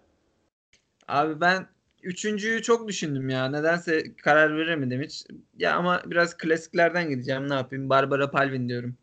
Abi 1.09 1.41
ben 1.41 1.67
üçüncüyü 2.03 2.63
çok 2.63 2.89
düşündüm 2.89 3.29
ya. 3.29 3.49
Nedense 3.49 4.17
karar 4.17 4.57
veremedim 4.57 5.03
hiç. 5.03 5.25
Ya 5.57 5.77
ama 5.77 6.03
biraz 6.07 6.37
klasiklerden 6.37 7.09
gideceğim. 7.11 7.49
Ne 7.49 7.55
yapayım? 7.55 7.91
Barbara 7.91 8.31
Palvin 8.31 8.69
diyorum. 8.69 8.97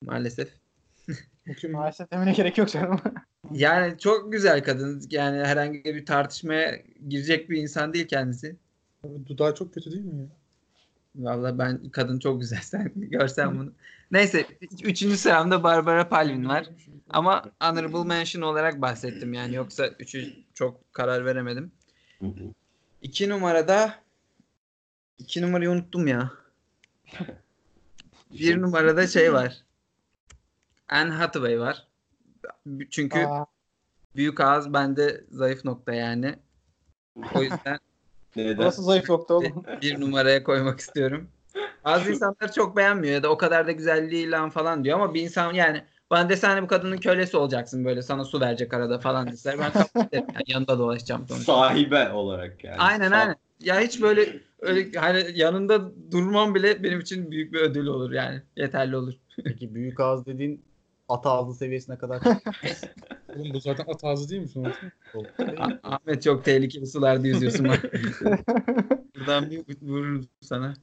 Maalesef. 0.00 0.48
Maalesef 1.70 2.10
demene 2.10 2.32
gerek 2.32 2.58
yok 2.58 2.68
canım. 2.68 3.00
Yani 3.52 3.98
çok 3.98 4.32
güzel 4.32 4.64
kadın. 4.64 5.02
Yani 5.10 5.44
herhangi 5.44 5.84
bir 5.84 6.06
tartışmaya 6.06 6.82
girecek 7.08 7.50
bir 7.50 7.62
insan 7.62 7.92
değil 7.92 8.06
kendisi. 8.06 8.56
Dudağı 9.26 9.54
çok 9.54 9.74
kötü 9.74 9.92
değil 9.92 10.04
mi 10.04 10.20
ya? 10.20 10.26
Vallahi 11.16 11.58
ben 11.58 11.88
kadın 11.88 12.18
çok 12.18 12.40
güzel. 12.40 12.60
Sen 12.62 12.92
görsen 12.94 13.58
bunu. 13.58 13.72
Neyse. 14.10 14.46
Üçüncü 14.82 15.16
sıramda 15.16 15.62
Barbara 15.62 16.08
Palvin 16.08 16.48
var. 16.48 16.68
Ama 17.10 17.44
honorable 17.60 18.04
mention 18.04 18.42
olarak 18.42 18.82
bahsettim 18.82 19.34
yani. 19.34 19.54
Yoksa 19.54 19.86
üçü 19.86 20.32
çok 20.54 20.94
karar 20.94 21.24
veremedim. 21.24 21.72
İki 23.02 23.28
numarada 23.28 23.94
iki 25.18 25.42
numarayı 25.42 25.70
unuttum 25.70 26.06
ya. 26.06 26.30
Bir 28.30 28.62
numarada 28.62 29.06
şey 29.06 29.32
var. 29.32 29.62
Anne 30.88 31.12
Hathaway 31.12 31.60
var. 31.60 31.86
Çünkü 32.90 33.18
Aa, 33.18 33.46
büyük 34.16 34.40
ağız 34.40 34.72
bende 34.72 35.24
zayıf 35.30 35.64
nokta 35.64 35.94
yani. 35.94 36.38
O 37.34 37.42
yüzden 37.42 37.78
Neden? 38.36 38.56
burası 38.56 38.82
zayıf 38.82 39.08
nokta 39.08 39.34
oğlum. 39.34 39.64
bir 39.82 40.00
numaraya 40.00 40.42
koymak 40.42 40.80
istiyorum. 40.80 41.28
Bazı 41.84 42.10
insanlar 42.10 42.52
çok 42.54 42.76
beğenmiyor 42.76 43.14
ya 43.14 43.22
da 43.22 43.28
o 43.28 43.36
kadar 43.36 43.66
da 43.66 43.72
güzelliği 43.72 44.30
lan 44.30 44.50
falan 44.50 44.84
diyor 44.84 45.00
ama 45.00 45.14
bir 45.14 45.22
insan 45.22 45.54
yani 45.54 45.82
bana 46.10 46.28
desene 46.28 46.62
bu 46.62 46.66
kadının 46.66 46.96
kölesi 46.96 47.36
olacaksın 47.36 47.84
böyle 47.84 48.02
sana 48.02 48.24
su 48.24 48.40
verecek 48.40 48.74
arada 48.74 48.98
falan 48.98 49.30
deseler 49.30 49.58
ben 49.58 49.72
kabul 49.72 50.06
ederim. 50.06 50.26
Yani 50.34 50.44
yanında 50.46 50.78
dolaşacağım 50.78 51.26
sonuçta. 51.28 51.52
Sahibe 51.52 52.12
olarak 52.12 52.64
yani. 52.64 52.76
Aynen 52.78 53.10
Sah- 53.10 53.16
aynen. 53.16 53.36
Ya 53.60 53.80
hiç 53.80 54.02
böyle 54.02 54.40
öyle 54.60 54.98
hani 54.98 55.24
yanında 55.34 55.92
durmam 56.12 56.54
bile 56.54 56.82
benim 56.82 57.00
için 57.00 57.30
büyük 57.30 57.52
bir 57.52 57.60
ödül 57.60 57.86
olur 57.86 58.12
yani. 58.12 58.42
Yeterli 58.56 58.96
olur. 58.96 59.14
Peki 59.44 59.74
büyük 59.74 60.00
ağız 60.00 60.26
dediğin 60.26 60.64
ata 61.12 61.30
ağzı 61.30 61.54
seviyesine 61.54 61.98
kadar 61.98 62.20
Oğlum 63.36 63.54
bu 63.54 63.60
zaten 63.60 63.84
at 63.88 64.04
ağzı 64.04 64.28
değil 64.30 64.42
mi 64.42 64.48
sonuçta? 64.48 64.86
Ah- 65.58 65.78
Ahmet 65.82 66.22
çok 66.22 66.44
tehlikeli 66.44 66.86
sularda 66.86 67.26
yüzüyorsun 67.26 67.68
bak. 67.68 67.82
Buradan 69.16 69.50
bir 69.50 69.64
vururum 69.82 70.28
sana. 70.40 70.74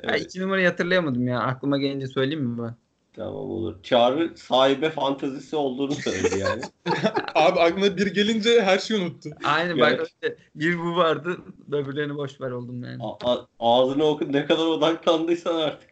Evet. 0.00 0.22
iki 0.22 0.40
numarayı 0.40 0.68
hatırlayamadım 0.68 1.28
ya. 1.28 1.40
Aklıma 1.40 1.78
gelince 1.78 2.06
söyleyeyim 2.06 2.44
mi 2.44 2.62
ben? 2.62 2.74
Tamam 3.16 3.34
olur. 3.34 3.82
Çağrı 3.82 4.32
sahibe 4.36 4.90
fantazisi 4.90 5.56
olduğunu 5.56 5.92
söyledi 5.94 6.38
yani. 6.38 6.62
Abi 7.34 7.60
aklına 7.60 7.96
bir 7.96 8.14
gelince 8.14 8.62
her 8.62 8.78
şeyi 8.78 9.00
unuttu. 9.00 9.30
Aynı 9.44 9.72
Evet. 9.72 9.80
bak 9.80 10.08
öyle 10.22 10.36
bir 10.54 10.78
bu 10.78 10.96
vardı. 10.96 11.36
Öbürlerini 11.72 12.16
boş 12.16 12.40
ver 12.40 12.50
oldum 12.50 12.84
yani. 12.84 13.02
A- 13.02 13.32
a- 13.32 13.46
ağzını 13.60 14.04
oku 14.04 14.32
ne 14.32 14.46
kadar 14.46 14.66
odaklandıysan 14.66 15.54
artık. 15.54 15.90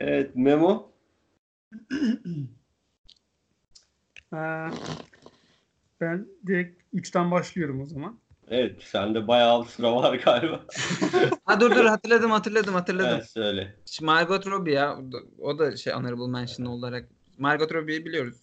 Evet 0.00 0.36
Memo. 0.36 0.92
Ee, 4.34 4.70
ben 6.00 6.26
direkt 6.46 6.82
3'ten 6.94 7.30
başlıyorum 7.30 7.80
o 7.80 7.86
zaman. 7.86 8.18
Evet 8.48 8.82
sende 8.82 9.28
bayağı 9.28 9.64
sıra 9.64 9.96
var 9.96 10.14
galiba. 10.14 10.64
Ha 11.44 11.60
dur 11.60 11.70
dur 11.70 11.84
hatırladım 11.84 12.30
hatırladım 12.30 12.74
hatırladım. 12.74 13.10
Evet 13.14 13.30
söyle. 13.30 13.76
Şimdi 13.86 14.06
Margot 14.06 14.46
Robbie 14.46 14.72
ya. 14.74 14.96
o 14.98 15.12
da- 15.12 15.22
O 15.38 15.58
da 15.58 15.76
şey 15.76 15.92
honorable 15.92 16.26
mention 16.30 16.66
olarak. 16.66 17.08
Margot 17.38 17.72
Robbie'yi 17.74 18.04
biliyoruz. 18.04 18.36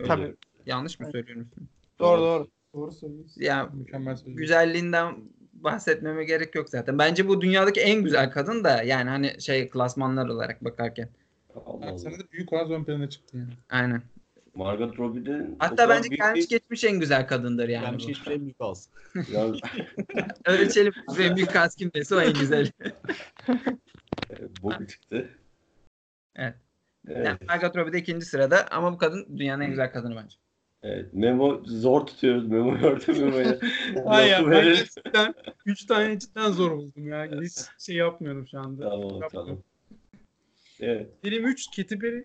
Öyle. 0.00 0.08
Tabii. 0.08 0.34
Yanlış 0.66 1.00
mı 1.00 1.08
söylüyorum? 1.12 1.50
Doğru 1.98 2.20
doğru. 2.20 2.48
Doğru 2.74 2.92
söylüyorsun. 2.92 3.40
Ya 3.42 3.64
Mükemmel 3.74 4.16
söylüyorsun. 4.16 4.36
güzelliğinden 4.36 5.16
bahsetmeme 5.64 6.24
gerek 6.24 6.54
yok 6.54 6.68
zaten. 6.68 6.98
Bence 6.98 7.28
bu 7.28 7.40
dünyadaki 7.40 7.80
en 7.80 8.02
güzel 8.02 8.30
kadın 8.30 8.64
da 8.64 8.82
yani 8.82 9.10
hani 9.10 9.40
şey 9.40 9.68
klasmanlar 9.68 10.28
olarak 10.28 10.64
bakarken. 10.64 11.08
Allah 11.66 11.86
Allah. 11.86 11.98
sana 11.98 12.18
da 12.18 12.32
büyük 12.32 12.52
olan 12.52 12.70
ön 12.70 12.84
plana 12.84 13.10
çıktı 13.10 13.36
yani. 13.38 13.52
Aynen. 13.70 14.02
Margot 14.54 14.98
Robbie'den 14.98 15.40
o 15.40 15.56
Hatta 15.58 15.88
bence 15.88 16.08
gelmiş 16.08 16.48
geçmiş 16.48 16.84
en 16.84 17.00
güzel 17.00 17.26
kadındır 17.26 17.68
yani. 17.68 17.84
Yani 17.84 17.98
bu. 17.98 18.08
hiçbir 18.08 18.24
şey 18.24 18.40
büyük. 18.40 18.88
Ya, 19.32 19.46
Ölçelim 20.46 20.92
en 21.18 21.36
büyük 21.36 21.52
kas 21.52 21.76
kimdeyse 21.76 22.14
o 22.14 22.20
en 22.20 22.32
güzel. 22.32 22.70
bu 24.62 24.86
çıktı. 24.86 25.28
Evet. 26.36 26.54
Evet. 27.08 27.26
Yani 27.26 27.38
Margot 27.48 27.76
Robbie 27.76 27.92
de 27.92 27.98
ikinci 27.98 28.26
sırada 28.26 28.68
ama 28.70 28.92
bu 28.92 28.98
kadın 28.98 29.38
dünyanın 29.38 29.62
en 29.62 29.70
güzel 29.70 29.92
kadını 29.92 30.16
bence. 30.16 30.36
Evet. 30.82 31.14
Memo 31.14 31.62
zor 31.64 32.06
tutuyoruz. 32.06 32.48
Memo 32.48 32.78
gördü 32.78 33.12
Memo'ya. 33.12 33.58
Hayır 34.06 34.30
ya 34.30 34.50
ben 34.50 34.64
gerçekten 34.64 35.34
3 35.66 35.86
tane 35.86 36.18
cidden 36.18 36.50
zor 36.52 36.70
buldum 36.70 37.08
ya. 37.08 37.28
Hiç 37.42 37.52
şey 37.78 37.96
yapmıyorum 37.96 38.48
şu 38.48 38.58
anda. 38.60 38.90
Tamam 38.90 39.00
Yapmıyorum. 39.00 39.28
tamam. 39.32 39.58
Evet. 40.80 41.10
Benim 41.24 41.46
3 41.46 41.76
Katy 41.76 41.94
Perry. 41.94 42.24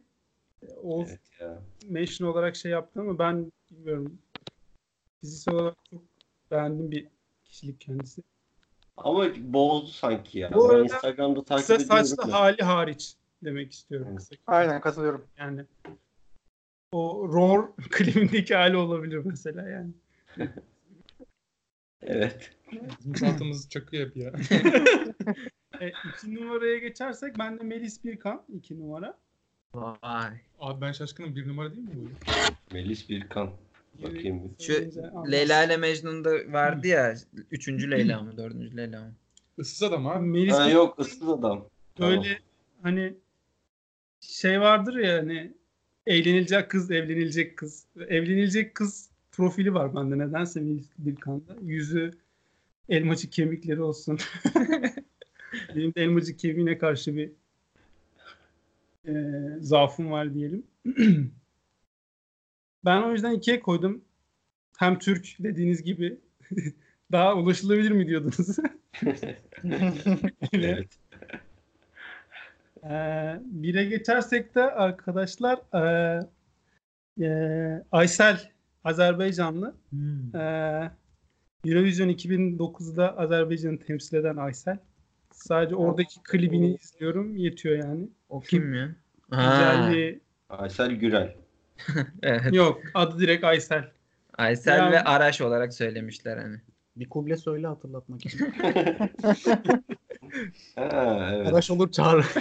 Oğuz 0.84 1.10
evet 1.10 1.20
ya. 1.39 1.62
mention 1.89 2.28
olarak 2.28 2.55
şey 2.55 2.72
yaptı 2.72 3.01
ama 3.01 3.20
ben 3.20 3.51
bilmiyorum. 3.72 4.18
Fiziksel 5.22 5.53
olarak 5.53 5.76
çok 5.89 6.01
beğendiğim 6.51 6.91
bir 6.91 7.08
kişilik 7.45 7.82
kendisi. 7.82 8.22
Ama 8.97 9.26
bozdu 9.39 9.88
sanki 9.88 10.39
ya. 10.39 10.53
Bu 10.53 10.70
ben 10.70 10.74
arada 10.74 10.84
Instagram'da 10.84 11.43
takip 11.43 11.68
Kısa 11.68 11.74
ediyorum. 11.76 12.05
saçlı 12.05 12.32
hali 12.32 12.64
hariç 12.64 13.16
demek 13.43 13.72
istiyorum. 13.72 14.08
Evet. 14.10 14.20
Kısa, 14.20 14.36
Aynen 14.47 14.82
katılıyorum. 14.82 15.26
yani 15.38 15.66
o 16.91 17.27
Roar 17.33 17.75
klibindeki 17.89 18.55
hali 18.55 18.77
olabilir 18.77 19.21
mesela 19.25 19.69
yani. 19.69 19.91
Evet. 22.01 22.51
Bizim 23.05 23.69
çakıyor 23.69 24.07
hep 24.07 24.17
ya. 24.17 24.33
E, 25.81 25.89
iki 25.89 26.35
numaraya 26.35 26.77
geçersek 26.77 27.39
ben 27.39 27.59
de 27.59 27.63
Melis 27.63 28.03
Birkan 28.03 28.43
iki 28.53 28.79
numara. 28.79 29.17
Vay. 29.73 30.29
Abi 30.59 30.81
ben 30.81 30.91
şaşkınım. 30.91 31.35
Bir 31.35 31.47
numara 31.47 31.75
değil 31.75 31.88
mi 31.88 31.95
bu? 31.95 32.09
Melis 32.73 33.09
Birkan. 33.09 33.51
Bakayım 34.03 34.43
bir. 34.59 34.63
Şu. 34.63 34.73
Leyla 35.31 35.63
ile 35.63 35.77
Mecnun'da 35.77 36.53
vardı 36.53 36.88
ya. 36.88 37.15
Üçüncü 37.51 37.91
Leyla 37.91 38.21
mı? 38.21 38.38
Dördüncü 38.38 38.77
Leyla 38.77 39.01
mı? 39.01 39.13
Issız 39.57 39.83
adam 39.83 40.07
abi. 40.07 40.25
Melis 40.25 40.53
Ha, 40.53 40.69
yok 40.69 40.99
ıssız 40.99 41.29
adam. 41.29 41.69
Tamam. 41.95 42.11
böyle 42.11 42.39
hani 42.83 43.13
şey 44.19 44.61
vardır 44.61 44.95
ya 44.97 45.17
hani 45.17 45.53
eğlenilecek 46.08 46.70
kız, 46.70 46.91
evlenilecek 46.91 47.58
kız. 47.58 47.86
Evlenilecek 48.08 48.76
kız 48.76 49.10
profili 49.32 49.74
var 49.74 49.95
bende 49.95 50.18
nedense 50.18 50.60
Melis 50.60 50.89
Birkan'da. 50.97 51.58
Yüzü 51.62 52.12
elmacık 52.89 53.32
kemikleri 53.32 53.82
olsun. 53.82 54.20
Benim 55.76 55.95
de 55.95 56.03
elmacık 56.03 56.39
kemiğine 56.39 56.78
karşı 56.78 57.16
bir 57.16 57.32
e, 59.08 59.14
zaafım 59.60 60.12
var 60.12 60.34
diyelim. 60.34 60.64
ben 62.86 63.01
o 63.01 63.12
yüzden 63.12 63.34
ikiye 63.34 63.60
koydum. 63.60 64.01
Hem 64.78 64.99
Türk 64.99 65.36
dediğiniz 65.39 65.84
gibi 65.84 66.18
daha 67.12 67.36
ulaşılabilir 67.36 67.91
mi 67.91 68.08
diyordunuz? 68.08 68.58
Evet. 70.53 70.88
Ee, 72.84 73.39
bire 73.41 73.86
geçersek 73.86 74.55
de 74.55 74.61
arkadaşlar 74.61 75.59
ee, 75.73 76.19
ee, 77.21 77.84
Aysel 77.91 78.51
Azerbaycanlı. 78.84 79.75
Ee, 80.36 80.91
Eurovision 81.65 82.09
2009'da 82.09 83.17
Azerbaycan'ı 83.17 83.80
temsil 83.80 84.17
eden 84.17 84.38
Aysel. 84.38 84.78
Sadece 85.32 85.75
oradaki 85.75 86.23
klibini 86.23 86.75
izliyorum. 86.75 87.38
Yetiyor 87.38 87.78
yani. 87.78 88.09
O 88.30 88.39
kim 88.39 88.73
ya? 88.73 88.95
Güzelliği 89.32 90.19
Aysel 90.49 90.91
Gürel. 90.91 91.36
evet. 92.23 92.53
yok. 92.53 92.82
Adı 92.93 93.19
direkt 93.19 93.43
Aysel. 93.43 93.91
Aysel 94.38 94.78
Yani- 94.78 94.91
ve 94.91 95.03
Araş 95.03 95.41
olarak 95.41 95.73
söylemişler 95.73 96.38
hani. 96.38 96.57
Bir 96.95 97.09
kuble 97.09 97.38
söyle 97.38 97.67
hatırlatmak 97.67 98.25
için. 98.25 98.53
Ha, 100.75 101.30
evet. 101.34 101.47
Araş 101.47 101.71
olur 101.71 101.91
çağır. 101.91 102.25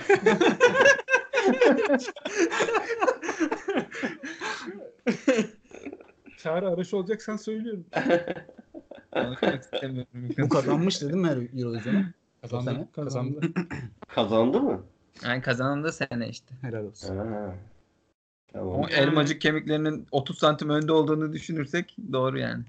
Çağrı 6.39 6.69
Araş 6.69 6.95
olacaksan 6.95 7.37
söylüyorum. 7.37 7.87
Konuşmak 9.13 9.63
istemiyorum. 9.63 10.09
Bu 10.39 10.49
kazanmış 10.49 11.03
dedim 11.03 11.19
mi 11.19 11.49
Eurovision'u? 11.57 12.05
Kazandı. 12.41 12.89
Kazandı. 12.93 13.41
Kazandı 14.09 14.61
mı? 14.61 14.87
Yani 15.25 15.43
kazanan 15.43 15.85
da 15.85 15.93
sene 15.93 16.29
işte. 16.29 16.55
Helal 16.63 16.85
olsun. 16.85 17.17
Ha. 17.17 17.55
Tamam. 18.53 18.81
O 18.81 18.89
elmacık 18.89 19.41
kemiklerinin 19.41 20.07
30 20.11 20.39
santim 20.39 20.71
önde 20.71 20.93
olduğunu 20.93 21.33
düşünürsek 21.33 21.97
doğru 22.13 22.39
yani. 22.39 22.65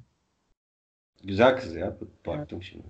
Güzel 1.23 1.57
kız 1.59 1.75
ya. 1.75 1.97
Baktım 2.27 2.63
şimdi. 2.63 2.85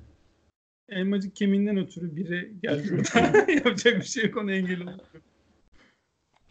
Elmacık 0.89 1.35
kemiğinden 1.35 1.77
ötürü 1.77 2.15
biri 2.15 2.53
geldi 2.63 2.89
burada. 2.91 3.51
Yapacak 3.51 3.95
bir 3.95 4.05
şey 4.05 4.25
yok 4.25 4.37
ona 4.37 4.51
engel 4.51 4.79
olmuyor. 4.79 4.99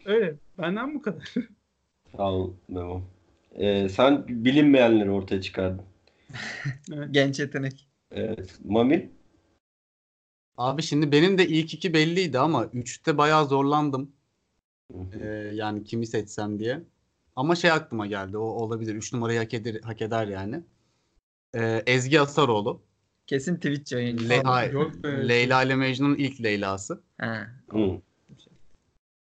Öyle. 0.05 0.35
Benden 0.59 0.95
bu 0.95 1.03
kadar. 1.03 1.35
Sağ 2.17 2.33
ol 2.33 2.53
Memo. 2.69 3.03
Ee, 3.55 3.89
sen 3.89 4.25
bilinmeyenleri 4.29 5.11
ortaya 5.11 5.41
çıkardın. 5.41 5.85
Genç 7.11 7.41
yetenek. 7.41 7.89
Evet. 8.11 8.59
Mami? 8.65 9.11
Abi 10.57 10.83
şimdi 10.83 11.13
benim 11.13 11.39
de 11.39 11.49
ilk 11.49 11.75
iki 11.75 11.95
belliydi 11.95 12.39
ama 12.39 12.67
üçte 12.67 13.19
bayağı 13.19 13.47
zorlandım. 13.47 14.13
Ee, 15.21 15.27
yani 15.55 15.85
kimi 15.85 16.07
seçsem 16.07 16.59
diye. 16.59 16.83
Ama 17.37 17.55
şey 17.57 17.71
aklıma 17.71 18.07
geldi. 18.07 18.39
O 18.39 18.43
olabilir. 18.43 18.95
Üç 18.95 19.13
numarayı 19.13 19.39
hak 19.39 19.55
eder, 19.55 19.81
hak 19.83 20.03
eder 20.03 20.27
yani. 20.27 20.61
Ee, 21.55 21.83
Ezgi 21.87 22.21
Asaroğlu. 22.21 22.83
Kesin 23.27 23.57
Twitch 23.57 23.93
yayıncısı. 23.93 24.31
Le- 24.31 24.41
Abi, 24.41 24.45
hayır. 24.45 24.73
yok 24.73 24.95
be. 24.95 25.29
Leyla 25.29 25.63
ile 25.63 25.77
Mecnun'un 25.77 26.15
ilk 26.15 26.43
Leyla'sı. 26.43 27.01
Ha. 27.21 27.47
Hı. 27.71 28.01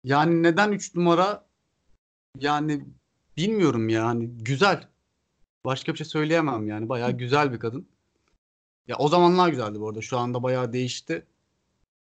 Yani 0.03 0.43
neden 0.43 0.71
3 0.71 0.95
numara? 0.95 1.45
Yani 2.39 2.85
bilmiyorum 3.37 3.89
yani 3.89 4.29
güzel. 4.37 4.87
Başka 5.65 5.91
bir 5.93 5.97
şey 5.97 6.05
söyleyemem 6.07 6.67
yani. 6.67 6.89
Bayağı 6.89 7.11
güzel 7.11 7.53
bir 7.53 7.59
kadın. 7.59 7.87
Ya 8.87 8.95
o 8.97 9.07
zamanlar 9.07 9.49
güzeldi 9.49 9.79
bu 9.79 9.89
arada. 9.89 10.01
Şu 10.01 10.17
anda 10.17 10.43
bayağı 10.43 10.73
değişti. 10.73 11.25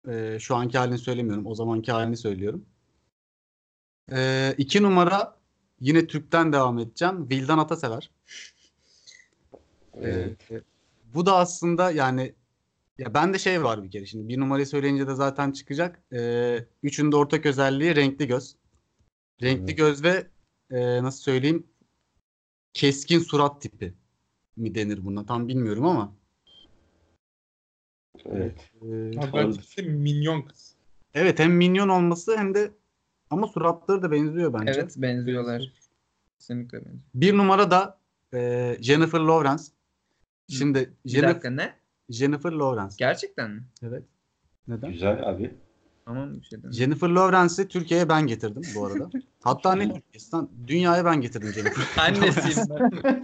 Ee, 0.08 0.38
şu 0.40 0.56
anki 0.56 0.78
halini 0.78 0.98
söylemiyorum. 0.98 1.46
O 1.46 1.56
zamanki 1.56 1.92
halini 1.92 2.18
söylüyorum. 2.18 2.66
Ee, 4.12 4.56
iki 4.58 4.84
numara 4.84 5.38
yine 5.80 6.08
Türk'ten 6.08 6.54
devam 6.54 6.80
edeceğim. 6.80 7.30
Vildan 7.30 7.58
Atasever. 7.58 8.12
Evet. 10.02 10.38
Ee, 11.18 11.20
bu 11.20 11.26
da 11.26 11.36
aslında 11.38 11.92
yani 11.92 12.36
ya 12.98 13.14
bende 13.14 13.40
şey 13.40 13.64
var 13.64 13.84
bir 13.84 13.92
kere 13.92 14.06
şimdi 14.06 14.28
bir 14.28 14.40
numarayı 14.40 14.66
söyleyince 14.66 15.08
de 15.08 15.16
zaten 15.16 15.52
çıkacak. 15.52 16.04
Ee, 16.14 16.66
üçünün 16.84 17.12
de 17.12 17.16
ortak 17.16 17.46
özelliği 17.46 17.96
renkli 17.96 18.28
göz. 18.28 18.56
Renkli 19.42 19.64
Evet. 19.64 19.78
göz 19.78 20.04
ve 20.04 20.28
e, 20.72 21.04
nasıl 21.04 21.22
söyleyeyim 21.22 21.68
keskin 22.74 23.20
surat 23.20 23.62
tipi 23.62 23.94
mi 24.56 24.76
denir 24.76 25.06
buna 25.06 25.26
tam 25.26 25.48
bilmiyorum 25.48 25.86
ama. 25.86 26.16
Evet. 28.26 28.72
e, 28.82 29.78
de 29.78 29.82
minyon 29.82 30.42
kız. 30.42 30.76
evet 31.14 31.40
hem 31.40 31.52
minyon 31.52 31.90
olması 31.90 32.38
hem 32.38 32.54
de 32.54 32.72
ama 33.30 33.48
suratları 33.48 34.02
da 34.02 34.12
benziyor 34.12 34.54
bence. 34.54 34.72
Evet 34.72 34.94
benziyorlar. 34.98 35.74
Kesinlikle 36.40 36.78
benziyor. 36.78 37.04
Bir 37.14 37.38
numara 37.38 37.72
da 37.72 38.00
e, 38.34 38.78
Jennifer 38.82 39.20
Lawrence. 39.20 39.77
Şimdi 40.50 40.94
Bir 41.06 41.10
Jennifer, 41.10 41.30
dakika 41.30 41.50
ne? 41.50 41.74
Jennifer 42.10 42.52
Lawrence. 42.52 42.96
Gerçekten 42.98 43.52
mi? 43.52 43.64
Evet. 43.84 44.04
Neden? 44.68 44.92
Güzel 44.92 45.30
abi. 45.30 45.56
Tamam 46.06 46.34
bir 46.34 46.44
şey 46.44 46.52
demiyorum. 46.52 46.74
Jennifer 46.78 47.10
Lawrence'i 47.10 47.68
Türkiye'ye 47.68 48.10
ben 48.10 48.28
getirdim 48.28 48.62
bu 48.76 48.86
arada. 48.86 49.10
Hatta 49.44 49.76
ne 49.76 49.94
Türkiye'sinden 49.94 50.50
dünyaya 50.68 51.06
ben 51.06 51.22
getirdim 51.22 51.54
Jennifer. 51.54 51.84
Annesiyim 51.98 52.68
ben. 52.70 53.24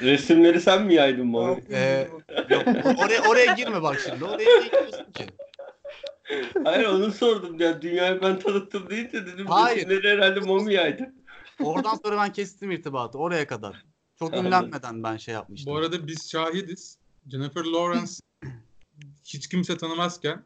Resimleri 0.02 0.60
sen 0.60 0.86
mi 0.86 0.94
yaydın 0.94 1.26
Mami? 1.26 1.62
Ee, 1.70 2.08
yok, 2.50 2.62
oraya 2.98 3.22
oraya 3.28 3.54
girme 3.54 3.82
bak 3.82 4.00
şimdi. 4.08 4.24
Oraya 4.24 4.36
niye 4.36 4.64
giriyorsun 4.64 5.12
ki? 5.12 5.26
Hayır 6.64 6.86
onu 6.86 7.12
sordum 7.12 7.60
ya. 7.60 7.82
Dünyayı 7.82 8.22
ben 8.22 8.38
tanıttım 8.38 8.90
deyince 8.90 9.26
dedim. 9.26 9.46
Hayır. 9.46 9.76
Resimleri 9.76 10.08
herhalde 10.08 10.40
Mami 10.40 10.74
yaydı. 10.74 11.12
Oradan 11.62 11.94
sonra 11.94 12.16
ben 12.16 12.32
kestim 12.32 12.70
irtibatı 12.70 13.18
oraya 13.18 13.46
kadar. 13.46 13.84
Çok 14.18 14.34
Anladım. 14.34 14.46
ünlenmeden 14.46 15.02
ben 15.02 15.16
şey 15.16 15.34
yapmıştım. 15.34 15.72
Bu 15.72 15.76
arada 15.76 16.06
biz 16.06 16.30
şahidiz. 16.30 16.98
Jennifer 17.30 17.64
Lawrence 17.64 18.12
hiç 19.24 19.48
kimse 19.48 19.76
tanımazken 19.78 20.44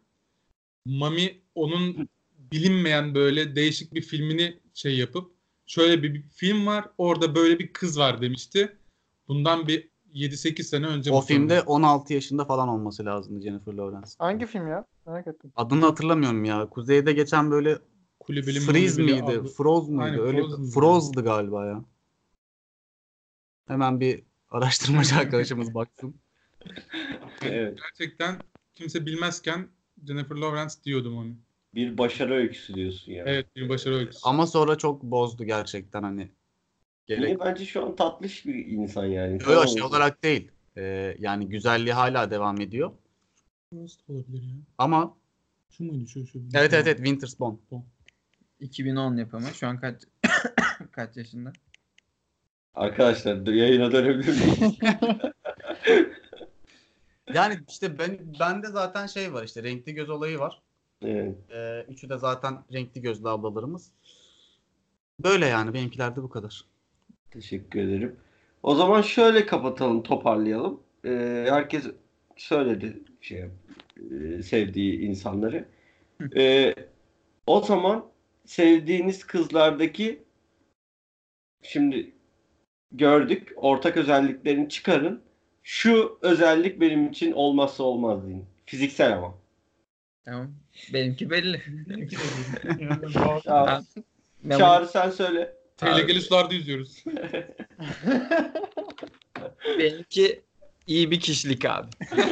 Mami 0.86 1.40
onun 1.54 2.08
bilinmeyen 2.52 3.14
böyle 3.14 3.56
değişik 3.56 3.94
bir 3.94 4.02
filmini 4.02 4.60
şey 4.74 4.96
yapıp 4.98 5.30
şöyle 5.66 6.02
bir, 6.02 6.14
bir 6.14 6.22
film 6.22 6.66
var 6.66 6.84
orada 6.98 7.34
böyle 7.34 7.58
bir 7.58 7.72
kız 7.72 7.98
var 7.98 8.20
demişti. 8.22 8.76
Bundan 9.28 9.68
bir 9.68 9.88
7-8 10.14 10.62
sene 10.62 10.86
önce 10.86 11.12
o 11.12 11.20
filmde 11.20 11.54
sanırım. 11.54 11.68
16 11.72 12.14
yaşında 12.14 12.44
falan 12.44 12.68
olması 12.68 13.04
lazımdı 13.04 13.40
Jennifer 13.40 13.72
Lawrence. 13.72 14.10
Hangi 14.18 14.46
film 14.46 14.68
ya? 14.68 14.84
Merak 15.06 15.26
ettim. 15.26 15.52
Adını 15.56 15.84
hatırlamıyorum 15.84 16.44
ya. 16.44 16.68
Kuzeyde 16.68 17.12
geçen 17.12 17.50
böyle 17.50 17.78
Kulübeli 18.20 18.60
Freeze 18.60 19.02
miydi? 19.02 19.22
adlı- 19.22 19.48
Froze 19.48 19.92
muydu? 19.92 20.02
Aynen, 20.04 20.18
Öyle 20.20 20.40
Frozen'dı. 20.42 20.70
Froze'dı 20.70 21.24
galiba 21.24 21.66
ya. 21.66 21.84
Hemen 23.66 24.00
bir 24.00 24.22
araştırmacı 24.50 25.16
arkadaşımız 25.16 25.74
baksın. 25.74 26.14
Evet. 27.42 27.78
Gerçekten 27.82 28.36
kimse 28.74 29.06
bilmezken 29.06 29.68
Jennifer 30.06 30.36
Lawrence 30.36 30.74
diyordum 30.84 31.16
onu. 31.16 31.34
Bir 31.74 31.98
başarı 31.98 32.34
öyküsü 32.34 32.74
diyorsun 32.74 33.12
yani. 33.12 33.30
Evet 33.30 33.56
bir 33.56 33.68
başarı 33.68 33.94
öyküsü. 33.94 34.20
Ama 34.24 34.46
sonra 34.46 34.78
çok 34.78 35.02
bozdu 35.02 35.44
gerçekten 35.44 36.02
hani. 36.02 36.30
Gerek. 37.06 37.22
Niye 37.24 37.40
bence 37.40 37.64
şu 37.64 37.84
an 37.84 37.96
tatlış 37.96 38.46
bir 38.46 38.66
insan 38.66 39.04
yani. 39.04 39.38
Yo, 39.46 39.52
yo, 39.52 39.66
şey 39.66 39.82
olarak 39.82 40.24
değil. 40.24 40.50
Ee, 40.76 41.16
yani 41.18 41.48
güzelliği 41.48 41.92
hala 41.92 42.30
devam 42.30 42.60
ediyor. 42.60 42.92
Nasıl 43.72 44.00
olabilir 44.08 44.42
ya? 44.42 44.54
Ama 44.78 45.16
Şu 45.70 45.84
muydu 45.84 46.06
şu 46.06 46.26
şu? 46.26 46.38
evet 46.54 46.72
evet 46.72 46.86
evet 46.86 46.96
Winter 46.96 47.26
Spawn. 47.26 47.56
2010 48.60 49.16
yapımı. 49.16 49.48
Şu 49.54 49.66
an 49.66 49.80
kaç 49.80 50.02
kaç 50.92 51.16
yaşında? 51.16 51.52
Arkadaşlar 52.74 53.46
yayına 53.46 53.92
dönebilir 53.92 54.28
miyiz? 54.28 54.78
Yani 57.34 57.58
işte 57.68 57.98
ben 57.98 58.18
bende 58.40 58.66
zaten 58.66 59.06
şey 59.06 59.32
var 59.32 59.44
işte 59.44 59.62
renkli 59.62 59.94
göz 59.94 60.10
olayı 60.10 60.38
var. 60.38 60.62
evet. 61.02 61.36
Ee, 61.54 61.84
üçü 61.88 62.08
de 62.08 62.18
zaten 62.18 62.64
renkli 62.72 63.00
gözlü 63.02 63.28
ablalarımız. 63.28 63.92
Böyle 65.20 65.46
yani 65.46 65.74
benimkiler 65.74 66.16
de 66.16 66.22
bu 66.22 66.28
kadar. 66.28 66.64
Teşekkür 67.30 67.80
ederim. 67.80 68.16
O 68.62 68.74
zaman 68.74 69.02
şöyle 69.02 69.46
kapatalım, 69.46 70.02
toparlayalım. 70.02 70.80
Ee, 71.04 71.46
herkes 71.48 71.86
söyledi 72.36 73.02
şey 73.20 73.44
e, 74.10 74.42
sevdiği 74.42 75.00
insanları. 75.00 75.68
Ee, 76.36 76.74
o 77.46 77.60
zaman 77.60 78.06
sevdiğiniz 78.44 79.24
kızlardaki 79.26 80.22
şimdi 81.62 82.12
gördük 82.92 83.52
ortak 83.56 83.96
özelliklerini 83.96 84.68
çıkarın. 84.68 85.22
Şu 85.62 86.18
özellik 86.22 86.80
benim 86.80 87.08
için 87.08 87.32
olmazsa 87.32 87.82
olmaz 87.82 88.26
deyin. 88.26 88.44
Fiziksel 88.66 89.12
ama. 89.12 89.34
Tamam. 90.24 90.50
Benimki 90.92 91.30
belli. 91.30 91.62
Çağrı, 93.12 93.82
Ben 94.44 94.58
Çağrı 94.58 94.88
sen 94.88 95.10
söyle. 95.10 95.56
Tehlikeli 95.76 96.20
sularda 96.20 96.54
yüzüyoruz. 96.54 97.04
Benimki 99.78 100.42
iyi 100.86 101.10
bir 101.10 101.20
kişilik 101.20 101.64
abi. 101.64 101.88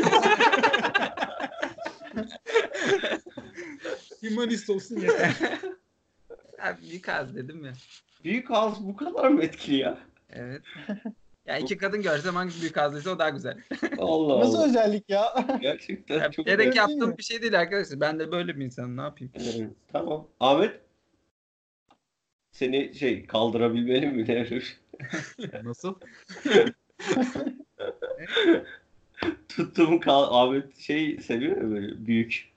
Humanist 4.20 4.70
olsun 4.70 4.96
yeter. 5.00 5.34
Abi 6.62 6.82
büyük 6.82 7.08
az 7.08 7.36
dedim 7.36 7.64
ya. 7.64 7.72
Büyük 8.24 8.50
ağız 8.50 8.86
bu 8.86 8.96
kadar 8.96 9.28
mı 9.28 9.42
etkili 9.42 9.76
ya? 9.76 9.98
Evet. 10.32 10.62
Ya 11.46 11.58
iki 11.58 11.76
kadın 11.76 12.02
görsem 12.02 12.34
hangisi 12.34 12.60
büyük 12.60 12.78
ağzıysa 12.78 13.10
o 13.10 13.18
daha 13.18 13.28
güzel. 13.30 13.58
Allah 13.98 14.40
Nasıl 14.40 14.58
Allah. 14.58 14.66
özellik 14.66 15.10
ya? 15.10 15.22
Gerçekten 15.60 16.18
Ya, 16.18 16.30
çok 16.30 16.46
değil 16.46 16.76
yaptığım 16.76 17.18
bir 17.18 17.22
şey 17.22 17.42
değil 17.42 17.60
arkadaşlar. 17.60 18.00
Ben 18.00 18.18
de 18.18 18.32
böyle 18.32 18.56
bir 18.56 18.64
insanım. 18.64 18.96
Ne 18.96 19.00
yapayım? 19.00 19.32
Evet, 19.36 19.70
tamam. 19.92 20.28
Ahmet 20.40 20.80
seni 22.52 22.94
şey 22.94 23.26
kaldırabilmeli 23.26 24.06
mi? 24.06 24.24
Ne? 24.28 24.48
Nasıl? 25.64 25.94
Tuttuğum 29.48 30.00
kal 30.00 30.22
Ahmet 30.46 30.78
şey 30.78 31.18
seviyor 31.18 31.56
ya 31.56 31.70
böyle 31.70 32.06
büyük. 32.06 32.52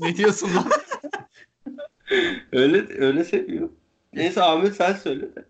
ne 0.00 0.16
diyorsun 0.16 0.50
lan? 0.56 0.70
Öyle 2.52 2.86
öyle 2.98 3.24
seviyor. 3.24 3.68
Neyse 4.12 4.42
Ahmet 4.42 4.76
sen 4.76 4.92
söyle 4.92 5.34
de. 5.36 5.44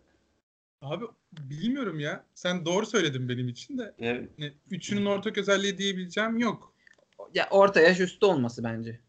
Abi 0.82 1.04
bilmiyorum 1.32 2.00
ya. 2.00 2.24
Sen 2.34 2.64
doğru 2.64 2.86
söyledin 2.86 3.28
benim 3.28 3.48
için 3.48 3.78
de. 3.78 3.94
Evet. 3.98 4.38
Ne, 4.38 4.52
Üçünün 4.70 5.06
ortak 5.06 5.38
özelliği 5.38 5.78
diyebileceğim 5.78 6.38
yok. 6.38 6.74
Ya 7.34 7.48
orta 7.50 7.80
yaş 7.80 8.00
üstü 8.00 8.26
olması 8.26 8.64
bence. 8.64 9.00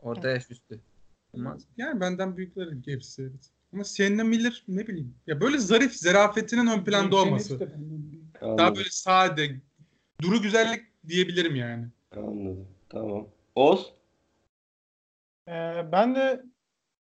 Orta 0.00 0.28
yaş 0.28 0.50
üstü. 0.50 0.80
Olmaz. 1.32 1.62
yani 1.76 2.00
benden 2.00 2.36
büyüklerin 2.36 2.82
hepsi 2.86 3.22
evet. 3.22 3.50
Ama 3.72 3.84
Sienna 3.84 4.24
Miller 4.24 4.64
ne 4.68 4.86
bileyim. 4.86 5.14
Ya 5.26 5.40
böyle 5.40 5.58
zarif, 5.58 5.94
zarafetinin 5.94 6.66
ön 6.66 6.84
planda 6.84 7.16
olması. 7.16 7.60
Daha 8.40 8.76
böyle 8.76 8.90
sade, 8.90 9.60
duru 10.22 10.42
güzellik 10.42 10.82
diyebilirim 11.08 11.56
yani. 11.56 11.86
Anladım. 12.16 12.68
Tamam. 12.88 13.28
Oz 13.54 13.92
Ee, 15.48 15.86
ben 15.92 16.14
de 16.14 16.42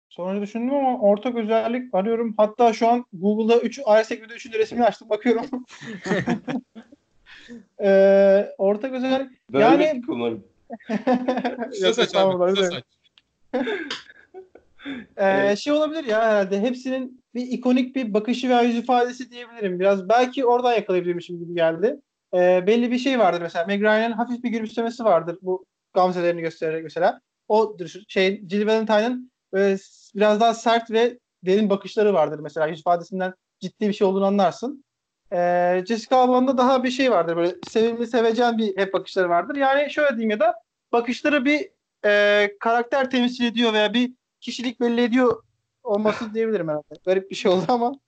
sonra 0.10 0.42
düşündüm 0.42 0.74
ama 0.74 1.00
ortak 1.00 1.36
özellik 1.36 1.96
arıyorum. 1.96 2.34
Hatta 2.38 2.74
şu 2.74 2.88
an 2.88 3.06
Google'da 3.14 3.60
3 3.60 3.78
iOS 3.78 4.12
Video 4.12 4.36
3'ün 4.36 4.54
de 4.54 4.60
resmini 4.60 4.86
açtım 4.86 5.10
bakıyorum. 5.10 5.46
Ee, 7.82 8.50
ortak 8.58 8.94
özellik 8.94 9.52
bölmedik 9.54 9.86
Yani- 9.86 10.02
umarım. 10.08 10.44
Kısa 11.72 11.94
saç 11.94 12.16
abi, 12.16 12.56
kısa 12.56 12.72
saç. 12.72 12.84
Ee, 15.18 15.26
Evet. 15.26 15.58
şey 15.58 15.74
olabilir 15.74 16.04
ya 16.04 16.22
herhalde 16.22 16.62
hepsinin 16.62 17.24
bir 17.36 17.42
ikonik 17.42 17.96
bir 17.96 18.14
bakışı 18.14 18.50
veya 18.50 18.62
yüz 18.62 18.76
ifadesi 18.78 19.32
diyebilirim. 19.32 19.80
Biraz 19.80 20.10
belki 20.10 20.46
oradan 20.46 20.74
yakalayabilirmişim 20.74 21.40
gibi 21.40 21.54
geldi. 21.54 22.00
Ee, 22.34 22.64
belli 22.68 22.92
bir 22.92 22.98
şey 22.98 23.20
vardır 23.20 23.42
mesela. 23.42 23.66
Meg 23.66 23.82
Ryan'ın 23.82 24.12
hafif 24.12 24.44
bir 24.44 24.50
gülümsemesi 24.50 25.04
vardır 25.04 25.38
bu 25.42 25.66
gamzelerini 25.94 26.42
göstererek 26.42 26.84
mesela. 26.84 27.22
O 27.48 27.78
şey 28.08 28.48
Jill 28.50 28.68
Valentine'ın 28.68 29.32
biraz 30.16 30.40
daha 30.40 30.54
sert 30.54 30.92
ve 30.92 31.20
derin 31.46 31.70
bakışları 31.70 32.14
vardır 32.14 32.40
mesela. 32.40 32.68
Yüz 32.68 32.80
ifadesinden 32.80 33.34
ciddi 33.60 33.88
bir 33.88 33.94
şey 33.94 34.08
olduğunu 34.08 34.26
anlarsın. 34.26 34.86
Ee, 35.32 35.84
Jessica 35.88 36.18
Alba'nın 36.18 36.48
da 36.48 36.58
daha 36.58 36.84
bir 36.84 36.92
şey 36.92 37.12
vardır 37.12 37.36
böyle 37.38 37.56
sevimli 37.68 38.08
sevecen 38.08 38.58
bir 38.58 38.78
hep 38.78 38.94
bakışları 38.94 39.30
vardır. 39.30 39.56
Yani 39.56 39.92
şöyle 39.92 40.10
diyeyim 40.10 40.30
ya 40.30 40.40
da 40.40 40.54
bakışları 40.92 41.46
bir 41.46 41.70
e, 42.06 42.52
karakter 42.60 43.10
temsil 43.10 43.46
ediyor 43.46 43.74
veya 43.74 43.94
bir 43.94 44.14
kişilik 44.42 44.80
belli 44.80 45.02
ediyor 45.02 45.44
olması 45.84 46.26
diyebilirim 46.34 46.68
herhalde. 46.68 46.96
Garip 47.06 47.32
bir 47.32 47.36
şey 47.36 47.52
oldu 47.52 47.66
ama 47.68 48.00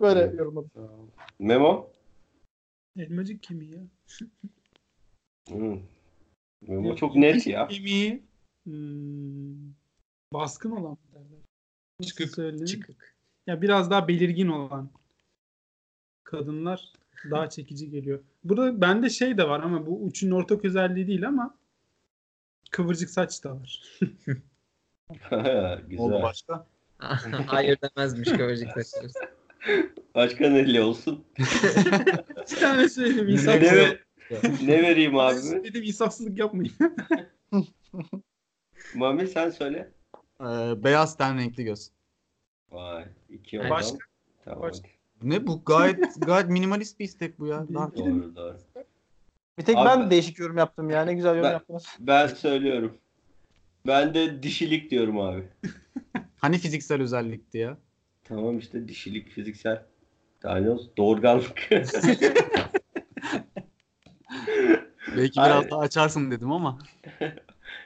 böyle 0.00 0.20
Evet. 0.20 0.38
yorumladım. 0.38 0.70
Memo. 1.38 1.90
Elmacık 2.98 3.42
kemiği 3.42 3.70
ya. 3.74 3.80
Hı. 5.48 5.78
Memo 6.62 6.96
çok 6.96 7.16
net 7.16 7.46
ya. 7.46 7.68
Kemiği 7.68 8.22
hmm, 8.64 9.72
baskın 10.32 10.70
olan 10.70 10.90
mı 10.90 10.98
derler? 11.14 11.40
Çıkık. 12.02 12.34
söyleyeyim? 12.34 12.64
Çıkık. 12.66 13.16
Ya 13.46 13.62
biraz 13.62 13.90
daha 13.90 14.08
belirgin 14.08 14.48
olan 14.48 14.90
kadınlar 16.24 16.92
daha 17.30 17.50
çekici 17.50 17.90
geliyor. 17.90 18.20
Burada 18.44 18.80
bende 18.80 19.10
şey 19.10 19.38
de 19.38 19.48
var 19.48 19.60
ama 19.60 19.86
bu 19.86 20.08
üçünün 20.08 20.30
ortak 20.30 20.64
özelliği 20.64 21.06
değil 21.06 21.28
ama 21.28 21.58
kıvırcık 22.70 23.10
saç 23.10 23.44
da 23.44 23.56
var. 23.60 23.82
Oldu 25.10 25.80
Güzel. 25.88 26.22
başka? 26.22 26.66
Hayır 27.46 27.78
demezmiş 27.82 28.28
kıvırcık 28.28 28.68
saçları. 28.70 29.12
Başka 30.14 30.48
ne 30.50 30.82
olsun? 30.82 31.24
Bir 32.50 32.56
tane 32.60 32.88
söyleyeyim 32.88 33.26
Ne, 33.28 33.32
insafsızlık. 33.32 33.70
ver- 33.70 34.00
ne 34.66 34.82
vereyim 34.82 35.18
abi? 35.18 35.36
Dedim 35.64 35.82
insafsızlık 35.82 36.38
yapmayın. 36.38 36.72
Mami 38.94 39.26
sen 39.28 39.50
söyle. 39.50 39.92
Ee, 40.40 40.84
beyaz 40.84 41.16
ten 41.16 41.38
renkli 41.38 41.64
göz. 41.64 41.90
Vay. 42.70 43.04
iki 43.30 43.58
Başka? 43.58 43.94
oradan. 43.94 43.98
Tamam. 44.44 44.62
Başka? 44.62 44.88
Ne 45.22 45.46
bu 45.46 45.64
gayet 45.64 46.14
gayet 46.26 46.48
minimalist 46.48 47.00
bir 47.00 47.04
istek 47.04 47.38
bu 47.38 47.46
ya. 47.46 47.66
Dark. 47.74 47.96
Doğru 47.96 48.36
doğru. 48.36 48.58
Bir 49.58 49.64
tek 49.64 49.76
Abi- 49.76 49.86
ben 49.88 50.10
değişik 50.10 50.38
yorum 50.38 50.56
yaptım 50.56 50.90
ya. 50.90 51.04
Ne 51.04 51.14
güzel 51.14 51.30
yorum 51.30 51.42
Ben- 51.42 51.52
yaptınız. 51.52 51.86
Ben 51.98 52.26
söylüyorum. 52.26 52.98
Ben 53.86 54.14
de 54.14 54.42
dişilik 54.42 54.90
diyorum 54.90 55.20
abi. 55.20 55.48
Hani 56.36 56.58
fiziksel 56.58 57.02
özellikti 57.02 57.58
ya? 57.58 57.78
Tamam 58.24 58.58
işte 58.58 58.88
dişilik, 58.88 59.28
fiziksel. 59.28 59.82
Daha 60.42 60.58
olsun? 60.58 60.92
Doğurganlık. 60.96 61.68
Belki 65.16 65.40
biraz 65.40 65.70
daha 65.70 65.80
açarsın 65.80 66.30
dedim 66.30 66.52
ama. 66.52 66.78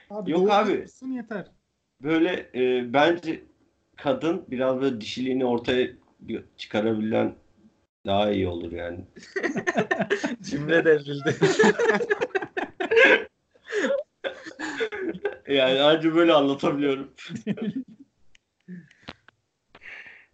Abi 0.09 0.31
Yok 0.31 0.51
abi. 0.51 0.85
yeter. 1.07 1.47
Böyle 2.03 2.49
e, 2.55 2.93
bence 2.93 3.43
kadın 3.95 4.45
biraz 4.47 4.81
böyle 4.81 5.01
dişiliğini 5.01 5.45
ortaya 5.45 5.87
çıkarabilen 6.57 7.35
daha 8.05 8.31
iyi 8.31 8.47
olur 8.47 8.71
yani. 8.71 9.05
Cümle 10.41 10.85
devrildi. 10.85 11.35
Yani 15.47 15.81
anca 15.81 16.15
böyle 16.15 16.33
anlatabiliyorum. 16.33 17.13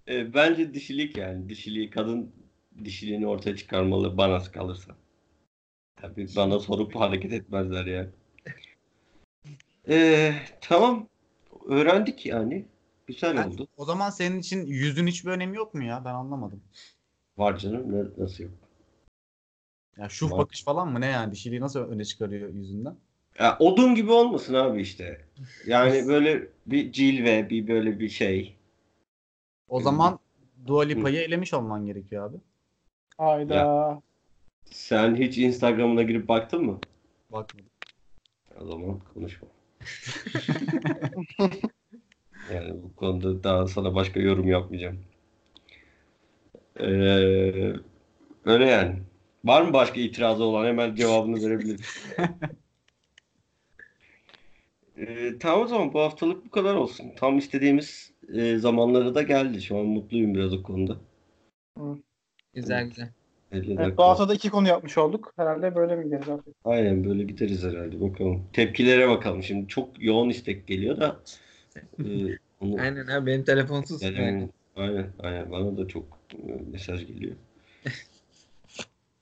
E, 0.07 0.33
bence 0.33 0.73
dişilik 0.73 1.17
yani. 1.17 1.49
Dişiliği 1.49 1.89
kadın 1.89 2.31
dişiliğini 2.83 3.27
ortaya 3.27 3.55
çıkarmalı 3.55 4.17
bana 4.17 4.43
kalırsa. 4.43 4.95
Tabii 5.95 6.27
bana 6.35 6.59
sorup 6.59 6.95
hareket 6.95 7.33
etmezler 7.33 7.85
yani. 7.85 8.09
E, 9.89 10.33
tamam. 10.61 11.07
Öğrendik 11.67 12.25
yani. 12.25 12.65
Güzel 13.07 13.37
Ben- 13.37 13.47
oldu. 13.49 13.67
o 13.77 13.85
zaman 13.85 14.09
senin 14.09 14.39
için 14.39 14.65
yüzün 14.65 15.07
hiçbir 15.07 15.31
önemi 15.31 15.57
yok 15.57 15.73
mu 15.73 15.83
ya? 15.83 16.05
Ben 16.05 16.13
anlamadım. 16.13 16.61
Var 17.37 17.57
canım. 17.57 17.91
Ne, 17.93 18.23
nasıl 18.23 18.43
yok? 18.43 18.53
Ya 19.97 20.09
şu 20.09 20.29
Var. 20.29 20.37
bakış 20.37 20.63
falan 20.63 20.91
mı 20.91 21.01
ne 21.01 21.05
yani? 21.05 21.31
Dişiliği 21.31 21.61
nasıl 21.61 21.79
öne 21.79 22.05
çıkarıyor 22.05 22.49
yüzünden? 22.49 22.95
Ya, 23.39 23.57
odun 23.59 23.95
gibi 23.95 24.11
olmasın 24.11 24.53
abi 24.53 24.81
işte. 24.81 25.25
Yani 25.65 26.07
böyle 26.07 26.47
bir 26.65 26.91
cilve, 26.91 27.49
bir 27.49 27.67
böyle 27.67 27.99
bir 27.99 28.09
şey. 28.09 28.55
O 29.69 29.81
zaman 29.81 30.19
Dua 30.65 30.83
Lipa'yı 30.83 31.19
elemiş 31.19 31.53
olman 31.53 31.85
gerekiyor 31.85 32.29
abi. 32.29 32.37
Hayda. 33.17 34.01
Sen 34.65 35.15
hiç 35.15 35.37
Instagram'ına 35.37 36.03
girip 36.03 36.27
baktın 36.27 36.65
mı? 36.65 36.79
Bakmadım. 37.31 37.69
O 38.61 38.65
zaman 38.65 38.99
konuşma. 39.13 39.47
yani 42.53 42.83
bu 42.83 42.95
konuda 42.95 43.43
daha 43.43 43.67
sana 43.67 43.95
başka 43.95 44.19
yorum 44.19 44.47
yapmayacağım. 44.47 44.99
Ee, 46.79 46.85
öyle 48.45 48.65
yani. 48.65 48.95
Var 49.45 49.61
mı 49.61 49.73
başka 49.73 49.99
itirazı 49.99 50.43
olan? 50.43 50.65
Hemen 50.65 50.95
cevabını 50.95 51.45
verebilirim. 51.45 51.85
Ee, 54.97 55.33
tamam 55.39 55.61
o 55.61 55.67
zaman 55.67 55.93
bu 55.93 55.99
haftalık 55.99 56.45
bu 56.45 56.49
kadar 56.49 56.75
olsun. 56.75 57.11
Tam 57.15 57.37
istediğimiz 57.37 58.11
e, 58.33 58.57
zamanlara 58.57 59.15
da 59.15 59.21
geldi. 59.21 59.61
Şu 59.61 59.77
an 59.77 59.85
mutluyum 59.85 60.35
biraz 60.35 60.53
o 60.53 60.63
konuda. 60.63 60.97
güzel 62.53 62.87
güzel. 62.87 63.09
50 63.51 63.75
Evet, 63.79 63.97
bu 63.97 64.03
hafta 64.03 64.29
da 64.29 64.33
iki 64.33 64.49
konu 64.49 64.67
yapmış 64.67 64.97
olduk. 64.97 65.33
Herhalde 65.35 65.75
böyle 65.75 65.95
mi 65.95 66.03
gideriz 66.03 66.29
artık? 66.29 66.55
Aynen 66.65 67.03
böyle 67.03 67.23
gideriz 67.23 67.63
herhalde 67.63 68.01
bakalım. 68.01 68.43
Tepkilere 68.53 69.09
bakalım. 69.09 69.43
Şimdi 69.43 69.67
çok 69.67 70.03
yoğun 70.03 70.29
istek 70.29 70.67
geliyor 70.67 70.99
da 70.99 71.19
e, 71.99 72.03
onu 72.61 72.81
Aynen 72.81 73.07
abi 73.07 73.25
benim 73.25 73.43
telefonsuz. 73.43 74.01
Yani, 74.01 74.49
aynen, 74.75 75.07
aynen. 75.19 75.51
Bana 75.51 75.77
da 75.77 75.87
çok 75.87 76.03
e, 76.33 76.51
mesaj 76.71 77.07
geliyor. 77.07 77.35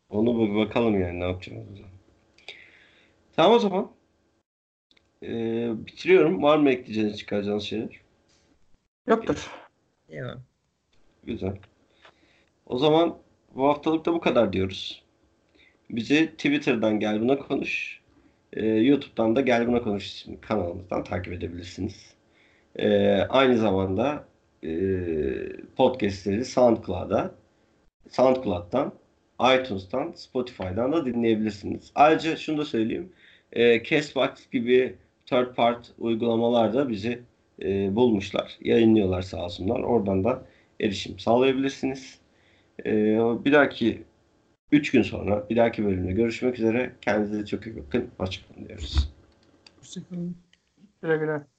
Onu 0.09 0.39
bir 0.39 0.55
bakalım 0.55 1.01
yani 1.01 1.19
ne 1.19 1.23
yapacağız 1.23 1.67
o 1.73 1.75
zaman. 1.75 1.91
Tamam 3.35 3.53
o 3.53 3.59
zaman. 3.59 3.91
Ee, 5.23 5.71
bitiriyorum. 5.77 6.43
Var 6.43 6.57
mı 6.57 6.69
ekleyeceğiniz, 6.69 7.17
çıkaracağınız 7.17 7.63
şeyler? 7.63 8.01
Yoktur. 9.07 9.51
Eyvallah. 10.09 10.39
Güzel. 11.23 11.57
O 12.65 12.77
zaman 12.77 13.17
bu 13.55 13.67
haftalık 13.67 14.05
da 14.05 14.13
bu 14.13 14.19
kadar 14.19 14.53
diyoruz. 14.53 15.03
Bizi 15.89 16.27
Twitter'dan 16.27 16.99
Gel 16.99 17.21
Buna 17.21 17.37
Konuş, 17.39 18.01
e, 18.53 18.65
YouTube'dan 18.65 19.35
da 19.35 19.41
Gel 19.41 19.67
Buna 19.67 19.81
Konuş 19.83 20.25
kanalımızdan 20.41 21.03
takip 21.03 21.33
edebilirsiniz. 21.33 22.13
E, 22.75 23.13
aynı 23.29 23.57
zamanda 23.57 24.25
e, 24.63 24.69
podcastleri 25.75 26.45
SoundCloud'a, 26.45 27.35
SoundCloud'dan, 28.09 28.93
iTunes'tan, 29.41 30.11
Spotify'dan 30.15 30.91
da 30.91 31.05
dinleyebilirsiniz. 31.05 31.91
Ayrıca 31.95 32.35
şunu 32.35 32.57
da 32.57 32.65
söyleyeyim. 32.65 33.11
E, 33.53 33.83
Castbox 33.83 34.29
gibi 34.51 34.95
third 35.25 35.55
part 35.55 35.91
uygulamalar 35.99 36.73
da 36.73 36.89
bizi 36.89 37.21
e, 37.61 37.95
bulmuşlar. 37.95 38.57
Yayınlıyorlar 38.61 39.21
sağ 39.21 39.45
olsunlar. 39.45 39.79
Oradan 39.79 40.23
da 40.23 40.45
erişim 40.79 41.19
sağlayabilirsiniz. 41.19 42.24
Ee, 42.85 43.17
bir 43.45 43.53
dahaki 43.53 44.03
3 44.71 44.91
gün 44.91 45.01
sonra 45.01 45.49
bir 45.49 45.55
dahaki 45.55 45.85
bölümde 45.85 46.11
görüşmek 46.11 46.59
üzere. 46.59 46.95
Kendinize 47.01 47.45
çok 47.45 47.67
iyi 47.67 47.77
bakın. 47.77 48.09
Hoşçakalın 48.17 48.67
diyoruz. 48.67 49.13
Hoşçakalın. 49.79 50.37
Güle 51.01 51.17
güle. 51.17 51.54